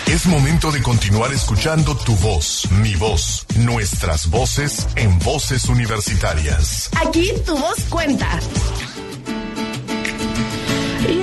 Es 0.06 0.26
momento 0.26 0.70
de 0.70 0.82
continuar 0.82 1.32
escuchando 1.32 1.96
tu 1.96 2.14
voz, 2.16 2.70
mi 2.70 2.94
voz, 2.96 3.46
nuestras 3.56 4.28
voces 4.28 4.86
en 4.94 5.18
voces 5.20 5.70
universitarias. 5.70 6.90
Aquí 7.00 7.32
tu 7.46 7.56
voz 7.56 7.80
cuenta. 7.88 8.38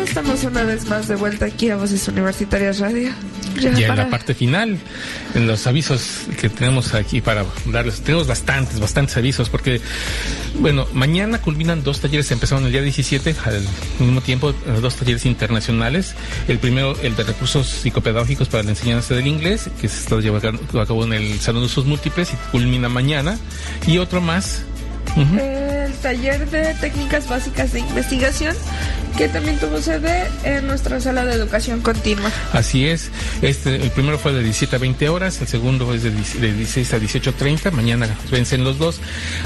Y 0.10 0.12
estamos 0.12 0.44
una 0.44 0.64
vez 0.64 0.88
más 0.88 1.08
de 1.08 1.16
vuelta 1.16 1.46
aquí 1.46 1.70
a 1.70 1.76
Voces 1.76 2.08
Universitarias 2.08 2.80
Radio. 2.80 3.12
Ya, 3.62 3.70
en 3.70 3.96
la 3.96 4.10
parte 4.10 4.34
final, 4.34 4.80
en 5.36 5.46
los 5.46 5.68
avisos 5.68 6.22
que 6.42 6.50
tenemos 6.50 6.96
aquí 6.96 7.22
para 7.22 7.46
darles, 7.68 8.02
tenemos 8.02 8.26
bastantes, 8.26 8.80
bastantes 8.80 9.16
avisos, 9.18 9.50
porque, 9.50 9.82
bueno, 10.56 10.88
mañana 10.94 11.40
culminan 11.40 11.84
dos 11.84 12.00
talleres, 12.00 12.32
empezaron 12.32 12.66
el 12.66 12.72
día 12.72 12.82
17, 12.82 13.36
al 13.46 13.62
mismo 14.00 14.22
tiempo, 14.22 14.52
dos 14.82 14.96
talleres 14.96 15.28
internacionales. 15.28 16.16
El 16.48 16.58
primero, 16.58 17.00
el 17.04 17.16
de 17.16 17.22
recursos 17.22 17.68
psicopedagógicos 17.68 18.48
para 18.50 18.64
la 18.64 18.72
enseñanza 18.72 19.14
del 19.14 19.28
inglés, 19.28 19.70
que 19.80 19.90
se 19.90 20.00
está 20.00 20.20
llevando 20.20 20.60
a 20.82 20.86
cabo 20.88 21.04
en 21.04 21.14
el 21.14 21.40
Salón 21.40 21.62
de 21.62 21.68
Usos 21.68 21.86
Múltiples 21.86 22.34
y 22.34 22.52
culmina 22.52 22.90
mañana. 22.90 23.38
Y 23.86 24.00
otro 24.00 24.22
más. 24.22 24.64
El 25.18 25.94
taller 25.96 26.50
de 26.50 26.74
técnicas 26.76 27.28
básicas 27.28 27.74
de 27.74 27.80
investigación 27.80 28.56
que 29.18 29.28
también 29.28 29.58
tuvo 29.60 29.82
sede 29.82 30.30
en 30.46 30.68
nuestra 30.68 31.02
sala 31.02 31.26
de 31.26 31.34
educación 31.34 31.82
continua. 31.82 32.32
Así 32.54 32.88
es. 32.88 33.12
Este, 33.42 33.76
el 33.76 33.92
primero 33.92 34.18
fue 34.18 34.32
de 34.32 34.42
17 34.42 34.78
a 34.78 34.80
20 34.80 35.10
horas, 35.10 35.42
el 35.42 35.48
segundo 35.48 35.94
es 35.94 36.04
de, 36.04 36.12
16 36.12 36.94
a 36.94 37.00
18.30, 37.00 37.72
mañana 37.72 38.08
vencen 38.32 38.64
los 38.64 38.78
dos. 38.78 39.02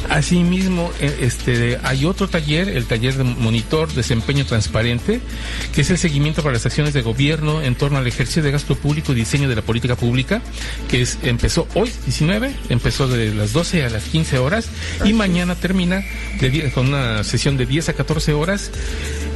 Asimismo, 0.09 0.91
eh, 0.99 1.17
este, 1.21 1.79
hay 1.81 2.05
otro 2.05 2.27
taller, 2.29 2.69
el 2.69 2.85
taller 2.85 3.15
de 3.15 3.23
monitor 3.23 3.91
desempeño 3.93 4.45
transparente, 4.45 5.21
que 5.73 5.81
es 5.81 5.89
el 5.89 5.97
seguimiento 5.97 6.43
para 6.43 6.53
las 6.53 6.65
acciones 6.67 6.93
de 6.93 7.01
gobierno 7.01 7.61
en 7.61 7.73
torno 7.73 7.97
al 7.97 8.05
ejercicio 8.05 8.43
de 8.43 8.51
gasto 8.51 8.75
público 8.75 9.11
y 9.13 9.15
diseño 9.15 9.49
de 9.49 9.55
la 9.55 9.63
política 9.63 9.95
pública, 9.95 10.41
que 10.87 11.01
es, 11.01 11.17
empezó 11.23 11.67
hoy, 11.73 11.91
19, 12.05 12.53
empezó 12.69 13.07
de 13.07 13.33
las 13.33 13.53
12 13.53 13.85
a 13.85 13.89
las 13.89 14.03
15 14.03 14.37
horas 14.37 14.67
y 15.03 15.13
mañana 15.13 15.52
termina 15.55 16.03
con 16.73 16.87
una 16.87 17.23
sesión 17.23 17.57
de 17.57 17.65
10 17.65 17.89
a 17.89 17.93
14 17.93 18.33
horas. 18.33 18.71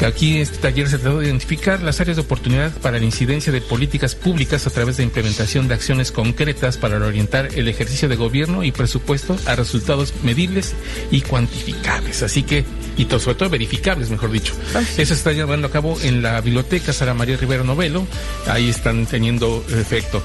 Aquí 0.06 0.40
este 0.40 0.58
taller 0.58 0.88
se 0.88 1.00
trató 1.00 1.20
de 1.20 1.28
identificar 1.28 1.82
las 1.82 2.00
áreas 2.00 2.18
de 2.18 2.24
oportunidad 2.24 2.72
para 2.72 3.00
la 3.00 3.06
incidencia 3.06 3.52
de 3.52 3.62
políticas 3.62 4.16
públicas 4.16 4.68
a 4.68 4.70
través 4.70 4.98
de 4.98 5.04
implementación 5.04 5.68
de 5.68 5.74
acciones 5.74 6.12
concretas 6.12 6.78
para 6.78 6.98
orientar 6.98 7.50
el 7.56 7.68
ejercicio 7.68 8.08
de 8.08 8.16
gobierno 8.16 8.64
y 8.64 8.72
presupuesto 8.72 9.38
a 9.46 9.56
resultados 9.56 10.14
medibles 10.24 10.76
y 11.12 11.22
cuantificables. 11.22 12.24
Así 12.24 12.44
que, 12.44 12.66
y 12.98 13.06
todo, 13.06 13.20
sobre 13.20 13.36
todo 13.36 13.50
verificables, 13.50 14.10
mejor 14.10 14.32
dicho. 14.32 14.54
Eso 14.98 15.06
se 15.06 15.14
está 15.14 15.32
llevando 15.32 15.68
a 15.68 15.72
cabo 15.72 15.98
en 16.02 16.22
la 16.22 16.40
biblioteca 16.42 16.94
Sara 16.94 17.14
María 17.14 17.38
Rivera 17.38 17.64
Novelo. 17.64 18.06
Ahí 18.48 18.70
están 18.70 19.06
teniendo 19.06 19.64
efecto. 19.70 20.22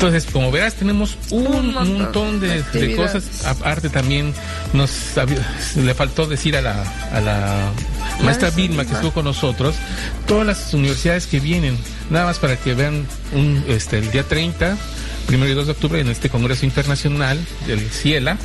Entonces, 0.00 0.32
como 0.32 0.50
verás, 0.50 0.76
tenemos 0.76 1.18
un, 1.28 1.74
montón, 1.74 2.40
de, 2.40 2.96
cosas. 2.96 3.44
Aparte 3.44 3.90
también 3.90 4.32
nos 4.72 4.90
le 5.76 5.94
faltó 5.94 6.26
decir 6.26 6.56
a 6.56 6.62
la, 6.62 6.82
a 7.12 7.20
la 7.20 7.70
maestra 8.24 8.48
Vilma. 8.48 8.86
Que 8.86 8.94
estuvo 8.94 9.12
con 9.12 9.26
nosotros, 9.26 9.74
todas 10.26 10.46
las 10.46 10.72
universidades 10.72 11.26
que 11.26 11.38
vienen, 11.38 11.76
nada 12.08 12.24
más 12.24 12.38
para 12.38 12.56
que 12.56 12.72
vean 12.72 13.06
un, 13.34 13.62
este, 13.68 13.98
el 13.98 14.10
día 14.10 14.22
30 14.22 14.74
primero 15.26 15.52
y 15.52 15.54
2 15.54 15.66
de 15.66 15.72
octubre 15.72 16.00
en 16.00 16.08
este 16.08 16.30
Congreso 16.30 16.64
Internacional 16.64 17.38
del 17.66 17.80
CIELA 17.90 18.38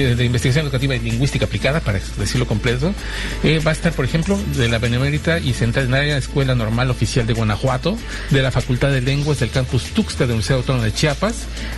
de 0.00 0.24
Investigación 0.24 0.64
Educativa 0.66 0.94
y 0.96 1.00
Lingüística 1.00 1.44
Aplicada, 1.44 1.80
para 1.80 2.00
decirlo 2.18 2.46
completo, 2.46 2.94
eh, 3.42 3.60
va 3.64 3.70
a 3.70 3.74
estar, 3.74 3.92
por 3.92 4.04
ejemplo, 4.04 4.38
de 4.56 4.68
la 4.68 4.78
Benemérita 4.78 5.38
y 5.38 5.52
Centenaria 5.52 6.16
Escuela 6.16 6.54
Normal 6.54 6.90
Oficial 6.90 7.26
de 7.26 7.34
Guanajuato, 7.34 7.98
de 8.30 8.42
la 8.42 8.50
Facultad 8.50 8.90
de 8.90 9.00
Lenguas 9.00 9.40
del 9.40 9.50
Campus 9.50 9.84
Tuxtla 9.94 10.26
de 10.26 10.32
Universidad 10.32 10.58
Autónoma 10.58 10.84
de 10.84 10.94
Chiapas, 10.94 11.34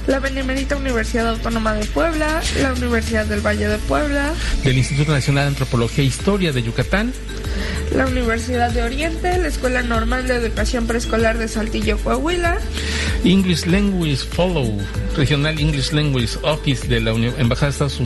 la 0.07 0.21
Benemérita 0.21 0.77
Universidad 0.77 1.29
Autónoma 1.29 1.75
de 1.75 1.85
Puebla, 1.87 2.41
la 2.61 2.73
Universidad 2.73 3.27
del 3.27 3.41
Valle 3.41 3.69
de 3.69 3.79
Puebla, 3.79 4.33
del 4.62 4.79
Instituto 4.79 5.12
Nacional 5.12 5.45
de 5.45 5.49
Antropología 5.49 6.05
e 6.05 6.07
Historia 6.07 6.53
de 6.53 6.62
Yucatán, 6.62 7.12
la 7.95 8.07
Universidad 8.07 8.71
de 8.71 8.83
Oriente, 8.83 9.39
la 9.39 9.49
Escuela 9.49 9.83
Normal 9.83 10.27
de 10.27 10.35
Educación 10.35 10.87
Preescolar 10.87 11.39
de 11.39 11.49
Saltillo, 11.49 11.99
Coahuila, 11.99 12.59
English 13.25 13.67
Language 13.67 14.17
Follow, 14.17 14.81
Regional 15.17 15.59
English 15.59 15.93
Language 15.93 16.37
Office 16.43 16.87
de 16.89 17.01
la 17.01 17.12
Embajada 17.12 17.67
de 17.67 17.73
Estados 17.73 18.01
Unidos, 18.01 18.04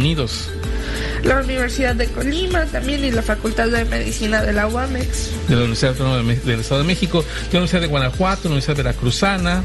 la 1.24 1.40
Universidad 1.40 1.94
de 1.94 2.06
Colima 2.06 2.64
también 2.66 3.04
y 3.04 3.10
la 3.10 3.22
Facultad 3.22 3.68
de 3.68 3.84
Medicina 3.84 4.42
de 4.42 4.52
la 4.52 4.66
UAMEX. 4.68 5.30
De 5.48 5.54
la 5.54 5.62
Universidad 5.62 5.92
Autónoma 5.92 6.34
del 6.44 6.60
Estado 6.60 6.80
de 6.80 6.86
México, 6.86 7.24
la 7.52 7.58
Universidad 7.58 7.80
de 7.82 7.86
Guanajuato, 7.88 8.42
la 8.44 8.50
Universidad 8.50 8.76
Veracruzana. 8.76 9.62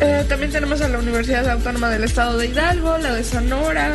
Eh, 0.00 0.24
también 0.28 0.50
tenemos 0.50 0.80
a 0.80 0.88
la 0.88 0.98
Universidad 0.98 1.48
Autónoma 1.48 1.88
del 1.90 2.04
Estado 2.04 2.36
de 2.36 2.46
Hidalgo, 2.46 2.98
la 2.98 3.14
de 3.14 3.24
Sonora. 3.24 3.92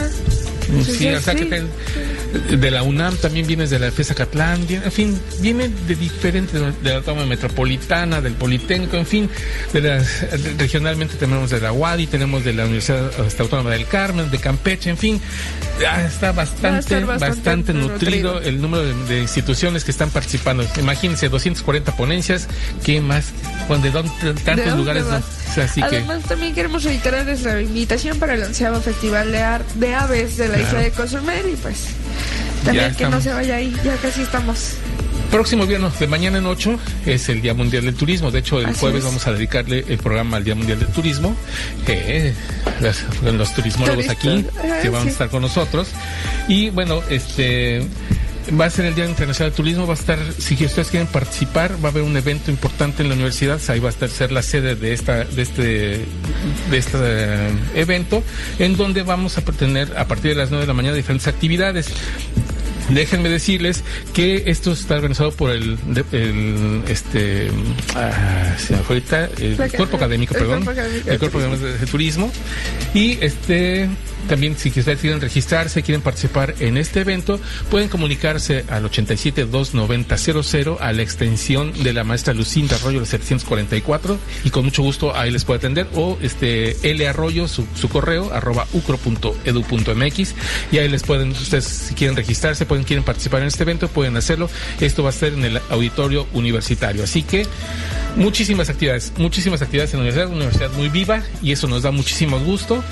Sí, 0.86 1.08
o 1.08 1.22
sea 1.22 1.36
que 1.36 1.64
de 2.30 2.72
la 2.72 2.84
UNAM 2.84 3.16
también 3.18 3.48
vienes 3.48 3.70
de 3.70 3.80
la 3.80 3.92
FESA 3.92 4.14
Catlán, 4.14 4.66
en 4.70 4.92
fin, 4.92 5.20
viene 5.40 5.70
de 5.88 5.96
diferentes, 5.96 6.62
de 6.84 6.94
la 6.94 7.02
toma 7.02 7.26
metropolitana, 7.26 8.22
del 8.22 8.34
Politécnico, 8.34 8.98
en 8.98 9.06
fin, 9.06 9.30
de 9.74 9.82
las, 9.82 10.26
regionalmente 10.58 11.16
tenemos 11.16 11.50
de 11.50 11.60
la 11.60 11.72
UADI, 11.72 12.08
tenemos 12.08 12.44
de 12.44 12.54
la 12.54 12.66
Universidad 12.66 13.12
Autónoma 13.40 13.72
del 13.72 13.88
Carmen, 13.88 14.30
de 14.30 14.38
Campeche, 14.38 14.92
en 14.92 14.98
fin, 14.98 15.22
está 16.06 16.32
bastante, 16.32 17.04
bastante, 17.04 17.74
nutrido, 17.74 18.40
el 18.42 18.62
número 18.62 18.84
de, 19.06 19.20
instituciones 19.20 19.84
que 19.84 19.92
están 19.92 20.12
participando. 20.12 20.66
Imagínense, 20.78 21.30
240 21.30 21.96
ponencias, 21.96 22.48
¿qué 22.84 23.02
más? 23.02 23.32
¿De 23.82 23.92
dónde, 23.92 24.12
tantos 24.44 24.76
lugares? 24.76 25.06
Además, 25.82 26.24
también 26.24 26.54
queremos 26.54 26.84
reiterarles 26.84 27.44
la 27.44 27.62
invitación 27.62 28.20
para 28.20 28.36
el 28.36 28.44
onceavo 28.44 28.80
Festival 28.82 29.32
de, 29.32 29.44
de 29.76 29.96
Aves 29.96 30.38
de 30.38 30.48
la 30.48 30.59
de 30.68 30.92
Cozumel 30.92 31.50
y 31.50 31.56
pues 31.56 31.88
también 32.64 32.96
que 32.96 33.08
no 33.08 33.22
se 33.22 33.34
vaya 33.34 33.56
ahí, 33.56 33.76
ya 33.84 33.96
casi 33.98 34.22
estamos. 34.22 34.76
Próximo 35.32 35.68
viernes 35.68 36.00
de 36.00 36.08
mañana 36.08 36.40
en 36.40 36.48
8 36.48 36.80
es 37.06 37.30
el 37.30 37.42
Día 37.42 37.54
Mundial 37.54 37.86
del 37.86 37.94
Turismo. 37.94 38.32
De 38.32 38.40
hecho, 38.40 38.60
el 38.60 38.74
jueves 38.74 39.04
vamos 39.04 39.28
a 39.28 39.32
dedicarle 39.32 39.86
el 39.88 40.00
programa 40.00 40.38
al 40.38 40.44
Día 40.44 40.56
Mundial 40.56 40.80
del 40.80 40.88
Turismo. 40.88 41.36
Eh, 41.88 42.34
los 43.22 43.54
turismólogos 43.54 44.10
aquí 44.10 44.46
que 44.82 44.90
van 44.90 45.08
a 45.08 45.10
estar 45.10 45.30
con 45.30 45.44
nosotros. 45.44 45.90
Y 46.48 46.72
bueno, 46.72 47.02
este 47.10 47.84
va 48.52 48.66
a 48.66 48.70
ser 48.70 48.86
el 48.86 48.96
Día 48.96 49.06
Internacional 49.06 49.52
del 49.52 49.58
Turismo, 49.58 49.88
va 49.88 49.94
a 49.94 49.98
estar, 49.98 50.20
si 50.38 50.54
ustedes 50.54 50.90
quieren 50.90 51.08
participar, 51.08 51.74
va 51.84 51.90
a 51.90 51.92
haber 51.92 52.04
un 52.04 52.16
evento 52.18 52.52
importante 52.52 53.04
en 53.04 53.10
la 53.10 53.16
universidad, 53.16 53.60
ahí 53.70 53.80
va 53.80 53.90
a 53.90 53.92
estar 53.92 54.10
ser 54.10 54.32
la 54.32 54.42
sede 54.42 54.76
de 54.76 54.94
esta, 54.94 55.26
de 55.26 55.42
este, 55.42 55.62
de 55.62 56.78
este 56.78 56.98
eh, 57.02 57.50
evento, 57.76 58.24
en 58.58 58.76
donde 58.76 59.04
vamos 59.04 59.38
a 59.38 59.42
tener 59.42 59.98
a 59.98 60.08
partir 60.08 60.32
de 60.32 60.36
las 60.36 60.50
9 60.50 60.64
de 60.64 60.68
la 60.68 60.74
mañana 60.74 60.96
diferentes 60.96 61.28
actividades. 61.28 61.88
Déjenme 62.90 63.30
decirles 63.30 63.84
que 64.14 64.44
esto 64.48 64.72
está 64.72 64.96
organizado 64.96 65.32
por 65.32 65.52
el, 65.52 65.78
este 66.88 67.52
ah, 67.96 68.56
el 69.38 69.72
cuerpo 69.74 69.98
académico, 69.98 70.34
perdón, 70.34 70.66
el 71.06 71.20
cuerpo 71.20 71.38
académico 71.38 71.66
de 71.66 71.86
turismo. 71.86 72.32
Y 72.96 73.24
este 73.24 73.90
también, 74.28 74.58
si 74.58 74.70
ustedes 74.70 75.00
quieren 75.00 75.22
registrarse, 75.22 75.82
quieren 75.82 76.02
participar 76.02 76.56
en 76.60 76.78
este 76.78 77.02
evento, 77.02 77.40
pueden 77.70 77.90
comunicarse 77.90 78.66
al 78.70 78.86
87 78.86 79.46
290 79.46 80.16
a 80.80 80.94
la 80.94 81.02
extensión 81.02 81.74
de 81.84 81.94
la 81.94 82.04
maestra 82.04 82.34
Lucinda 82.34 82.76
Arroyo, 82.76 83.06
744, 83.06 84.18
y 84.44 84.50
con 84.50 84.66
mucho 84.66 84.84
gusto 84.84 85.16
ahí 85.16 85.32
les 85.32 85.46
puede 85.46 85.60
atender, 85.60 85.88
o 85.96 86.18
este 86.22 86.78
L 86.90 87.08
Arroyo, 87.08 87.48
su, 87.48 87.66
correo, 87.90 88.32
arroba 88.34 88.68
ucro.edu.mx, 88.74 90.34
y 90.72 90.78
ahí 90.78 90.90
les 90.90 91.04
pueden, 91.04 91.32
ustedes 91.32 91.66
si 91.66 91.94
quieren 91.94 92.16
registrarse, 92.16 92.66
pueden, 92.66 92.84
quieren 92.84 93.04
participar 93.04 93.42
en 93.42 93.48
este 93.48 93.64
evento, 93.64 93.88
pueden 93.88 94.18
hacerlo. 94.18 94.50
Esto 94.80 95.04
va 95.04 95.10
a 95.10 95.14
ser 95.14 95.34
en 95.34 95.46
el 95.46 95.60
auditorio 95.70 96.28
universitario. 96.34 97.04
Así 97.04 97.24
que 97.24 97.46
muchísimas 98.16 98.70
actividades, 98.70 99.14
muchísimas 99.18 99.62
actividades 99.62 99.94
en 99.94 100.00
la 100.00 100.04
universidad, 100.04 100.28
una 100.28 100.46
universidad 100.46 100.72
muy 100.74 100.90
viva, 100.90 101.24
y 101.42 101.52
eso 101.52 101.68
nos 101.68 101.84
da 101.84 101.92
muchísimo 101.92 102.40
gusto, 102.40 102.84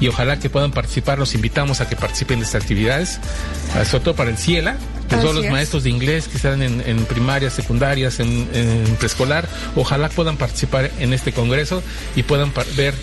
y 0.00 0.08
ojalá 0.08 0.38
que 0.38 0.50
puedan 0.50 0.65
participar, 0.72 1.18
los 1.18 1.34
invitamos 1.34 1.80
a 1.80 1.88
que 1.88 1.96
participen 1.96 2.38
de 2.38 2.44
estas 2.44 2.62
actividades, 2.62 3.18
sobre 3.84 4.04
todo 4.04 4.16
para 4.16 4.30
el 4.30 4.38
CIELA, 4.38 4.76
que 5.08 5.16
todos 5.16 5.34
los 5.34 5.50
maestros 5.50 5.84
de 5.84 5.90
inglés 5.90 6.28
que 6.28 6.36
están 6.36 6.62
en, 6.62 6.80
en 6.80 7.04
primarias, 7.06 7.52
secundarias, 7.52 8.20
en, 8.20 8.48
en, 8.52 8.96
preescolar, 8.96 9.48
ojalá 9.74 10.08
puedan 10.08 10.36
participar 10.36 10.90
en 10.98 11.12
este 11.12 11.32
congreso 11.32 11.82
y 12.14 12.22
puedan 12.22 12.52
ver 12.76 12.94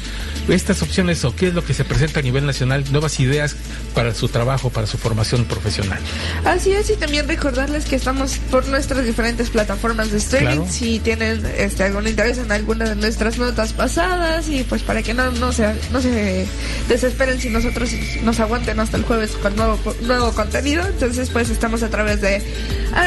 estas 0.49 0.81
opciones 0.81 1.23
o 1.25 1.35
qué 1.35 1.47
es 1.47 1.53
lo 1.53 1.63
que 1.63 1.73
se 1.73 1.85
presenta 1.85 2.19
a 2.19 2.23
nivel 2.23 2.45
nacional, 2.45 2.83
nuevas 2.91 3.19
ideas 3.19 3.55
para 3.93 4.13
su 4.13 4.27
trabajo, 4.27 4.69
para 4.69 4.87
su 4.87 4.97
formación 4.97 5.45
profesional. 5.45 5.99
Así 6.45 6.71
es, 6.71 6.89
y 6.89 6.95
también 6.95 7.27
recordarles 7.27 7.85
que 7.85 7.95
estamos 7.95 8.37
por 8.51 8.67
nuestras 8.67 9.05
diferentes 9.05 9.49
plataformas 9.49 10.11
de 10.11 10.17
streaming, 10.17 10.65
si 10.67 10.99
tienen 10.99 11.45
este, 11.57 11.83
algún 11.83 12.07
interés 12.07 12.37
en 12.37 12.51
alguna 12.51 12.89
de 12.89 12.95
nuestras 12.95 13.37
notas 13.37 13.73
pasadas 13.73 14.49
y 14.49 14.63
pues 14.63 14.81
para 14.83 15.01
que 15.01 15.13
no, 15.13 15.31
no, 15.31 15.51
se, 15.51 15.73
no 15.91 16.01
se 16.01 16.45
desesperen 16.87 17.39
si 17.39 17.49
nosotros 17.49 17.91
nos 18.23 18.39
aguanten 18.39 18.79
hasta 18.79 18.97
el 18.97 19.03
jueves 19.03 19.31
con 19.31 19.55
nuevo, 19.55 19.79
nuevo 20.01 20.31
contenido, 20.33 20.85
entonces 20.85 21.29
pues 21.29 21.49
estamos 21.49 21.83
a 21.83 21.89
través 21.93 22.21
de 22.21 22.41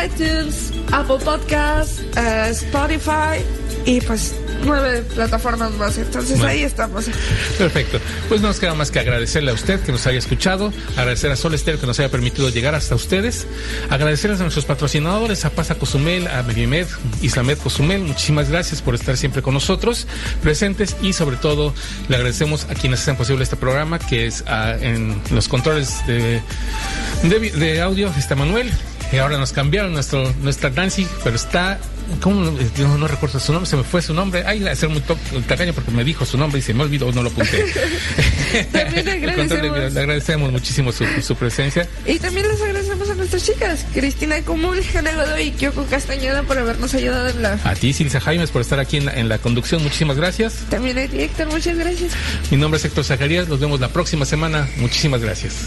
iTunes, 0.05 0.73
Apple 0.93 1.19
Podcasts, 1.25 2.01
eh, 2.17 2.51
Spotify 2.53 3.43
y 3.85 4.01
pues 4.01 4.33
nueve 4.65 5.03
plataformas 5.15 5.73
más. 5.73 5.99
Entonces 5.99 6.41
ahí 6.43 6.63
estamos. 6.63 7.07
Perfecto. 7.59 8.01
Pues 8.29 8.41
no 8.41 8.49
nos 8.49 8.59
queda 8.59 8.75
más 8.75 8.91
que 8.91 9.01
agradecerle 9.01 9.51
a 9.51 9.55
usted 9.55 9.81
que 9.81 9.93
nos 9.93 10.07
haya 10.07 10.19
escuchado, 10.19 10.73
agradecer 10.97 11.31
a 11.31 11.37
Sol 11.37 11.55
Esther 11.55 11.79
que 11.79 11.87
nos 11.87 11.99
haya 11.99 12.11
permitido 12.11 12.49
llegar 12.49 12.75
hasta 12.75 12.95
ustedes, 12.95 13.47
agradecerles 13.91 14.41
a 14.41 14.43
nuestros 14.43 14.65
patrocinadores, 14.65 15.45
a 15.45 15.51
Pasa 15.51 15.75
Cozumel, 15.77 16.29
a 16.29 16.43
Medimed, 16.43 16.87
Islamed 17.23 17.59
Cozumel. 17.59 18.03
Muchísimas 18.03 18.51
gracias 18.51 18.83
por 18.83 18.95
estar 18.95 19.17
siempre 19.17 19.43
con 19.43 19.55
nosotros, 19.55 20.07
presentes 20.43 20.97
y 21.03 21.13
sobre 21.13 21.37
todo 21.37 21.75
le 22.09 22.17
agradecemos 22.17 22.65
a 22.65 22.75
quienes 22.75 23.01
hacen 23.01 23.17
posible 23.17 23.45
este 23.45 23.57
programa, 23.57 23.99
que 23.99 24.27
es 24.27 24.45
en 24.81 25.21
los 25.31 25.49
controles 25.49 26.07
de, 26.07 26.41
de, 27.23 27.51
de 27.51 27.81
audio, 27.81 28.13
está 28.17 28.35
Manuel 28.35 28.71
y 29.13 29.19
ahora 29.19 29.39
nos 29.39 29.53
cambiaron 29.53 29.93
nuestro, 29.93 30.33
nuestra 30.43 30.71
Nancy, 30.71 31.07
pero 31.23 31.37
está 31.37 31.79
¿Cómo? 32.21 32.51
no 32.99 33.09
recuerdo 33.09 33.41
su 33.41 33.53
nombre, 33.53 33.69
se 33.69 33.77
me 33.77 33.83
fue 33.83 34.03
su 34.03 34.15
nombre. 34.15 34.45
Ay, 34.47 34.67
a 34.67 34.75
ser 34.75 34.89
muy 34.89 35.03
tacaño 35.47 35.73
porque 35.73 35.91
me 35.91 36.05
dijo 36.05 36.25
su 36.25 36.39
nombre 36.39 36.59
y 36.59 36.63
se 36.63 36.75
me 36.75 36.83
olvidó, 36.83 37.11
no 37.13 37.23
lo 37.23 37.31
apunté. 37.31 37.65
también 38.73 39.05
le 39.05 39.13
agradecemos. 39.13 39.93
le 39.93 40.01
agradecemos 40.01 40.53
muchísimo 40.53 40.93
su, 40.93 41.37
presencia. 41.37 41.89
Y 42.07 42.19
también 42.19 42.49
les 42.49 42.61
agradecemos 42.61 43.11
a 43.11 43.15
nuestras 43.15 43.45
chicas, 43.45 43.87
Cristina 43.93 44.41
Común, 44.43 44.79
Jana 44.93 45.13
Godoy 45.13 45.49
y 45.49 45.51
Kyoko 45.53 45.85
Castañeda 45.87 46.43
por 46.43 46.59
habernos 46.59 46.95
ayudado 46.95 47.29
en 47.29 47.43
la... 47.43 47.59
A 47.65 47.75
ti, 47.75 47.93
Silvia 47.93 48.21
Jaimes, 48.21 48.51
por 48.51 48.63
estar 48.63 48.79
aquí 48.79 48.99
en 48.99 49.07
la, 49.07 49.13
en 49.13 49.29
la 49.29 49.39
conducción. 49.39 49.83
Muchísimas 49.83 50.17
gracias. 50.17 50.65
También 50.71 50.99
a 50.99 51.07
ti, 51.07 51.21
Héctor, 51.21 51.49
muchas 51.49 51.77
gracias. 51.77 52.13
Mi 52.51 52.57
nombre 52.57 52.79
es 52.79 52.85
Héctor 52.85 53.05
Zacarías, 53.05 53.49
nos 53.49 53.61
vemos 53.61 53.81
la 53.81 53.89
próxima 53.89 54.25
semana. 54.25 54.69
Muchísimas 54.77 55.21
gracias. 55.21 55.67